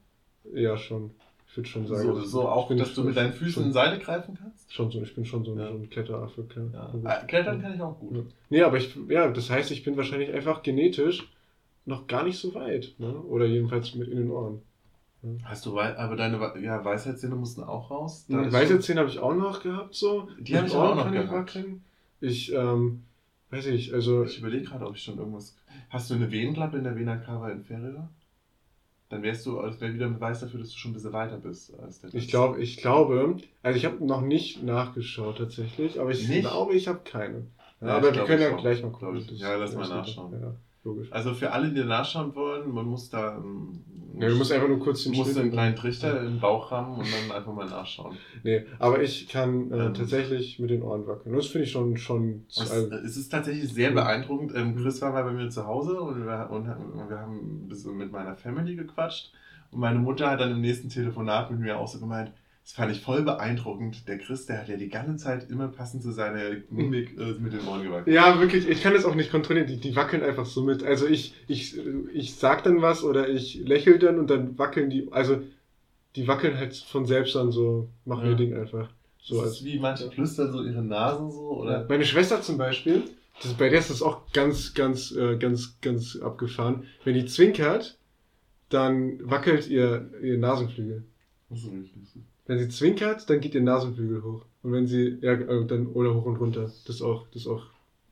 Ja, 0.53 0.75
schon. 0.75 1.11
Ich 1.49 1.57
würde 1.57 1.67
schon 1.67 1.87
sagen. 1.87 2.03
So, 2.03 2.09
also 2.13 2.25
so 2.25 2.47
auch, 2.47 2.69
dass 2.75 2.93
du 2.93 3.03
mit 3.03 3.17
deinen 3.17 3.33
Füßen 3.33 3.63
in 3.65 3.73
Seile 3.73 3.97
greifen 3.97 4.37
kannst? 4.39 4.71
schon 4.71 4.91
so, 4.91 5.01
ich 5.01 5.15
bin 5.15 5.25
schon 5.25 5.43
so 5.43 5.53
ein, 5.53 5.59
Ja. 5.59 5.67
so 5.71 5.73
ein 5.73 5.89
Kletteraffe. 5.89 6.45
Ja. 6.73 7.21
Äh, 7.21 7.25
Klettern 7.25 7.59
kann 7.61 7.73
ich 7.73 7.81
auch 7.81 7.97
gut. 7.99 8.15
Ja. 8.15 8.21
Nee, 8.49 8.61
aber 8.61 8.77
ich, 8.77 8.95
ja, 9.07 9.27
das 9.29 9.49
heißt, 9.49 9.71
ich 9.71 9.83
bin 9.83 9.97
wahrscheinlich 9.97 10.31
einfach 10.31 10.61
genetisch 10.61 11.27
noch 11.85 12.05
gar 12.05 12.23
nicht 12.23 12.37
so 12.37 12.53
weit. 12.53 12.93
Ne? 12.99 13.11
Oder 13.13 13.45
jedenfalls 13.45 13.95
mit 13.95 14.07
in 14.09 14.17
den 14.17 14.29
Ohren. 14.31 14.61
Hast 15.43 15.65
du, 15.65 15.77
aber 15.77 16.15
deine 16.15 16.37
ja, 16.61 16.85
Weisheitszähne 16.85 17.35
mussten 17.35 17.61
auch 17.63 17.91
raus? 17.91 18.25
Da 18.29 18.41
ist 18.43 18.53
Weiße 18.53 18.73
schon- 18.73 18.81
Zähne 18.81 18.99
habe 19.01 19.09
ich 19.09 19.19
auch 19.19 19.33
noch 19.35 19.61
gehabt, 19.61 19.93
so. 19.93 20.29
Die 20.39 20.55
habe 20.55 20.67
ich 20.67 20.73
auch 20.73 20.83
Ohren 20.89 20.97
noch 20.97 21.03
kann 21.05 21.13
ich 21.15 21.29
gehabt. 21.29 21.59
Ich, 22.21 22.53
ähm, 22.53 23.03
weiß 23.49 23.65
ich, 23.65 23.93
also. 23.93 24.23
Ich 24.23 24.39
überlege 24.39 24.63
gerade, 24.65 24.85
ob 24.87 24.95
ich 24.95 25.01
schon 25.03 25.17
irgendwas. 25.17 25.57
Hast 25.89 26.09
du 26.09 26.13
eine 26.13 26.31
Venenklappe 26.31 26.77
in 26.77 26.85
der 26.85 26.95
Vena 26.95 27.17
cava 27.17 27.49
inferior? 27.49 28.07
Dann 29.09 29.23
wärst 29.23 29.45
du, 29.47 29.59
das 29.59 29.81
wäre 29.81 29.93
wieder 29.93 30.05
ein 30.05 30.13
Beweis 30.13 30.39
dafür, 30.39 30.59
dass 30.59 30.69
du 30.69 30.77
schon 30.77 30.91
ein 30.91 30.93
bisschen 30.93 31.13
weiter 31.13 31.37
bist 31.37 31.73
als 31.79 31.99
der 31.99 32.13
Ich 32.13 32.27
glaube, 32.27 32.61
ich 32.61 32.77
glaube, 32.77 33.37
also 33.63 33.77
ich 33.77 33.85
habe 33.85 34.05
noch 34.05 34.21
nicht 34.21 34.61
nachgeschaut 34.63 35.39
tatsächlich, 35.39 35.99
aber 35.99 36.11
ich 36.11 36.27
Nicht? 36.27 36.41
glaube, 36.41 36.75
ich 36.75 36.87
habe 36.87 36.99
keine. 37.03 37.47
Ja, 37.81 37.97
aber 37.97 38.13
wir 38.13 38.23
können 38.23 38.41
ja 38.41 38.51
gleich 38.51 38.83
mal 38.83 38.91
gucken. 38.91 39.25
Ja, 39.35 39.55
lass 39.55 39.73
mal 39.73 39.89
nachschauen. 39.89 40.39
Ja, 40.39 40.53
logisch. 40.89 41.11
Also 41.11 41.33
für 41.33 41.51
alle, 41.51 41.69
die 41.71 41.83
nachschauen 41.83 42.33
wollen, 42.35 42.71
man 42.71 42.85
muss 42.85 43.09
da. 43.09 43.37
ähm, 43.37 43.83
Ja, 44.19 44.27
du 44.29 44.35
musst 44.35 44.51
einfach 44.51 44.67
nur 44.67 44.79
kurz 44.79 45.03
den 45.03 45.13
musst 45.15 45.37
einen 45.37 45.51
kleinen 45.51 45.75
Trichter 45.75 46.19
in 46.21 46.25
den 46.33 46.39
Bauch 46.39 46.71
rammen 46.71 46.97
und 46.99 47.05
dann 47.11 47.35
einfach 47.37 47.53
mal 47.53 47.65
nachschauen. 47.67 48.17
Nee, 48.43 48.65
aber 48.77 49.01
ich 49.01 49.29
kann 49.29 49.71
äh, 49.71 49.85
Ähm. 49.85 49.93
tatsächlich 49.93 50.59
mit 50.59 50.69
den 50.71 50.81
Ohren 50.81 51.07
wackeln. 51.07 51.33
Das 51.35 51.47
finde 51.47 51.65
ich 51.65 51.71
schon, 51.71 51.95
schon 51.97 52.45
Es, 52.49 52.69
also, 52.71 52.93
es 52.95 53.15
ist 53.17 53.29
tatsächlich 53.29 53.71
sehr 53.71 53.91
Mhm. 53.91 53.95
beeindruckend. 53.95 54.53
Ähm, 54.55 54.75
Chris 54.75 55.01
war 55.01 55.11
mal 55.13 55.23
bei 55.23 55.31
mir 55.31 55.49
zu 55.49 55.65
Hause 55.65 56.01
und 56.01 56.25
wir, 56.25 56.49
und, 56.51 56.67
und 56.67 57.09
wir 57.09 57.17
haben 57.19 57.37
ein 57.65 57.67
bisschen 57.69 57.95
mit 57.97 58.11
meiner 58.11 58.35
Family 58.35 58.75
gequatscht. 58.75 59.31
Und 59.71 59.79
meine 59.79 59.99
Mutter 59.99 60.29
hat 60.31 60.39
dann 60.41 60.51
im 60.51 60.61
nächsten 60.61 60.89
Telefonat 60.89 61.51
mit 61.51 61.59
mir 61.61 61.77
auch 61.79 61.87
so 61.87 61.99
gemeint, 61.99 62.31
das 62.69 62.75
fand 62.75 62.91
ich 62.91 63.01
voll 63.01 63.23
beeindruckend. 63.23 64.07
Der 64.07 64.19
Chris, 64.19 64.45
der 64.45 64.59
hat 64.59 64.69
ja 64.69 64.77
die 64.77 64.89
ganze 64.89 65.15
Zeit 65.15 65.49
immer 65.49 65.69
passend 65.69 66.03
zu 66.03 66.11
seiner 66.11 66.51
Mimik 66.69 67.17
äh, 67.17 67.33
mit 67.39 67.51
den 67.51 67.67
Ohren 67.67 67.81
gewackelt. 67.81 68.15
Ja, 68.15 68.39
wirklich, 68.39 68.69
ich 68.69 68.83
kann 68.83 68.93
das 68.93 69.05
auch 69.05 69.15
nicht 69.15 69.31
kontrollieren. 69.31 69.65
Die, 69.65 69.77
die 69.77 69.95
wackeln 69.95 70.21
einfach 70.21 70.45
so 70.45 70.61
mit. 70.61 70.83
Also 70.83 71.07
ich, 71.07 71.33
ich, 71.47 71.75
ich 72.13 72.35
sag 72.35 72.63
dann 72.63 72.83
was 72.83 73.03
oder 73.03 73.27
ich 73.27 73.55
lächel 73.55 73.97
dann 73.97 74.19
und 74.19 74.29
dann 74.29 74.59
wackeln 74.59 74.91
die, 74.91 75.07
also 75.11 75.41
die 76.15 76.27
wackeln 76.27 76.57
halt 76.57 76.75
von 76.75 77.07
selbst 77.07 77.35
an 77.35 77.51
so, 77.51 77.89
machen 78.05 78.25
Ja. 78.25 78.31
ihr 78.33 78.37
Ding 78.37 78.53
einfach. 78.55 78.87
So 79.19 79.37
das 79.37 79.45
als, 79.45 79.53
ist 79.61 79.65
wie 79.65 79.79
manche 79.79 80.11
flüstern 80.11 80.51
so 80.51 80.61
ihre 80.63 80.83
Nasen 80.83 81.31
so 81.31 81.61
oder. 81.61 81.87
Meine 81.89 82.05
Schwester 82.05 82.39
zum 82.43 82.59
Beispiel, 82.59 83.01
das, 83.41 83.51
bei 83.55 83.69
der 83.69 83.79
ist 83.79 83.89
das 83.89 84.03
auch 84.03 84.31
ganz, 84.31 84.75
ganz, 84.75 85.11
äh, 85.11 85.37
ganz, 85.37 85.81
ganz 85.81 86.17
abgefahren. 86.17 86.83
Wenn 87.03 87.15
die 87.15 87.25
zwinkert, 87.25 87.97
dann 88.69 89.27
wackelt 89.27 89.67
ihr, 89.67 90.11
ihr 90.21 90.37
Nasenflügel. 90.37 91.03
Das 91.49 91.63
ist 91.63 91.71
richtig. 91.71 92.21
Wenn 92.49 92.57
sie 92.57 92.67
zwinkert, 92.67 93.29
dann 93.29 93.41
geht 93.41 93.53
ihr 93.53 93.61
Nasenflügel 93.61 94.23
hoch. 94.23 94.43
Und 94.63 94.71
wenn 94.71 94.87
sie, 94.87 95.19
ja, 95.21 95.35
dann, 95.35 95.85
oder 95.85 96.15
hoch 96.15 96.25
und 96.25 96.37
runter. 96.37 96.63
Das 96.63 96.95
ist 96.95 97.03
auch, 97.03 97.27
das 97.27 97.43
ist 97.43 97.47
auch 97.47 97.61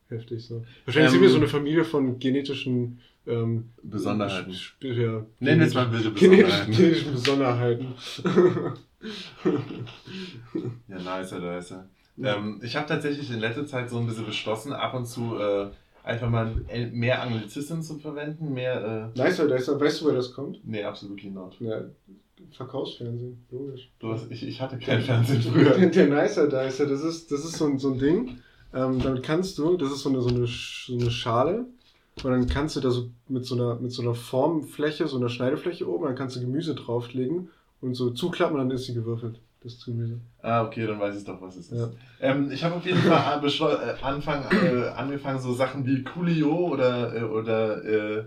heftig 0.08 0.44
so. 0.46 0.64
Wahrscheinlich 0.84 1.08
Ähm, 1.08 1.12
sind 1.14 1.22
wir 1.22 1.30
so 1.30 1.36
eine 1.38 1.48
Familie 1.48 1.82
von 1.84 2.20
genetischen, 2.20 3.00
ähm, 3.26 3.70
Besonderheiten. 3.82 4.54
Ja, 4.80 5.26
Nenn 5.40 5.60
es 5.60 5.74
mal 5.74 5.86
bitte 5.88 6.10
Besonderheiten. 6.12 6.70
genetischen 6.70 7.12
Besonderheiten. 7.12 7.86
Ja, 10.88 10.98
nice, 10.98 11.32
nice. 11.32 11.74
Ähm, 12.22 12.60
ich 12.62 12.74
habe 12.76 12.86
tatsächlich 12.86 13.30
in 13.30 13.38
letzter 13.40 13.66
Zeit 13.66 13.90
so 13.90 13.98
ein 13.98 14.06
bisschen 14.06 14.26
beschlossen, 14.26 14.72
ab 14.72 14.94
und 14.94 15.06
zu 15.06 15.36
äh, 15.38 15.68
einfach 16.02 16.28
mal 16.30 16.52
mehr 16.92 17.22
Anglizismen 17.22 17.82
zu 17.82 17.98
verwenden, 17.98 18.54
mehr, 18.54 19.12
äh, 19.14 19.18
nice, 19.18 19.38
nice. 19.38 19.68
Weißt 19.68 20.00
du, 20.00 20.04
woher 20.06 20.16
das 20.16 20.32
kommt? 20.32 20.60
nee, 20.64 20.82
absolutely 20.82 21.30
not. 21.30 21.56
Ja, 21.60 21.82
Verkaufsfernsehen, 22.52 23.44
logisch. 23.50 23.90
Du 23.98 24.12
hast, 24.12 24.30
ich, 24.30 24.46
ich 24.46 24.60
hatte 24.60 24.78
kein 24.78 25.00
Fernsehen 25.00 25.42
früher. 25.42 25.70
Der, 25.70 25.88
der 25.88 26.06
Nicer 26.06 26.46
Dicer, 26.46 26.86
das 26.86 27.02
ist, 27.02 27.30
das 27.30 27.44
ist 27.44 27.58
so, 27.58 27.66
ein, 27.66 27.78
so 27.78 27.92
ein 27.92 27.98
Ding. 27.98 28.38
Ähm, 28.74 29.00
damit 29.02 29.22
kannst 29.22 29.58
du, 29.58 29.76
das 29.76 29.92
ist 29.92 30.00
so 30.00 30.08
eine, 30.08 30.20
so, 30.20 30.28
eine, 30.28 30.46
so 30.46 30.94
eine 30.94 31.10
Schale. 31.10 31.66
Und 32.24 32.30
dann 32.30 32.46
kannst 32.48 32.76
du 32.76 32.80
da 32.80 32.90
so 32.90 33.10
mit 33.28 33.44
so 33.44 33.54
einer, 33.54 33.76
mit 33.76 33.92
so 33.92 34.02
einer 34.02 34.14
Formfläche, 34.14 35.06
so 35.06 35.18
einer 35.18 35.28
Schneidefläche 35.28 35.88
oben, 35.88 36.04
dann 36.04 36.16
kannst 36.16 36.36
du 36.36 36.40
Gemüse 36.40 36.74
drauflegen 36.74 37.50
und 37.80 37.94
so 37.94 38.10
zuklappen 38.10 38.56
und 38.58 38.68
dann 38.68 38.76
ist 38.76 38.86
sie 38.86 38.94
gewürfelt. 38.94 39.40
Das 39.62 39.84
Gemüse. 39.84 40.20
Ah, 40.40 40.64
okay, 40.64 40.86
dann 40.86 41.00
weiß 41.00 41.16
ich 41.16 41.24
doch, 41.24 41.40
was 41.42 41.56
es 41.56 41.72
ist. 41.72 41.78
Ja. 41.78 41.90
Ähm, 42.20 42.50
ich 42.52 42.62
habe 42.62 42.76
auf 42.76 42.86
jeden 42.86 42.98
Fall 42.98 43.42
äh, 43.42 44.04
Anfang, 44.04 44.44
äh, 44.52 44.88
angefangen, 44.88 45.40
so 45.40 45.52
Sachen 45.52 45.84
wie 45.84 46.04
Coolio 46.04 46.68
oder, 46.68 47.16
äh, 47.16 47.22
oder, 47.24 47.84
äh, 47.84 48.24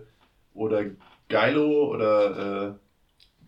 oder 0.54 0.84
Geilo 1.30 1.89
oder, 1.89 2.67
äh, 2.67 2.74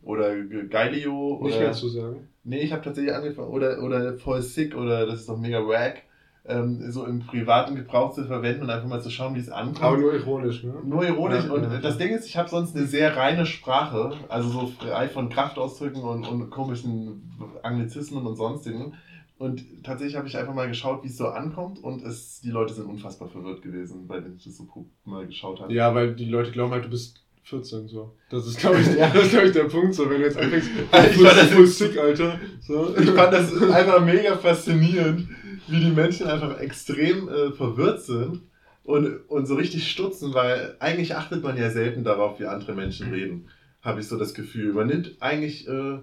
oder 0.03 0.35
Geilio. 0.43 1.39
Nicht 1.41 1.55
oder, 1.55 1.63
mehr 1.63 1.71
zu 1.73 1.87
sagen. 1.89 2.27
Nee, 2.43 2.61
ich 2.61 2.71
habe 2.73 2.81
tatsächlich 2.81 3.13
angefangen, 3.13 3.49
oder, 3.49 3.81
oder 3.81 4.17
voll 4.17 4.41
sick 4.41 4.75
oder 4.75 5.05
das 5.05 5.21
ist 5.21 5.29
doch 5.29 5.37
mega 5.37 5.65
wack, 5.65 6.03
ähm, 6.45 6.91
so 6.91 7.05
im 7.05 7.19
privaten 7.19 7.75
Gebrauch 7.75 8.13
zu 8.13 8.25
verwenden 8.25 8.63
und 8.63 8.69
einfach 8.69 8.87
mal 8.87 9.01
zu 9.01 9.09
schauen, 9.09 9.33
wie 9.35 9.39
es 9.39 9.49
ankommt. 9.49 9.81
Aber 9.81 9.97
nur 9.97 10.13
ironisch, 10.13 10.63
ne? 10.63 10.73
Nur 10.83 11.05
ironisch. 11.05 11.45
Ja, 11.45 11.53
und 11.53 11.63
ja. 11.63 11.79
das 11.79 11.97
Ding 11.97 12.09
ist, 12.09 12.25
ich 12.25 12.35
habe 12.35 12.49
sonst 12.49 12.75
eine 12.75 12.85
sehr 12.85 13.15
reine 13.15 13.45
Sprache, 13.45 14.13
also 14.27 14.49
so 14.49 14.67
frei 14.67 15.07
von 15.07 15.29
Kraftausdrücken 15.29 16.01
und, 16.01 16.27
und 16.27 16.49
komischen 16.49 17.31
Anglizismen 17.63 18.25
und 18.25 18.35
sonstigen. 18.35 18.93
Und 19.37 19.83
tatsächlich 19.83 20.15
habe 20.15 20.27
ich 20.27 20.37
einfach 20.37 20.53
mal 20.53 20.67
geschaut, 20.67 21.03
wie 21.03 21.07
es 21.07 21.17
so 21.17 21.27
ankommt 21.27 21.83
und 21.83 22.03
es, 22.03 22.41
die 22.41 22.51
Leute 22.51 22.73
sind 22.73 22.85
unfassbar 22.85 23.29
verwirrt 23.29 23.61
gewesen, 23.61 24.07
bei 24.07 24.19
denen 24.19 24.35
ich 24.35 24.43
das 24.43 24.57
so 24.57 24.67
mal 25.05 25.25
geschaut 25.25 25.59
habe. 25.61 25.73
Ja, 25.73 25.95
weil 25.95 26.13
die 26.15 26.25
Leute 26.29 26.51
glauben 26.51 26.71
halt, 26.71 26.85
du 26.85 26.89
bist 26.89 27.22
14 27.43 27.87
so. 27.87 28.15
Das 28.29 28.47
ist, 28.47 28.57
glaube 28.59 28.79
ich, 28.79 28.87
das 28.97 29.15
ist, 29.25 29.31
glaub 29.31 29.43
ich, 29.43 29.51
der 29.51 29.63
Punkt 29.65 29.93
so, 29.93 30.09
wenn 30.09 30.19
du 30.21 30.25
jetzt 30.27 30.37
anfängst, 30.37 30.69
Ich 30.91 30.91
fand 30.91 31.37
das- 31.37 31.49
full 31.51 31.67
sick, 31.67 31.97
Alter. 31.97 32.39
So. 32.61 32.95
Ich 32.97 33.09
fand 33.09 33.33
das 33.33 33.61
einfach 33.61 34.03
mega 34.03 34.37
faszinierend, 34.37 35.27
wie 35.67 35.79
die 35.79 35.91
Menschen 35.91 36.27
einfach 36.27 36.59
extrem 36.59 37.27
äh, 37.29 37.51
verwirrt 37.51 38.01
sind 38.03 38.41
und, 38.83 39.17
und 39.29 39.45
so 39.45 39.55
richtig 39.55 39.89
stutzen, 39.89 40.33
weil 40.33 40.75
eigentlich 40.79 41.15
achtet 41.15 41.43
man 41.43 41.57
ja 41.57 41.69
selten 41.69 42.03
darauf, 42.03 42.39
wie 42.39 42.45
andere 42.45 42.73
Menschen 42.73 43.11
reden, 43.13 43.47
habe 43.81 43.99
ich 43.99 44.07
so 44.07 44.17
das 44.17 44.33
Gefühl. 44.33 44.73
Man 44.73 44.87
nimmt 44.87 45.15
eigentlich. 45.19 45.67
Äh, 45.67 45.99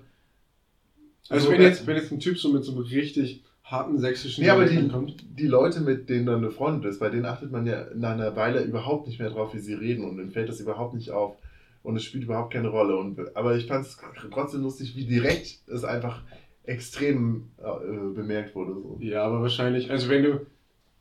Also 1.28 1.46
so- 1.46 1.52
wenn 1.52 1.62
jetzt, 1.62 1.86
wenn 1.86 1.96
jetzt 1.96 2.12
ein 2.12 2.20
Typ 2.20 2.38
so 2.38 2.52
mit 2.52 2.64
so 2.64 2.72
einem 2.72 2.82
richtig 2.82 3.44
harten 3.70 3.98
sächsischen 3.98 4.44
Nee, 4.44 4.50
aber 4.50 4.66
die, 4.66 4.88
kommt. 4.88 5.24
die 5.38 5.46
Leute, 5.46 5.80
mit 5.80 6.08
denen 6.08 6.26
dann 6.26 6.40
befreundet 6.40 6.84
ist, 6.90 6.98
bei 6.98 7.08
denen 7.08 7.26
achtet 7.26 7.52
man 7.52 7.66
ja 7.66 7.86
nach 7.94 8.12
einer 8.12 8.34
Weile 8.36 8.62
überhaupt 8.62 9.06
nicht 9.06 9.20
mehr 9.20 9.30
drauf, 9.30 9.54
wie 9.54 9.60
sie 9.60 9.74
reden 9.74 10.04
und 10.04 10.16
dann 10.16 10.30
fällt 10.30 10.48
das 10.48 10.60
überhaupt 10.60 10.94
nicht 10.94 11.10
auf 11.12 11.36
und 11.82 11.96
es 11.96 12.04
spielt 12.04 12.24
überhaupt 12.24 12.52
keine 12.52 12.68
Rolle. 12.68 12.96
Und, 12.96 13.36
aber 13.36 13.56
ich 13.56 13.66
fand 13.66 13.86
es 13.86 13.98
trotzdem 14.30 14.62
lustig, 14.62 14.96
wie 14.96 15.06
direkt 15.06 15.60
es 15.68 15.84
einfach 15.84 16.22
extrem 16.64 17.50
äh, 17.58 18.14
bemerkt 18.14 18.54
wurde. 18.54 18.74
So. 18.74 18.98
Ja, 19.00 19.24
aber 19.24 19.40
wahrscheinlich, 19.42 19.90
also 19.90 20.08
wenn 20.08 20.22
du, 20.22 20.46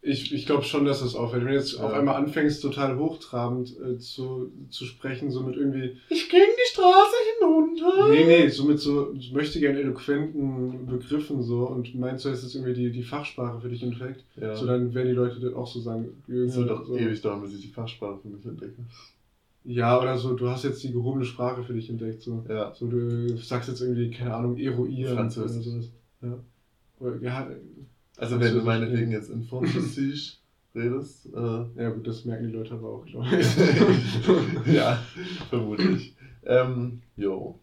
ich, 0.02 0.34
ich 0.34 0.46
glaube 0.46 0.64
schon, 0.64 0.86
dass 0.86 1.02
es 1.02 1.14
auffällt. 1.16 1.44
Wenn 1.44 1.50
du 1.52 1.58
jetzt 1.58 1.74
Ja. 1.74 1.84
auf 1.84 1.94
einmal 1.94 2.16
anfängst, 2.16 2.62
total 2.62 2.98
hochtrabend 2.98 3.76
äh, 3.82 3.98
zu, 3.98 4.50
zu 4.70 4.86
sprechen, 4.86 5.30
so 5.30 5.42
mit 5.42 5.58
irgendwie, 5.58 5.98
Ich 6.10 6.30
ging 6.30 6.40
die 6.40 6.72
Straße 6.74 7.16
hinunter. 7.40 8.10
nee, 8.10 8.24
nee, 8.26 8.48
so 8.48 8.64
mit 8.64 8.80
so, 8.80 9.12
ich 9.14 9.34
möchte 9.34 9.60
gern 9.60 9.76
eloquenten 9.76 10.86
Begriffen 10.88 11.44
so 11.44 11.68
und 11.68 11.94
meinst 12.00 12.24
du, 12.26 12.30
es 12.30 12.44
ist 12.44 12.56
irgendwie 12.56 12.74
die, 12.74 12.92
die 12.92 13.04
Fachsprache 13.04 13.60
für 13.60 13.68
dich 13.70 13.84
entdeckt, 13.84 14.24
Ja. 14.40 14.56
so 14.56 14.66
dann 14.66 14.94
werden 14.94 15.08
die 15.10 15.14
Leute 15.16 15.40
dann 15.42 15.54
auch 15.56 15.68
so 15.68 15.80
sagen, 15.82 16.06
Es 16.28 16.34
irgendwie 16.34 16.56
wird 16.60 16.70
doch 16.70 16.86
so, 16.86 16.98
ewig 16.98 17.22
dauern, 17.22 17.42
bis 17.42 17.54
ich 17.56 17.62
die 17.62 17.68
Fachsprache 17.68 18.20
für 18.22 18.30
mich 18.30 18.46
entdecke. 18.46 18.76
ja, 19.66 20.00
oder 20.02 20.18
so, 20.18 20.34
du 20.34 20.48
hast 20.50 20.64
jetzt 20.64 20.82
die 20.84 20.92
gehobene 20.94 21.26
Sprache 21.26 21.62
für 21.64 21.74
dich 21.74 21.90
entdeckt, 21.90 22.22
so. 22.22 22.44
Ja. 22.48 22.74
So, 22.74 22.88
du 22.88 23.36
sagst 23.38 23.68
jetzt 23.68 23.82
irgendwie, 23.82 24.10
keine 24.12 24.34
Ahnung, 24.34 24.58
eruieren 24.58 25.16
Französisch. 25.16 25.68
oder 25.68 25.76
sowas. 25.82 25.90
Ja. 26.22 26.40
Oder, 27.02 27.16
ja, 27.22 27.50
Also 28.20 28.40
wenn 28.40 28.54
du 28.54 28.62
meinetwegen 28.62 29.12
ja. 29.12 29.18
jetzt 29.18 29.30
in 29.30 29.44
Französisch 29.44 30.38
redest, 30.76 31.28
äh, 31.34 31.82
ja 31.82 31.90
gut, 31.90 32.06
das 32.08 32.26
merken 32.26 32.48
die 32.48 32.54
Leute 32.58 32.74
aber 32.74 32.90
auch, 32.90 33.06
glaube 33.06 33.28
ich. 33.40 34.74
ja, 34.74 35.00
vermutlich. 35.50 36.16
Ähm, 36.46 37.02
jo, 37.18 37.60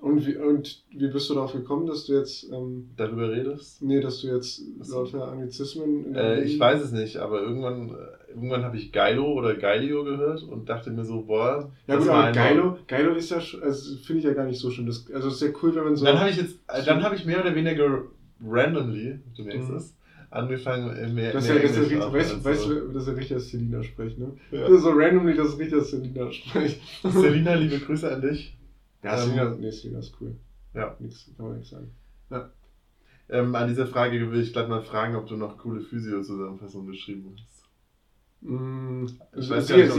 Und 0.00 0.26
wie, 0.26 0.36
und 0.36 0.82
wie 0.90 1.08
bist 1.08 1.28
du 1.28 1.34
darauf 1.34 1.52
gekommen, 1.52 1.86
dass 1.86 2.06
du 2.06 2.14
jetzt, 2.14 2.50
ähm, 2.50 2.90
darüber 2.96 3.30
redest? 3.30 3.82
nee, 3.82 4.00
dass 4.00 4.20
du 4.22 4.28
jetzt 4.28 4.62
lauter 4.88 5.28
Anglizismen 5.28 6.06
in 6.06 6.14
Äh, 6.14 6.42
ich 6.42 6.58
weiß 6.58 6.80
es 6.82 6.92
nicht, 6.92 7.16
aber 7.18 7.42
irgendwann, 7.42 7.90
äh, 7.90 8.30
irgendwann 8.30 8.64
habe 8.64 8.76
ich 8.78 8.92
Geilo 8.92 9.32
oder 9.32 9.54
Geilio 9.56 10.04
gehört 10.04 10.42
und 10.42 10.68
dachte 10.68 10.90
mir 10.90 11.04
so, 11.04 11.22
boah, 11.22 11.70
Ja 11.86 11.96
das 11.96 12.04
gut, 12.04 12.12
aber 12.12 12.32
Geilo, 12.32 12.78
Geilo 12.86 13.14
ist 13.14 13.30
ja, 13.30 13.38
also 13.38 13.96
finde 13.98 14.20
ich 14.20 14.24
ja 14.24 14.32
gar 14.32 14.46
nicht 14.46 14.60
so 14.60 14.70
schön. 14.70 14.86
Das, 14.86 15.04
also 15.12 15.28
es 15.28 15.34
ist 15.34 15.40
sehr 15.40 15.52
cool, 15.62 15.74
wenn 15.74 15.84
man 15.84 15.96
so. 15.96 16.04
Dann 16.06 16.18
habe 16.18 16.30
ich 16.30 16.36
jetzt, 16.36 16.58
äh, 16.68 16.82
dann 16.84 17.02
habe 17.02 17.16
ich 17.16 17.26
mehr 17.26 17.40
oder 17.40 17.54
weniger 17.54 18.04
randomly, 18.42 19.18
du 19.36 19.44
merkst 19.44 19.68
Mhm. 19.70 19.76
es, 19.76 19.94
angefangen 20.30 21.14
mehr, 21.14 21.32
das 21.32 21.44
ist 21.44 21.50
ja, 21.50 21.58
das 21.58 21.70
ist 21.72 21.76
ja 21.90 22.08
richtig, 22.08 22.44
weißt, 22.44 22.66
du, 22.66 22.88
dass 22.92 23.06
er 23.08 23.16
richtig 23.16 23.34
als 23.34 23.48
Selina 23.50 23.82
spricht, 23.82 24.18
ne? 24.18 24.32
Ja. 24.50 24.60
Das 24.62 24.70
ist 24.70 24.82
so 24.82 24.90
randomly, 24.90 25.34
dass 25.36 25.52
er 25.54 25.58
richtig 25.58 25.78
als 25.78 25.90
Selina 25.90 26.32
spricht. 26.32 26.80
Selina, 27.04 27.54
liebe 27.54 27.78
Grüße 27.78 28.12
an 28.14 28.20
dich. 28.22 28.56
Ja, 29.02 29.14
Ähm, 29.14 29.24
Selina, 29.28 29.50
nee, 29.58 29.70
Selina 29.70 29.98
ist 29.98 30.14
cool. 30.20 30.34
Ja. 30.74 30.96
Nix, 31.00 31.26
kann 31.36 31.46
man 31.46 31.56
nichts 31.56 31.70
sagen. 31.70 31.90
Ähm, 33.32 33.54
an 33.54 33.68
dieser 33.68 33.86
Frage 33.86 34.30
will 34.32 34.40
ich 34.40 34.52
gleich 34.52 34.66
mal 34.68 34.82
fragen, 34.82 35.14
ob 35.14 35.28
du 35.28 35.36
noch 35.36 35.56
coole 35.56 35.80
Physio-Zusammenfassungen 35.80 36.88
geschrieben 36.90 37.32
hast. 37.32 37.64
Mm, 38.40 39.06
Ich 39.36 39.48
weiß 39.48 39.68
gar 39.68 39.76
nicht, 39.76 39.90
ob 39.92 39.98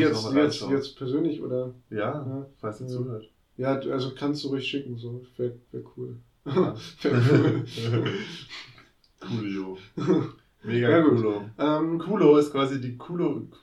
ich 0.49 0.69
jetzt, 0.69 0.97
persönlich 0.97 1.41
oder? 1.41 1.73
Ja, 1.89 1.97
Ja. 1.97 2.47
falls 2.57 2.81
ihr 2.81 2.87
Ja. 2.87 2.91
zuhört. 2.93 3.29
Ja, 3.57 3.73
also 3.75 4.11
kannst 4.15 4.43
du 4.43 4.49
ruhig 4.49 4.67
schicken, 4.67 4.97
so. 4.97 5.23
Wäre 5.37 5.53
wär 5.71 5.81
cool. 5.95 6.17
Ja. 6.45 6.75
Coolio. 9.19 9.77
Mega 10.63 10.89
Ja. 10.89 11.01
Coolo. 11.03 11.41
ähm, 11.57 11.99
Coolo 11.99 12.37
ist 12.37 12.51
quasi 12.51 12.79
die 12.81 12.97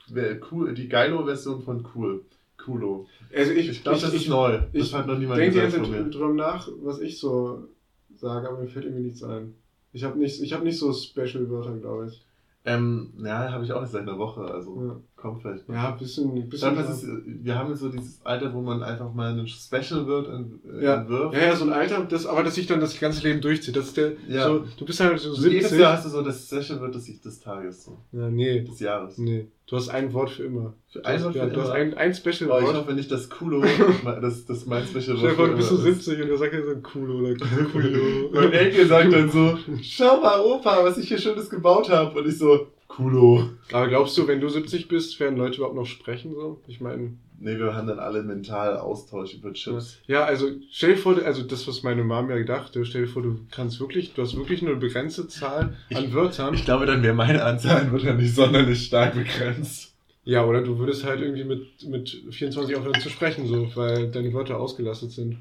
wer- 0.09 0.41
cool, 0.51 0.75
die 0.75 0.89
Geilo-Version 0.89 1.63
von 1.63 1.87
cool. 1.95 2.25
Coolo. 2.57 3.07
also 3.35 3.53
ich, 3.53 3.69
Ich 3.71 3.83
glaube, 3.83 4.01
das 4.01 4.13
ist 4.15 4.29
neu. 4.29 4.59
ich 4.73 4.91
das 4.91 4.95
hat 5.01 5.07
noch 5.07 5.19
niemand 5.19 5.41
denke 5.41 5.55
gesagt 5.61 5.73
jetzt 5.77 5.87
von 5.87 5.91
mir. 6.05 6.11
drüber 6.11 6.33
nach, 6.35 6.69
was 6.83 7.01
ich 7.01 7.19
so 7.19 7.69
sage, 8.17 8.49
aber 8.49 8.59
mir 8.61 8.69
fällt 8.69 8.85
irgendwie 8.87 9.05
nichts 9.05 9.23
ein. 9.23 9.55
Ich 9.93 10.05
habe 10.05 10.19
nicht, 10.19 10.41
ich 10.43 10.53
hab 10.53 10.63
nicht 10.65 10.79
so 10.79 10.93
Special-Wörter, 10.93 11.77
glaube 11.79 12.09
ich. 12.09 12.25
Ähm, 12.65 13.13
ja, 13.25 13.51
habe 13.53 13.65
ich 13.65 13.73
auch 13.73 13.81
nicht 13.81 13.91
seit 13.93 14.03
einer 14.03 14.19
Woche, 14.19 14.43
also 14.43 14.83
Ja, 14.83 15.01
kommt 15.21 15.43
vielleicht. 15.43 15.69
noch. 15.69 15.75
ja 15.75 15.93
ein 15.93 15.99
bisschen. 15.99 16.37
Ich 16.37 16.49
bisschen 16.49 16.75
glaube, 16.75 16.89
das 16.89 17.03
ist, 17.03 17.09
wir 17.27 17.55
haben 17.59 17.71
jetzt 17.71 17.81
so 17.81 17.89
dieses 17.89 18.21
Alter, 18.25 18.55
wo 18.55 18.61
man 18.63 18.83
einfach 18.83 19.13
mal 19.13 19.37
ein 19.39 19.47
Special 19.49 20.07
wird 20.07 20.29
ent, 20.29 20.53
äh, 20.65 20.85
Ja. 20.85 21.01
entwirft. 21.01 21.35
ja, 21.35 21.41
ja, 21.47 21.57
so 21.57 21.65
ein 21.65 21.73
Alter, 21.73 22.05
das, 22.09 22.25
aber 22.27 22.43
dass 22.45 22.55
sich 22.55 22.67
dann 22.67 22.81
das 22.81 22.99
ganze 22.99 23.23
Leben 23.27 23.41
durchzieht. 23.41 23.77
Das 23.77 23.87
ist 23.87 23.97
der, 23.97 24.13
Ja. 24.29 24.47
so, 24.47 24.65
du 24.77 24.85
bist 24.87 25.01
halt 25.01 25.19
so 25.19 25.33
So 25.35 25.49
jedes 25.49 25.71
70. 25.71 25.81
Jahr 25.81 25.93
hast 25.97 26.07
du 26.07 26.11
so 26.11 26.23
das 26.23 26.47
Special 26.47 26.81
wird 26.81 26.95
des, 26.95 27.21
des 27.21 27.41
Tages, 27.41 27.85
so, 27.85 27.99
Ja, 28.13 28.31
nee, 28.31 28.61
des 28.63 28.81
Jahres. 28.81 29.19
nee. 29.19 29.49
Du 29.67 29.77
hast 29.77 29.91
ein 29.91 30.11
Wort 30.15 30.31
für 30.31 30.45
immer. 30.45 30.73
Für 30.91 31.01
Du 31.01 31.05
ein 31.05 31.23
Wort 31.25 31.35
ja, 31.35 31.45
für 31.45 31.51
du 31.51 31.61
hast 31.61 31.67
immer. 31.67 31.75
ein, 31.77 31.95
ein 31.95 32.15
Oh, 32.51 32.59
ich 32.71 32.75
hoffe 32.75 32.95
nicht, 32.95 33.11
dass 33.11 33.29
Kulo, 33.29 33.63
das, 34.23 34.47
das 34.47 34.65
mein 34.65 34.87
Special 34.87 35.17
dir 35.17 35.23
Wort 35.25 35.37
für 35.37 35.47
du 35.49 35.57
bist 35.57 35.69
so 35.69 35.77
immer 35.77 35.89
ist. 35.89 36.05
70 36.07 36.23
und 36.23 36.29
der 36.29 36.39
sagt 36.39 36.55
ja 36.55 36.63
so 36.63 36.75
cool 36.95 37.11
oder 37.11 37.47
cool. 37.75 38.31
Mein 38.33 38.53
Enkel 38.53 38.87
sagt 38.87 39.13
dann 39.13 39.31
so, 39.31 39.59
schau 39.83 40.21
mal 40.23 40.41
Opa, 40.41 40.83
was 40.85 40.97
ich 40.97 41.09
hier 41.09 41.19
Schönes 41.19 41.51
gebaut 41.51 41.91
habe. 41.91 42.19
Und 42.19 42.27
ich 42.29 42.39
so, 42.39 42.69
Kulo. 42.89 43.51
Aber 43.73 43.87
glaubst 43.89 44.17
du, 44.19 44.27
wenn 44.27 44.41
du 44.41 44.49
70 44.49 44.89
bist, 44.89 45.21
werden 45.21 45.39
Leute 45.39 45.59
überhaupt 45.59 45.77
noch 45.77 45.87
sprechen? 45.87 46.35
So? 46.35 46.61
Ich 46.67 46.81
meine, 46.81 47.13
Nee, 47.41 47.57
wir 47.57 47.73
haben 47.73 47.87
dann 47.87 48.01
alle 48.01 48.25
mental 48.25 48.79
Austausch 48.79 49.35
über 49.35 49.53
Chips. 49.53 49.99
ja, 50.09 50.25
also 50.25 50.49
stell 50.73 50.95
dir 50.95 50.97
vor, 50.99 51.17
also 51.25 51.43
das, 51.45 51.69
was 51.69 51.85
meine 51.85 52.03
Mom 52.03 52.29
ja 52.31 52.43
dachte, 52.43 52.85
stell 52.85 53.03
dir 53.03 53.09
vor, 53.09 53.23
du 53.23 53.39
kannst 53.53 53.79
wirklich, 53.79 54.13
du 54.15 54.23
hast 54.23 54.37
wirklich 54.37 54.61
nur 54.61 54.73
eine 54.73 54.81
begrenzte 54.81 55.29
Zahl 55.29 55.77
an 55.95 56.05
Ich- 56.05 56.13
Wörtern. 56.13 56.55
Ich 56.55 56.65
glaube, 56.65 56.87
dann 56.87 57.05
wäre 57.05 57.15
meine 57.15 57.45
Anzahl 57.45 57.93
wird 57.93 58.05
dann 58.05 58.17
nicht 58.17 58.35
sonderlich 58.35 58.87
stark 58.87 59.15
begrenzt. 59.15 59.95
ja, 60.25 60.45
oder 60.45 60.63
du 60.63 60.79
würdest 60.81 61.05
halt 61.05 61.21
irgendwie 61.21 61.45
mit, 61.45 61.87
mit 61.87 62.23
24 62.31 62.75
aufhören 62.75 63.01
zu 63.01 63.09
sprechen, 63.09 63.47
so, 63.47 63.71
weil 63.77 64.11
deine 64.11 64.33
Wörter 64.33 64.59
ausgelastet 64.59 65.13
sind. 65.13 65.37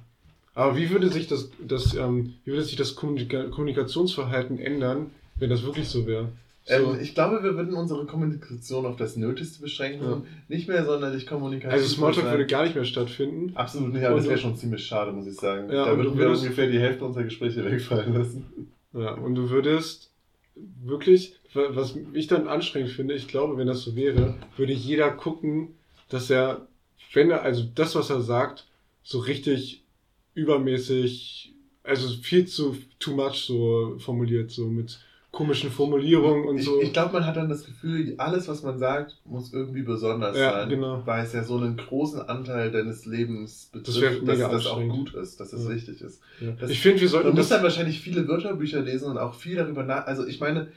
Aber 0.53 0.77
wie 0.77 0.91
würde 0.91 1.09
sich 1.09 1.25
das, 1.27 1.49
das, 1.67 1.95
ähm, 1.95 2.35
wie 2.45 2.51
würde 2.51 2.63
sich 2.63 2.75
das 2.75 2.95
Kommunika 2.95 3.45
Kommunikationsverhalten 3.45 4.59
ändern, 4.59 5.09
wenn 5.39 5.49
das 5.49 5.63
wirklich 5.63 5.87
so 5.87 6.05
wäre? 6.05 6.29
So. 6.67 6.73
Ähm, 6.73 6.99
ich 7.01 7.15
glaube, 7.15 7.43
wir 7.43 7.55
würden 7.55 7.73
unsere 7.73 8.05
Kommunikation 8.05 8.85
auf 8.85 8.97
das 8.97 9.15
Nötigste 9.15 9.61
beschränken. 9.61 10.03
Ja. 10.03 10.21
Nicht 10.49 10.67
mehr 10.67 10.83
sonderlich 10.85 11.25
kommunikativ. 11.25 11.71
Also 11.71 11.87
Smalltalk 11.87 12.29
würde 12.29 12.45
gar 12.45 12.63
nicht 12.63 12.75
mehr 12.75 12.83
stattfinden. 12.83 13.55
Absolut 13.55 13.93
nicht, 13.93 14.05
aber 14.05 14.17
das 14.17 14.27
wäre 14.27 14.37
schon 14.37 14.57
ziemlich 14.57 14.85
schade, 14.85 15.13
muss 15.13 15.27
ich 15.27 15.35
sagen. 15.35 15.71
Ja, 15.71 15.85
da 15.85 15.97
würden 15.97 16.17
wir 16.17 16.29
ungefähr 16.29 16.69
die 16.69 16.79
Hälfte 16.79 17.05
unserer 17.05 17.23
Gespräche 17.23 17.63
wegfallen 17.71 18.13
lassen. 18.13 18.71
Ja, 18.93 19.13
und 19.13 19.35
du 19.35 19.49
würdest 19.49 20.11
wirklich, 20.83 21.39
was 21.53 21.97
ich 22.13 22.27
dann 22.27 22.47
anstrengend 22.47 22.91
finde, 22.91 23.13
ich 23.13 23.27
glaube, 23.27 23.57
wenn 23.57 23.67
das 23.67 23.83
so 23.83 23.95
wäre, 23.95 24.35
würde 24.57 24.73
jeder 24.73 25.11
gucken, 25.11 25.75
dass 26.09 26.29
er, 26.29 26.67
wenn 27.13 27.31
er, 27.31 27.43
also 27.43 27.63
das, 27.75 27.95
was 27.95 28.09
er 28.09 28.21
sagt, 28.21 28.65
so 29.03 29.19
richtig 29.19 29.83
übermäßig, 30.33 31.53
also 31.83 32.09
viel 32.21 32.45
zu 32.45 32.75
too 32.99 33.15
much 33.15 33.45
so 33.45 33.95
formuliert, 33.99 34.51
so 34.51 34.67
mit 34.67 34.99
komischen 35.37 35.69
Formulierungen 35.69 36.45
und 36.45 36.57
ich, 36.57 36.65
so. 36.65 36.81
Ich 36.81 36.91
glaube, 36.91 37.13
man 37.13 37.23
hat 37.27 37.37
dann 37.37 37.47
das 37.47 37.63
Gefühl, 37.63 38.15
alles, 38.17 38.47
was 38.47 38.63
man 38.63 38.79
sagt, 38.79 39.17
muss 39.23 39.53
irgendwie 39.53 39.83
besonders 39.83 40.35
ja, 40.35 40.51
sein. 40.51 40.69
Genau. 40.69 41.03
Weil 41.05 41.25
es 41.25 41.33
ja 41.33 41.43
so 41.43 41.57
einen 41.57 41.77
großen 41.77 42.21
Anteil 42.21 42.71
deines 42.71 43.05
Lebens 43.05 43.69
betrifft, 43.71 44.27
das 44.27 44.39
dass 44.39 44.51
das 44.51 44.65
auch 44.65 44.81
gut 44.81 45.13
ist, 45.13 45.39
dass 45.39 45.53
es 45.53 45.65
ja. 45.65 45.75
wichtig 45.75 46.01
ist. 46.01 46.21
Ja. 46.41 46.53
Das, 46.59 46.71
ich 46.71 46.79
finde, 46.79 47.01
wir 47.01 47.07
sollten. 47.07 47.27
Man 47.27 47.37
muss 47.37 47.49
dann 47.49 47.61
wahrscheinlich 47.61 48.01
viele 48.01 48.27
Wörterbücher 48.27 48.81
lesen 48.81 49.11
und 49.11 49.19
auch 49.19 49.35
viel 49.35 49.57
darüber 49.57 49.83
nach. 49.83 50.07
Also 50.07 50.25
ich 50.25 50.39
meine, 50.39 50.69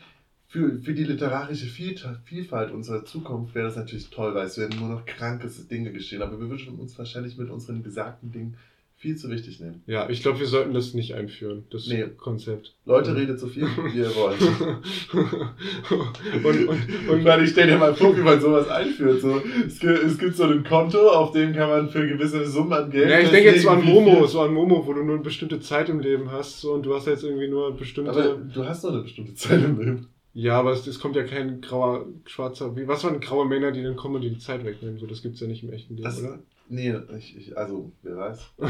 für, 0.46 0.78
für 0.82 0.92
die 0.92 1.04
literarische 1.04 1.64
Vielfalt 1.64 2.70
unserer 2.70 3.06
Zukunft 3.06 3.54
wäre 3.54 3.68
das 3.68 3.76
natürlich 3.76 4.10
toll, 4.10 4.34
weil 4.34 4.46
es 4.46 4.58
werden 4.58 4.78
nur 4.78 4.90
noch 4.90 5.06
kranke 5.06 5.48
Dinge 5.70 5.90
geschehen. 5.90 6.20
Aber 6.20 6.38
wir 6.38 6.50
würden 6.50 6.78
uns 6.78 6.98
wahrscheinlich 6.98 7.38
mit 7.38 7.48
unseren 7.48 7.82
gesagten 7.82 8.30
Dingen 8.30 8.58
viel 9.00 9.16
zu 9.16 9.28
wichtig 9.30 9.58
nehmen. 9.60 9.82
Ja, 9.86 10.10
ich 10.10 10.20
glaube, 10.20 10.40
wir 10.40 10.46
sollten 10.46 10.74
das 10.74 10.92
nicht 10.92 11.14
einführen, 11.14 11.64
das 11.70 11.86
nee. 11.86 12.04
Konzept. 12.18 12.74
Leute, 12.84 13.16
redet 13.16 13.40
so 13.40 13.46
viel, 13.46 13.64
wie 13.64 13.98
ihr 13.98 14.14
wollt. 14.14 14.38
und, 16.44 16.68
und, 16.68 17.08
und 17.08 17.24
weil 17.24 17.42
ich 17.42 17.52
stell 17.52 17.68
dir 17.68 17.78
mal 17.78 17.94
vor, 17.94 18.14
wie 18.14 18.20
man 18.20 18.38
sowas 18.38 18.68
einführt. 18.68 19.22
So, 19.22 19.40
es, 19.66 19.80
gibt, 19.80 20.04
es 20.04 20.18
gibt 20.18 20.36
so 20.36 20.44
ein 20.44 20.64
Konto, 20.64 21.08
auf 21.08 21.32
dem 21.32 21.54
kann 21.54 21.70
man 21.70 21.88
für 21.88 22.06
gewisse 22.06 22.44
Summen 22.44 22.74
an 22.74 22.90
Geld. 22.90 23.08
Ja, 23.08 23.20
ich 23.20 23.30
denke 23.30 23.52
jetzt 23.52 23.62
so 23.62 23.70
an 23.70 23.82
Momo, 23.82 24.26
so 24.26 24.42
an 24.42 24.52
Momo, 24.52 24.86
wo 24.86 24.92
du 24.92 25.02
nur 25.02 25.14
eine 25.14 25.24
bestimmte 25.24 25.60
Zeit 25.60 25.88
im 25.88 26.00
Leben 26.00 26.30
hast 26.30 26.60
so, 26.60 26.74
und 26.74 26.84
du 26.84 26.94
hast 26.94 27.06
jetzt 27.06 27.24
irgendwie 27.24 27.48
nur 27.48 27.74
bestimmte. 27.74 28.10
Aber 28.10 28.34
du 28.34 28.64
hast 28.66 28.84
doch 28.84 28.92
eine 28.92 29.00
bestimmte 29.00 29.32
Zeit 29.32 29.64
im 29.64 29.78
Leben. 29.78 30.08
Ja, 30.34 30.58
aber 30.58 30.72
es, 30.72 30.86
es 30.86 31.00
kommt 31.00 31.16
ja 31.16 31.24
kein 31.24 31.62
grauer, 31.62 32.04
schwarzer. 32.26 32.76
Wie, 32.76 32.86
was 32.86 33.02
waren 33.02 33.18
graue 33.18 33.46
Männer, 33.46 33.72
die 33.72 33.82
dann 33.82 33.96
kommen 33.96 34.16
und 34.16 34.20
die, 34.20 34.30
die 34.30 34.38
Zeit 34.38 34.62
wegnehmen? 34.62 34.98
So, 34.98 35.06
das 35.06 35.22
gibt's 35.22 35.40
ja 35.40 35.46
nicht 35.46 35.62
im 35.62 35.72
echten 35.72 35.94
Leben, 35.94 36.04
das, 36.04 36.20
oder? 36.20 36.38
Nee, 36.70 36.94
ich, 37.18 37.36
ich, 37.36 37.58
also, 37.58 37.90
wer 38.02 38.16
weiß. 38.16 38.38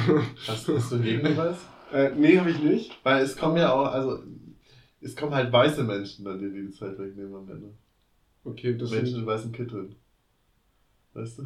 hast, 0.46 0.68
hast 0.68 0.90
du 0.90 0.94
einen 0.94 1.04
Gegenbeweis? 1.04 1.58
äh, 1.92 2.10
nee, 2.16 2.38
habe 2.38 2.50
ich 2.50 2.58
nicht. 2.62 2.92
Weil 3.02 3.22
es 3.22 3.36
kommen 3.36 3.58
ja 3.58 3.72
auch, 3.72 3.92
also, 3.92 4.22
es 5.02 5.14
kommen 5.14 5.34
halt 5.34 5.52
weiße 5.52 5.84
Menschen 5.84 6.24
dann, 6.24 6.38
die 6.38 6.50
die 6.50 6.70
Zeit 6.70 6.98
wegnehmen 6.98 7.34
am 7.34 7.50
Ende. 7.50 7.74
Okay, 8.42 8.76
das 8.76 8.90
Menschen 8.90 9.12
sind... 9.12 9.20
in 9.20 9.26
weißen 9.26 9.52
Kitteln. 9.52 9.94
Weißt 11.12 11.38
du? 11.38 11.42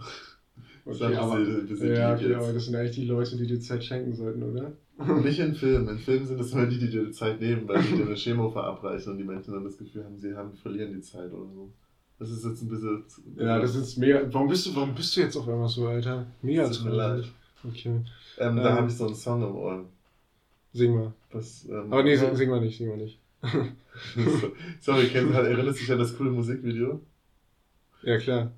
Okay, 0.84 0.98
das 0.98 1.18
aber, 1.18 1.36
bisschen, 1.38 1.66
bisschen 1.66 1.94
ja, 1.96 2.14
okay, 2.14 2.34
aber 2.34 2.52
das 2.52 2.66
sind 2.66 2.76
eigentlich 2.76 2.94
die 2.94 3.06
Leute, 3.06 3.36
die 3.36 3.46
dir 3.48 3.58
Zeit 3.58 3.82
schenken 3.82 4.14
sollten, 4.14 4.42
oder? 4.44 4.76
Nicht 5.22 5.40
in 5.40 5.54
Filmen. 5.56 5.88
In 5.88 5.98
Filmen 5.98 6.26
sind 6.26 6.40
es 6.40 6.52
immer 6.52 6.66
die, 6.66 6.78
die 6.78 6.90
dir 6.90 7.10
Zeit 7.10 7.40
nehmen, 7.40 7.66
weil 7.66 7.82
sie 7.82 7.96
dir 7.96 8.06
eine 8.06 8.14
Chemo 8.14 8.48
verabreichen 8.48 9.12
und 9.12 9.18
die 9.18 9.24
Menschen 9.24 9.54
dann 9.54 9.64
das 9.64 9.76
Gefühl 9.76 10.04
haben, 10.04 10.16
sie 10.18 10.34
haben, 10.36 10.54
verlieren 10.54 10.92
die 10.92 11.00
Zeit 11.00 11.32
oder 11.32 11.50
so. 11.52 11.72
Das 12.18 12.30
ist 12.30 12.44
jetzt 12.44 12.62
ein 12.62 12.68
bisschen. 12.68 13.04
Ja, 13.36 13.58
das 13.58 13.74
ist 13.74 13.96
mega. 13.96 14.22
Warum 14.32 14.48
bist 14.48 14.66
du, 14.66 14.74
warum 14.74 14.94
bist 14.94 15.16
du 15.16 15.20
jetzt 15.20 15.36
auf 15.36 15.48
einmal 15.48 15.68
so, 15.68 15.86
Alter? 15.88 16.26
Mega 16.42 16.70
zu 16.70 16.88
leid. 16.88 17.24
Okay. 17.66 18.00
Ähm, 18.38 18.56
da 18.56 18.70
ähm, 18.70 18.76
habe 18.76 18.88
ich 18.88 18.94
so 18.94 19.06
einen 19.06 19.14
Song 19.14 19.42
im 19.42 19.56
Ohr. 19.56 19.84
Sing 20.72 20.94
mal. 20.94 21.12
Was, 21.32 21.64
ähm, 21.68 21.92
Aber 21.92 22.02
nee, 22.02 22.16
sing, 22.16 22.34
sing 22.36 22.50
mal 22.50 22.60
nicht, 22.60 22.76
sing 22.78 22.88
mal 22.88 22.96
nicht. 22.96 23.18
Sorry, 24.80 25.06
Ken, 25.08 25.32
erinnerst 25.32 25.78
du 25.78 25.82
dich 25.82 25.92
an 25.92 25.98
das 25.98 26.16
coole 26.16 26.30
Musikvideo? 26.30 27.00
Ja, 28.02 28.18
klar. 28.18 28.52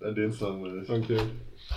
An 0.00 0.14
den 0.14 0.32
Song, 0.32 0.62
will 0.64 0.82
ich. 0.82 0.88
Okay. 0.88 1.18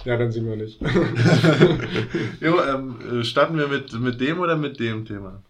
Ja, 0.05 0.17
dann 0.17 0.31
singen 0.31 0.49
wir 0.49 0.55
nicht. 0.55 0.79
jo, 2.41 2.61
ähm, 2.61 2.95
äh, 3.19 3.23
starten 3.23 3.57
wir 3.57 3.67
mit, 3.67 3.91
mit 3.99 4.21
dem 4.21 4.39
oder 4.39 4.55
mit 4.55 4.79
dem 4.79 5.05
Thema? 5.05 5.43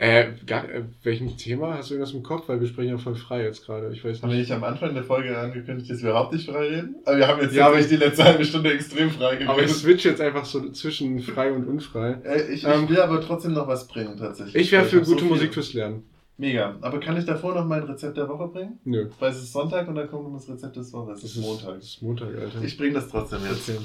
Äh, 0.00 0.32
gar, 0.46 0.66
äh, 0.66 0.84
welchem 1.02 1.36
Thema 1.36 1.74
hast 1.74 1.90
du 1.90 1.94
irgendwas 1.94 2.14
im 2.14 2.22
Kopf? 2.22 2.48
Weil 2.48 2.58
wir 2.58 2.66
sprechen 2.66 2.88
ja 2.88 2.96
voll 2.96 3.16
frei 3.16 3.42
jetzt 3.42 3.66
gerade. 3.66 3.92
Ich 3.92 4.02
weiß 4.02 4.12
nicht. 4.12 4.22
Haben 4.22 4.30
wir 4.30 4.38
nicht 4.38 4.50
am 4.50 4.64
Anfang 4.64 4.94
der 4.94 5.04
Folge 5.04 5.36
angekündigt, 5.36 5.90
dass 5.90 6.02
wir 6.02 6.08
überhaupt 6.08 6.32
nicht 6.32 6.48
frei 6.48 6.68
reden? 6.68 6.96
Aber 7.04 7.18
wir 7.18 7.28
haben 7.28 7.42
jetzt 7.42 7.54
ja, 7.54 7.66
aber 7.66 7.82
die 7.82 7.96
letzte 7.96 8.24
halbe 8.24 8.42
Stunde 8.46 8.72
extrem 8.72 9.10
frei 9.10 9.32
geredet. 9.32 9.50
Aber 9.50 9.62
ich 9.62 9.70
switch 9.70 10.06
jetzt 10.06 10.22
einfach 10.22 10.46
so 10.46 10.70
zwischen 10.70 11.20
frei 11.20 11.52
und 11.52 11.68
unfrei. 11.68 12.16
Äh, 12.24 12.50
ich, 12.50 12.64
ähm, 12.64 12.84
ich, 12.84 12.88
will 12.88 13.00
aber 13.02 13.20
trotzdem 13.20 13.52
noch 13.52 13.68
was 13.68 13.86
bringen, 13.88 14.16
tatsächlich. 14.16 14.54
Ich 14.54 14.72
wäre 14.72 14.86
für 14.86 15.02
gute 15.02 15.20
so 15.20 15.26
Musik 15.26 15.52
fürs 15.52 15.74
Lernen. 15.74 16.04
Mega. 16.38 16.76
Aber 16.80 16.98
kann 16.98 17.18
ich 17.18 17.26
davor 17.26 17.54
noch 17.54 17.66
mein 17.66 17.82
Rezept 17.82 18.16
der 18.16 18.26
Woche 18.26 18.48
bringen? 18.48 18.80
Nö. 18.84 19.10
Weil 19.18 19.32
es 19.32 19.42
ist 19.42 19.52
Sonntag 19.52 19.86
und 19.86 19.96
dann 19.96 20.08
kommt 20.08 20.34
das 20.34 20.48
Rezept 20.48 20.76
des 20.76 20.90
Wochen. 20.94 21.10
Es 21.10 21.22
ist, 21.22 21.36
ist 21.36 21.42
Montag. 21.42 21.76
Es 21.76 21.84
ist 21.84 22.02
Montag, 22.02 22.28
Alter. 22.28 22.62
Ich 22.64 22.78
bringe 22.78 22.94
das 22.94 23.08
trotzdem 23.10 23.40
jetzt. 23.46 23.68
Okay. 23.68 23.78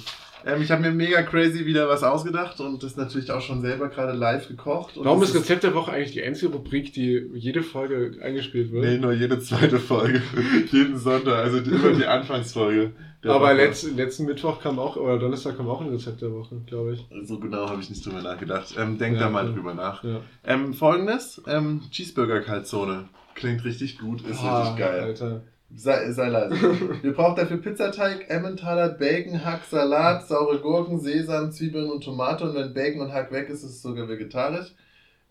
Ähm, 0.46 0.62
ich 0.62 0.70
habe 0.70 0.82
mir 0.82 0.91
mega 0.91 1.24
crazy 1.24 1.66
wieder 1.66 1.89
was 1.89 2.04
ausgedacht 2.04 2.60
und 2.60 2.84
das 2.84 2.96
natürlich 2.96 3.32
auch 3.32 3.41
schon 3.41 3.62
selber 3.62 3.89
gerade 3.89 4.14
live 4.14 4.48
gekocht. 4.48 4.93
Warum 4.96 5.24
ist 5.24 5.34
Rezept 5.34 5.64
der 5.64 5.74
Woche 5.74 5.91
eigentlich 5.91 6.12
die 6.12 6.24
einzige 6.24 6.52
Rubrik, 6.52 6.93
die 6.93 7.32
jede 7.34 7.64
Folge 7.64 8.20
eingespielt 8.22 8.72
wird? 8.72 8.86
Nee, 8.86 8.98
nur 9.00 9.12
jede 9.12 9.39
zweite 9.39 9.80
Folge. 9.80 10.22
Jeden 10.72 10.98
Sonntag, 11.00 11.34
also 11.34 11.58
immer 11.58 11.93
die 11.93 12.06
Anfangsfolge. 12.06 12.91
Aber 13.24 13.56
letzten, 13.56 13.96
letzten 13.96 14.26
Mittwoch 14.26 14.62
kam 14.62 14.78
auch, 14.78 14.98
oder 14.98 15.18
Donnerstag 15.18 15.58
kam 15.58 15.68
auch 15.68 15.82
ein 15.82 15.89
Rezept 15.89 16.22
der 16.22 16.32
Woche, 16.32 16.62
glaube 16.68 16.93
ich. 16.93 17.28
So 17.28 17.39
genau 17.39 17.68
habe 17.68 17.82
ich 17.82 17.89
nicht 17.89 18.06
drüber 18.06 18.22
nachgedacht. 18.22 18.76
Ähm, 18.78 19.00
denk 19.00 19.16
ja, 19.16 19.22
da 19.22 19.30
mal 19.32 19.48
ja. 19.48 19.52
drüber 19.52 19.74
nach. 19.74 20.04
Ja. 20.04 20.22
Ähm, 20.43 20.76
Folgendes, 20.76 21.41
ähm, 21.48 21.82
Cheeseburger-Kalzone. 21.89 23.10
Klingt 23.34 23.66
richtig 23.66 23.98
gut, 23.98 24.22
ist 24.22 24.41
ah, 24.41 24.62
richtig 24.62 24.78
geil. 24.78 25.00
Alter. 25.02 25.41
Sei, 25.74 26.11
sei 26.11 26.30
leise. 26.30 26.55
Wir 27.01 27.13
brauchen 27.13 27.36
dafür 27.36 27.57
Pizzateig, 27.57 28.30
Emmentaler, 28.30 28.89
Bacon, 28.89 29.43
Hack, 29.43 29.63
Salat, 29.66 30.28
saure 30.28 30.59
Gurken, 30.59 30.99
Sesam, 30.99 31.51
Zwiebeln 31.51 31.89
und 31.89 32.03
Tomate. 32.03 32.45
Und 32.45 32.55
wenn 32.55 32.74
Bacon 32.74 33.01
und 33.01 33.11
Hack 33.11 33.32
weg 33.32 33.49
ist, 33.49 33.63
ist 33.63 33.72
es 33.72 33.82
sogar 33.82 34.07
vegetarisch. 34.07 34.74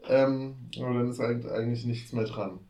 Ähm, 0.09 0.57
aber 0.79 0.95
dann 0.95 1.11
ist 1.11 1.21
eigentlich 1.21 1.87
nichts 1.87 2.13
mehr 2.13 2.25
dran. 2.25 2.61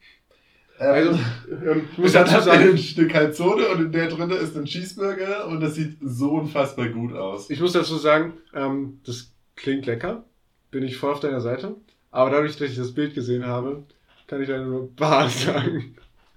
Ähm, 0.79 0.89
also, 0.89 1.11
ähm, 1.51 1.89
ich 1.93 1.99
muss 1.99 2.13
dazu 2.13 2.41
sagen, 2.41 2.71
ein 2.71 2.79
Stück 2.79 3.11
Calzone 3.11 3.69
und 3.69 3.81
in 3.87 3.93
der 3.93 4.09
drin 4.09 4.31
ist 4.31 4.57
ein 4.57 4.65
Cheeseburger 4.65 5.47
und 5.47 5.61
das 5.61 5.75
sieht 5.75 5.97
so 6.01 6.33
unfassbar 6.33 6.89
gut 6.89 7.13
aus. 7.13 7.51
Ich 7.51 7.61
muss 7.61 7.73
dazu 7.73 7.97
sagen, 7.97 8.35
ähm, 8.55 9.01
das 9.07 9.33
klingt 9.57 9.87
lecker. 9.87 10.25
Bin 10.71 10.83
ich 10.83 10.97
voll 10.97 11.13
auf 11.13 11.21
deiner 11.21 11.41
Seite. 11.41 11.77
Aber 12.11 12.31
dadurch, 12.31 12.57
dass 12.57 12.71
ich 12.71 12.77
das 12.77 12.93
Bild 12.93 13.15
gesehen 13.15 13.47
habe, 13.47 13.85
kann 14.27 14.43
ich 14.43 14.49
leider 14.49 14.65
nur 14.65 14.91
Bar 14.95 15.29
sagen. 15.29 15.97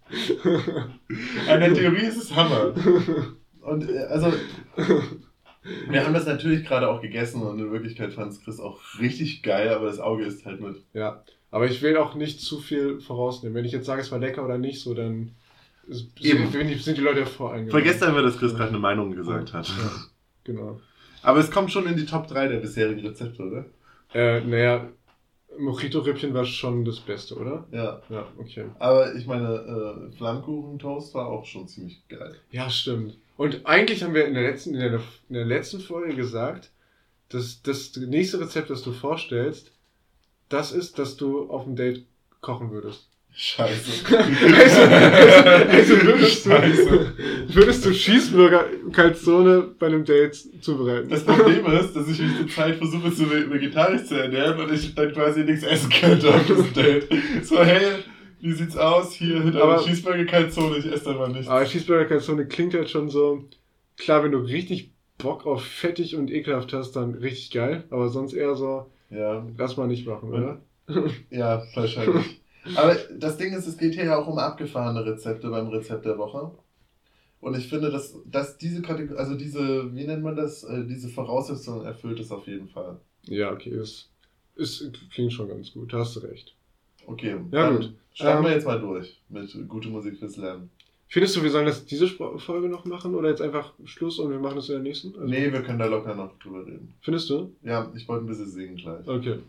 An 1.50 1.60
der 1.60 1.74
Theorie 1.74 2.06
ist 2.06 2.18
es 2.18 2.36
Hammer. 2.36 2.74
Und 3.62 3.90
äh, 3.90 3.98
also, 4.10 4.32
wir 5.90 6.06
haben 6.06 6.14
das 6.14 6.26
natürlich 6.26 6.66
gerade 6.66 6.90
auch 6.90 7.02
gegessen 7.02 7.42
und 7.42 7.60
in 7.60 7.72
Wirklichkeit 7.72 8.14
fand 8.14 8.32
es 8.32 8.42
Chris 8.42 8.60
auch 8.60 8.80
richtig 9.00 9.44
geil, 9.44 9.70
aber 9.70 9.88
das 9.88 10.00
Auge 10.00 10.24
ist 10.24 10.46
halt 10.46 10.62
mit. 10.62 10.78
Ja, 10.94 11.24
aber 11.52 11.66
ich 11.66 11.82
will 11.82 11.98
auch 11.98 12.16
nicht 12.16 12.40
zu 12.40 12.60
viel 12.60 13.02
vorausnehmen. 13.02 13.56
Wenn 13.56 13.66
ich 13.66 13.72
jetzt 13.74 13.86
sage, 13.86 14.02
es 14.02 14.12
war 14.12 14.20
lecker 14.20 14.46
oder 14.46 14.58
nicht, 14.58 14.82
so 14.82 14.94
dann 14.94 15.32
Eben. 16.22 16.52
Sind, 16.52 16.82
sind 16.82 16.98
die 16.98 17.02
Leute 17.02 17.22
ja 17.22 17.26
voreingenommen. 17.26 17.72
Vergesst 17.72 18.04
einfach, 18.04 18.22
dass 18.22 18.38
Chris 18.38 18.54
gerade 18.54 18.70
eine 18.70 18.80
Meinung 18.80 19.16
gesagt 19.16 19.54
hat. 19.54 19.68
Ja, 19.70 19.92
genau. 20.44 20.82
Aber 21.22 21.40
es 21.40 21.50
kommt 21.50 21.72
schon 21.72 21.88
in 21.88 21.96
die 21.96 22.06
Top 22.06 22.28
3 22.28 22.48
der 22.48 22.58
bisherigen 22.58 23.08
Rezepte, 23.08 23.42
oder? 23.42 23.66
Äh, 24.14 24.42
naja, 24.42 24.90
Mojito-Rippchen 25.58 26.34
war 26.34 26.46
schon 26.46 26.86
das 26.86 27.00
Beste, 27.00 27.36
oder? 27.36 27.68
Ja. 27.72 28.02
Ja, 28.10 28.28
okay. 28.38 28.66
Aber 28.80 29.16
ich 29.16 29.26
meine, 29.26 30.10
äh, 30.12 30.18
Flammkuchen-Toast 30.18 31.14
war 31.14 31.28
auch 31.28 31.46
schon 31.46 31.68
ziemlich 31.68 32.02
geil. 32.08 32.36
Ja, 32.52 32.70
stimmt. 32.70 33.18
Und 33.38 33.66
eigentlich 33.66 34.04
haben 34.04 34.14
wir 34.14 34.26
in 34.26 34.34
der 34.34 34.44
letzten, 34.44 34.74
in 34.74 34.80
der, 34.80 35.02
in 35.30 35.36
der 35.36 35.46
letzten 35.46 35.80
Folge 35.80 36.16
gesagt, 36.16 36.72
dass 37.30 37.62
das 37.62 37.96
nächste 37.96 38.40
Rezept, 38.40 38.70
das 38.70 38.84
du 38.84 38.92
vorstellst, 38.92 39.72
das 40.50 40.72
ist, 40.72 40.98
dass 40.98 41.18
du 41.18 41.50
auf 41.50 41.66
dem 41.66 41.76
Date 41.76 42.06
kochen 42.42 42.72
würdest. 42.72 43.10
Scheiße. 43.40 44.16
also, 44.18 44.82
also, 45.70 46.02
würdest, 46.02 46.46
du, 46.48 47.54
würdest 47.54 47.86
du 47.86 47.92
Cheeseburger 47.92 48.66
Calzone 48.92 49.76
bei 49.78 49.86
einem 49.86 50.04
Date 50.04 50.36
zubereiten? 50.60 51.08
Das 51.08 51.24
Problem 51.24 51.64
ist, 51.68 51.96
dass 51.96 52.10
ich 52.10 52.20
mich 52.20 52.36
zur 52.36 52.48
Zeit 52.50 52.78
versuche, 52.78 53.14
zu 53.14 53.30
vegetarisch 53.30 54.06
zu 54.06 54.16
ernähren 54.16 54.60
und 54.60 54.74
ich 54.74 54.96
dann 54.96 55.14
quasi 55.14 55.42
nichts 55.44 55.64
essen 55.64 55.92
könnte 55.92 56.34
auf 56.34 56.48
diesem 56.48 56.74
Date. 56.74 57.08
So, 57.44 57.64
hey, 57.64 58.04
wie 58.42 58.54
sieht's 58.54 58.76
aus? 58.76 59.14
Hier 59.14 59.44
hinter 59.44 59.62
aber, 59.62 59.84
Cheeseburger 59.84 60.26
Calzone, 60.26 60.78
ich 60.78 60.92
esse 60.92 61.06
da 61.06 61.14
mal 61.14 61.30
nichts. 61.30 61.48
Aber 61.48 61.64
Cheeseburger 61.64 62.06
Calzone 62.06 62.48
klingt 62.48 62.74
halt 62.74 62.90
schon 62.90 63.08
so, 63.08 63.46
klar, 63.98 64.24
wenn 64.24 64.32
du 64.32 64.40
richtig 64.40 64.90
Bock 65.20 65.46
auf 65.46 65.64
fettig 65.64 66.16
und 66.16 66.32
ekelhaft 66.32 66.74
hast, 66.74 66.94
dann 66.94 67.14
richtig 67.14 67.52
geil, 67.52 67.84
aber 67.92 68.10
sonst 68.10 68.34
eher 68.34 68.56
so, 68.56 68.88
ja. 69.12 69.46
lass 69.56 69.78
mal 69.78 69.86
nicht 69.86 70.08
machen, 70.08 70.34
oder? 70.34 70.62
Ja, 71.30 71.64
wahrscheinlich. 71.76 72.40
Aber 72.76 72.96
das 73.18 73.38
Ding 73.38 73.54
ist, 73.54 73.68
es 73.68 73.78
geht 73.78 73.94
hier 73.96 74.06
ja 74.06 74.18
auch 74.18 74.28
um 74.28 74.38
abgefahrene 74.38 75.06
Rezepte 75.06 75.50
beim 75.50 75.68
Rezept 75.68 76.06
der 76.06 76.18
Woche. 76.18 76.52
Und 77.40 77.56
ich 77.56 77.68
finde, 77.70 77.92
dass, 77.92 78.16
dass 78.26 78.58
diese 78.58 78.82
Kategorie, 78.82 79.18
also 79.20 79.36
diese, 79.36 79.94
wie 79.96 80.06
nennt 80.08 80.24
man 80.24 80.36
das, 80.36 80.64
äh, 80.64 80.86
diese 80.86 81.08
Voraussetzungen 81.10 81.86
erfüllt 81.86 82.20
es 82.20 82.32
auf 82.32 82.48
jeden 82.48 82.68
Fall. 82.68 83.00
Ja, 83.28 83.52
okay, 83.52 83.74
es, 83.74 84.10
es 84.56 84.90
klingt 85.14 85.34
schon 85.34 85.48
ganz 85.48 85.72
gut, 85.72 85.94
da 85.94 86.00
hast 86.00 86.16
du 86.16 86.22
recht. 86.22 86.56
Okay, 87.06 87.36
Ja, 87.52 87.70
gut. 87.70 87.94
starten 88.14 88.44
wir 88.44 88.50
Ähm, 88.50 88.56
jetzt 88.56 88.66
mal 88.66 88.80
durch 88.80 89.22
mit 89.30 89.56
gute 89.70 89.90
Musik 89.90 90.18
fürs 90.18 90.36
Lernen. 90.38 90.70
Findest 91.10 91.38
du, 91.38 91.44
wir 91.44 91.52
sollen 91.52 91.68
das 91.68 91.86
diese 91.86 92.08
Folge 92.08 92.68
noch 92.68 92.84
machen 92.84 93.16
oder 93.16 93.30
jetzt 93.30 93.42
einfach 93.42 93.72
Schluss 93.86 94.20
und 94.20 94.30
wir 94.30 94.40
machen 94.40 94.58
das 94.58 94.68
in 94.68 94.76
der 94.76 94.84
nächsten? 94.84 95.14
Also, 95.14 95.26
Nee, 95.26 95.54
wir 95.54 95.62
können 95.62 95.80
da 95.80 95.86
locker 95.86 96.14
noch 96.16 96.38
drüber 96.40 96.66
reden. 96.66 96.96
Findest 97.02 97.30
du? 97.30 97.54
Ja, 97.64 97.90
ich 97.96 98.06
wollte 98.10 98.26
ein 98.26 98.28
bisschen 98.28 98.50
singen 98.50 98.76
gleich. 98.76 99.08
Okay. 99.08 99.40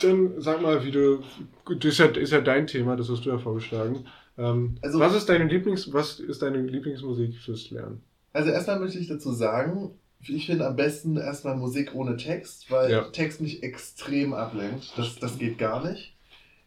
Dann 0.00 0.40
sag 0.40 0.62
mal, 0.62 0.84
wie 0.84 0.90
du. 0.90 1.22
gut, 1.64 1.84
Das 1.84 1.92
ist 1.92 1.98
ja, 1.98 2.06
ist 2.06 2.32
ja 2.32 2.40
dein 2.40 2.66
Thema, 2.66 2.96
das 2.96 3.08
hast 3.10 3.24
du 3.24 3.30
ja 3.30 3.38
vorgeschlagen. 3.38 4.04
Ähm, 4.38 4.76
Also- 4.82 4.98
was 5.00 5.14
ist 5.14 5.28
deine 5.28 5.44
Lieblings, 5.44 5.92
was 5.92 6.20
ist 6.20 6.42
deine 6.42 6.62
Lieblingsmusik 6.62 7.36
fürs 7.36 7.70
Lernen? 7.70 8.02
Also 8.32 8.50
erstmal 8.50 8.78
möchte 8.80 8.98
ich 8.98 9.08
dazu 9.08 9.32
sagen, 9.32 9.90
ich 10.22 10.46
finde 10.46 10.66
am 10.66 10.76
besten 10.76 11.16
erstmal 11.16 11.56
Musik 11.56 11.94
ohne 11.94 12.16
Text, 12.16 12.70
weil 12.70 12.90
Ja. 12.90 13.02
Text 13.10 13.40
mich 13.40 13.62
extrem 13.62 14.32
ablenkt. 14.34 14.92
Das, 14.96 15.16
das 15.18 15.38
geht 15.38 15.58
gar 15.58 15.86
nicht. 15.88 16.16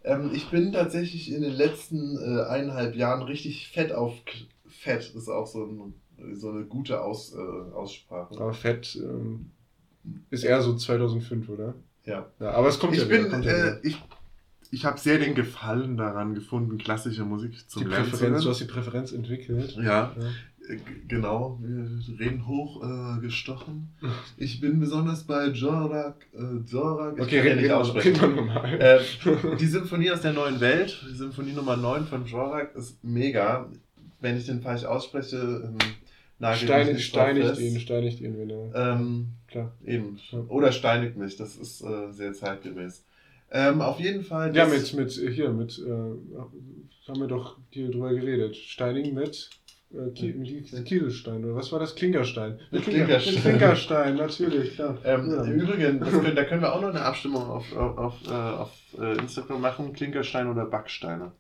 Ähm, 0.04 0.32
ich 0.34 0.50
bin 0.50 0.74
tatsächlich 0.74 1.32
in 1.32 1.42
den 1.42 1.54
letzten 1.54 2.18
äh, 2.18 2.42
eineinhalb 2.44 2.96
Jahren 2.96 3.22
richtig 3.24 3.70
fett 3.70 3.92
auf 3.94 4.14
Fett 4.68 5.14
ist 5.16 5.30
auch 5.30 5.48
so, 5.48 5.64
ein, 5.66 5.94
so 6.36 6.50
eine 6.50 6.66
gute 6.66 7.02
Aus, 7.02 7.34
äh, 7.34 7.74
Aussprache. 7.74 8.36
Aber 8.36 8.54
Fett 8.54 9.00
ähm, 9.02 9.52
ist 10.30 10.44
eher 10.44 10.62
so 10.62 10.76
2005, 10.76 11.48
oder? 11.48 11.76
Ja. 12.06 12.28
Ja, 12.40 12.52
aber 12.52 12.68
es 12.70 12.80
kommt 12.80 12.94
Ich 12.94 13.00
ja 13.02 13.10
wieder, 13.10 13.22
bin, 13.24 13.32
kommt 13.32 13.46
ja 13.46 13.52
äh, 13.52 13.64
wieder. 13.64 13.80
ich, 13.86 14.02
ich 14.72 14.86
habe 14.86 15.00
sehr 15.00 15.20
den 15.20 15.36
Gefallen 15.36 15.98
daran 15.98 16.34
gefunden, 16.36 16.78
klassische 16.78 17.24
Musik 17.24 17.54
Die 17.76 17.84
Lernen 17.84 18.06
zu 18.06 18.12
Präferenz, 18.12 18.44
du 18.44 18.50
hast 18.50 18.60
die 18.60 18.66
Präferenz 18.66 19.12
entwickelt. 19.12 19.76
Ja, 19.78 19.84
Ja. 19.84 20.16
Äh, 20.18 20.78
Genau, 21.10 21.60
wir 21.62 21.90
reden 22.22 22.48
hoch 22.48 22.82
äh, 22.82 23.20
gestochen. 23.20 23.90
Ich 24.38 24.62
bin 24.62 24.80
besonders 24.80 25.26
bei 25.26 25.48
Jorak, 25.48 26.26
äh, 26.34 26.72
Jorak, 26.72 27.16
ich 27.18 27.22
Okay, 27.24 27.40
reden 27.42 27.56
nicht 27.58 27.66
wir 27.68 27.78
aussprechen. 27.78 28.16
reden 28.16 28.46
wir. 28.48 28.80
Äh, 28.80 29.58
die 29.60 29.68
Symphonie 29.68 30.10
aus 30.12 30.22
der 30.22 30.32
neuen 30.32 30.62
Welt, 30.62 31.06
die 31.12 31.16
Symphonie 31.16 31.52
Nummer 31.52 31.76
9 31.76 32.06
von 32.08 32.26
Jorak 32.26 32.74
ist 32.78 33.04
mega. 33.04 33.68
Wenn 34.22 34.38
ich 34.38 34.46
den 34.46 34.62
falsch 34.62 34.86
ausspreche, 34.86 35.36
ähm, 35.36 35.78
nicht 36.40 36.70
drauf 36.70 37.00
steinigt 37.00 37.60
ihn, 37.60 37.80
steinigt 37.80 38.22
ihn, 38.22 38.38
wenn 38.38 38.50
er. 38.50 38.94
Ähm, 38.96 39.28
Klar. 39.48 39.74
eben. 39.86 40.20
Oder 40.50 40.72
steinigt 40.72 41.16
mich, 41.18 41.36
das 41.38 41.56
ist 41.56 41.82
äh, 41.82 42.12
sehr 42.12 42.34
zeitgemäß. 42.34 43.06
Ähm, 43.52 43.82
auf 43.82 44.00
jeden 44.00 44.24
Fall. 44.24 44.56
Ja, 44.56 44.66
mit, 44.66 44.94
mit, 44.94 45.12
hier, 45.12 45.50
mit, 45.50 45.78
äh, 45.78 45.90
haben 47.08 47.20
wir 47.20 47.28
doch 47.28 47.58
hier 47.70 47.92
drüber 47.92 48.14
geredet. 48.14 48.56
Steining 48.56 49.14
mit, 49.14 49.50
äh, 49.94 50.10
Kieselstein, 50.82 51.46
oder 51.46 51.56
was 51.56 51.72
war 51.72 51.80
das? 51.80 51.94
Klinkerstein. 51.96 52.60
Mit 52.72 52.82
Klinker- 52.84 53.06
Klinkerstein. 53.20 53.34
Mit 53.36 53.44
Klinkerstein, 53.44 54.16
natürlich, 54.16 54.74
klar. 54.76 54.98
Ähm, 55.06 55.30
Ja. 55.30 55.44
Im 55.44 55.52
Übrigen, 55.54 56.00
können, 56.00 56.36
da 56.36 56.44
können 56.46 56.62
wir 56.62 56.74
auch 56.74 56.82
noch 56.82 56.90
eine 56.90 57.02
Abstimmung 57.04 57.44
auf, 57.44 57.72
auf, 57.76 57.98
auf, 57.98 58.16
äh, 58.28 58.32
auf 58.32 58.72
äh, 59.00 59.18
Instagram 59.20 59.62
machen: 59.62 59.94
Klinkersteine 59.94 60.50
oder 60.50 60.66
Backsteine. 60.66 61.32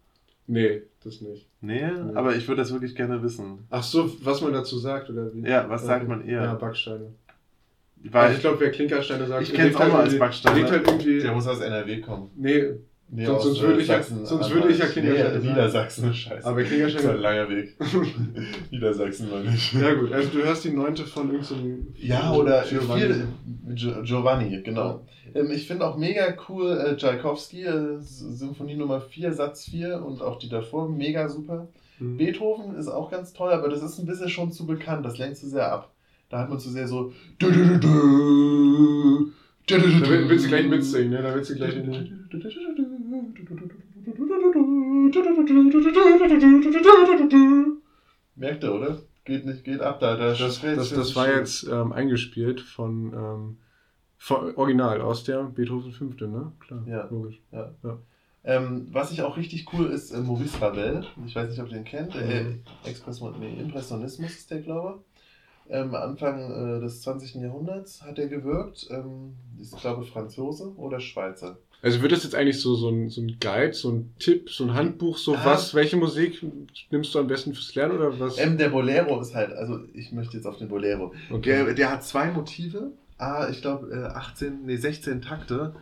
Nee, 0.48 0.82
das 1.04 1.22
nicht. 1.22 1.48
Nee, 1.62 1.82
Nee. 1.89 2.16
aber 2.16 2.36
ich 2.36 2.48
würde 2.48 2.62
das 2.62 2.72
wirklich 2.74 2.96
gerne 2.96 3.22
wissen. 3.24 3.60
Ach 3.70 3.84
so, 3.84 4.12
was 4.24 4.41
man 4.41 4.54
dazu 4.54 4.78
sagt, 4.78 5.10
oder 5.10 5.34
wie? 5.34 5.41
Ja, 5.48 5.70
was 5.70 5.86
sagt 5.86 6.08
man 6.08 6.26
eher? 6.28 6.41
Ja, 6.44 6.54
Backsteine. 6.56 7.14
Weil 8.06 8.24
also 8.24 8.36
ich 8.36 8.41
glaube, 8.41 8.60
wer 8.60 8.72
Klinkersteine 8.72 9.26
sagt, 9.28 9.44
Ich 9.44 9.54
kenn's 9.54 9.70
legt 9.70 9.82
auch 9.82 9.88
nur 9.88 10.00
als 10.00 10.20
Backsteine. 10.20 10.70
Halt 10.70 10.86
irgendwie. 10.88 11.20
der 11.22 11.32
muss 11.34 11.48
aus 11.48 11.62
NRW 11.62 12.02
kommen. 12.02 12.30
Nee, 12.36 12.66
Nee, 13.16 13.26
Sonst- 13.26 13.43
sonst 13.43 13.59
äh, 13.59 13.61
würde 13.68 13.82
ich 13.82 13.88
ja- 13.88 14.01
sonst 14.01 14.51
würde 14.53 14.70
ich 14.70 14.80
ja 14.80 14.86
Klinkersteine 14.88 15.39
Nee. 15.39 15.49
Niedersachsen, 15.49 16.14
scheiße. 16.14 16.47
aber 16.47 16.64
das 16.64 16.72
ist 16.72 17.05
ein 17.07 17.18
langer 17.22 17.47
Weg. 17.49 17.76
Niedersachsen 18.72 19.30
noch 19.30 19.43
nicht. 19.43 19.74
ja, 19.74 19.93
gut, 19.93 20.11
also 20.11 20.30
du 20.30 20.43
hörst 20.43 20.64
die 20.66 20.72
neunte 20.72 21.03
von 21.05 21.32
irgendeinem. 21.32 21.88
Ja, 21.95 22.32
oder 22.34 22.64
Giovanni. 22.68 23.14
Giovanni, 24.03 24.61
genau. 24.64 25.05
Ähm, 25.36 25.51
ich 25.51 25.68
finde 25.68 25.86
auch 25.86 25.97
mega 25.97 26.34
cool 26.49 26.72
äh, 26.72 26.95
Tchaikovsky, 26.97 27.64
äh, 27.66 27.97
Symphonie 27.99 28.76
Nummer 28.76 28.99
4, 29.01 29.32
Satz 29.34 29.66
4 29.66 30.03
und 30.03 30.22
auch 30.22 30.39
die 30.39 30.49
davor, 30.49 30.89
mega 30.89 31.30
super. 31.30 31.68
Hm. 31.99 32.18
Beethoven 32.18 32.76
ist 32.76 32.88
auch 32.88 33.11
ganz 33.11 33.34
toll, 33.34 33.51
aber 33.51 33.70
das 33.70 33.84
ist 33.84 33.99
ein 33.99 34.05
bisschen 34.07 34.30
schon 34.30 34.51
zu 34.51 34.66
bekannt, 34.66 35.05
das 35.05 35.20
lenkt 35.20 35.38
zu 35.38 35.47
sehr 35.47 35.72
ab. 35.72 35.91
Da 36.30 36.39
hat 36.39 36.49
man 36.49 36.59
zu 36.59 36.70
sehr 36.72 36.88
so. 36.88 37.14
Da 37.39 37.47
Da 39.78 39.82
will- 39.82 40.28
willst 40.30 40.45
du 40.45 40.49
gleich 40.49 40.68
mitsingen, 40.68 41.11
ne? 41.11 41.22
Da 41.22 41.34
willst 41.34 41.51
du 41.51 41.55
gleich. 41.55 41.74
Merkt 48.36 48.64
ihr, 48.64 48.74
oder? 48.74 48.97
Geht 49.26 49.45
nicht, 49.45 49.64
geht 49.64 49.82
ab 49.82 49.99
da. 49.99 50.16
da 50.18 50.30
Das, 50.34 50.61
das, 50.61 50.89
das 50.89 51.16
war 51.16 51.30
jetzt 51.32 51.64
ähm, 51.72 51.91
eingespielt 51.93 52.59
von, 52.61 53.14
ähm, 53.14 53.57
von 54.18 54.55
Original 54.55 55.01
aus 55.01 55.24
der 55.24 55.43
Beethoven 55.43 55.91
5. 55.91 56.20
Ne? 56.22 56.51
Klar, 56.59 56.84
Ja. 56.88 57.07
logisch. 57.09 57.39
Ähm, 58.45 58.88
was 58.91 59.11
ich 59.14 59.22
auch 59.22 59.38
richtig 59.38 59.72
cool 59.72 59.86
ist, 59.86 60.11
äh, 60.11 60.20
Maurice 60.20 60.59
Ravel. 60.61 61.05
Ich 61.26 61.34
weiß 61.36 61.49
nicht, 61.49 61.61
ob 61.61 61.68
ihr 61.68 61.76
den 61.76 61.86
kennt. 61.86 62.14
Äh, 62.16 62.43
Mhm. 62.43 62.59
Expression, 62.84 63.34
nee, 63.39 63.53
Impressionismus 63.61 64.32
ist 64.32 64.51
der, 64.51 64.59
glaube 64.61 64.99
ich. 64.99 65.74
Ähm, 65.74 65.95
Anfang 65.95 66.39
äh, 66.51 66.82
des 66.82 67.01
20. 67.03 67.36
Jahrhunderts 67.36 68.01
hat 68.03 68.20
er 68.20 68.28
gewirkt. 68.28 68.88
Ähm, 68.91 69.36
ist, 69.61 69.80
glaube 69.80 70.03
ich, 70.03 70.11
Franzose 70.11 70.74
oder 70.76 70.99
Schweizer. 70.99 71.57
Also 71.84 72.02
wird 72.02 72.14
das 72.14 72.24
jetzt 72.24 72.34
eigentlich 72.34 72.60
so, 72.62 72.76
so, 72.76 72.90
ein, 72.90 73.10
so 73.10 73.22
ein 73.22 73.38
Guide, 73.42 73.74
so 73.74 73.92
ein 73.92 74.14
Tipp, 74.18 74.50
so 74.50 74.64
ein 74.64 74.74
Handbuch, 74.74 75.18
so 75.18 75.36
Ah. 75.36 75.42
was, 75.44 75.74
welche 75.76 75.98
Musik 75.98 76.42
nimmst 76.90 77.14
du 77.14 77.20
am 77.20 77.28
besten 77.28 77.54
fürs 77.54 77.76
Lernen 77.76 77.98
oder 77.98 78.18
was? 78.20 78.38
Ähm, 78.40 78.58
der 78.58 78.70
Bolero 78.70 79.20
ist 79.20 79.36
halt, 79.36 79.52
also 79.52 79.82
ich 79.94 80.12
möchte 80.14 80.38
jetzt 80.38 80.46
auf 80.48 80.58
den 80.58 80.70
Bolero. 80.70 81.14
Der, 81.30 81.74
der 81.74 81.92
hat 81.92 82.04
zwei 82.06 82.32
Motive. 82.32 82.94
Ah, 83.18 83.48
ich 83.52 83.62
glaube, 83.62 83.92
äh, 83.92 84.06
18, 84.06 84.66
nee, 84.66 84.78
16 84.78 85.22
Takte. 85.22 85.76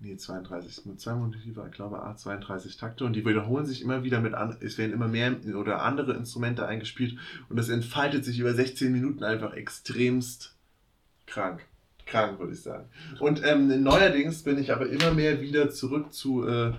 Nee, 0.00 0.16
32. 0.16 0.84
Mit 0.86 1.00
zwei 1.00 1.14
Motive, 1.14 1.64
ich 1.70 1.74
glaube, 1.76 2.02
A, 2.02 2.16
32 2.16 2.76
Takte. 2.78 3.04
Und 3.04 3.14
die 3.14 3.24
wiederholen 3.24 3.64
sich 3.66 3.82
immer 3.82 4.04
wieder 4.04 4.20
mit 4.20 4.34
an. 4.34 4.56
Es 4.60 4.76
werden 4.78 4.92
immer 4.92 5.08
mehr 5.08 5.36
oder 5.54 5.82
andere 5.82 6.14
Instrumente 6.14 6.66
eingespielt. 6.66 7.18
Und 7.48 7.56
das 7.56 7.68
entfaltet 7.68 8.24
sich 8.24 8.38
über 8.38 8.52
16 8.54 8.92
Minuten 8.92 9.22
einfach 9.24 9.52
extremst 9.54 10.54
krank. 11.26 11.64
Krank, 12.06 12.38
würde 12.38 12.52
ich 12.52 12.62
sagen. 12.62 12.88
Und 13.18 13.42
ähm, 13.44 13.82
neuerdings 13.82 14.42
bin 14.42 14.58
ich 14.58 14.72
aber 14.72 14.88
immer 14.88 15.12
mehr 15.12 15.40
wieder 15.40 15.70
zurück 15.70 16.12
zu, 16.12 16.46
äh, 16.48 16.72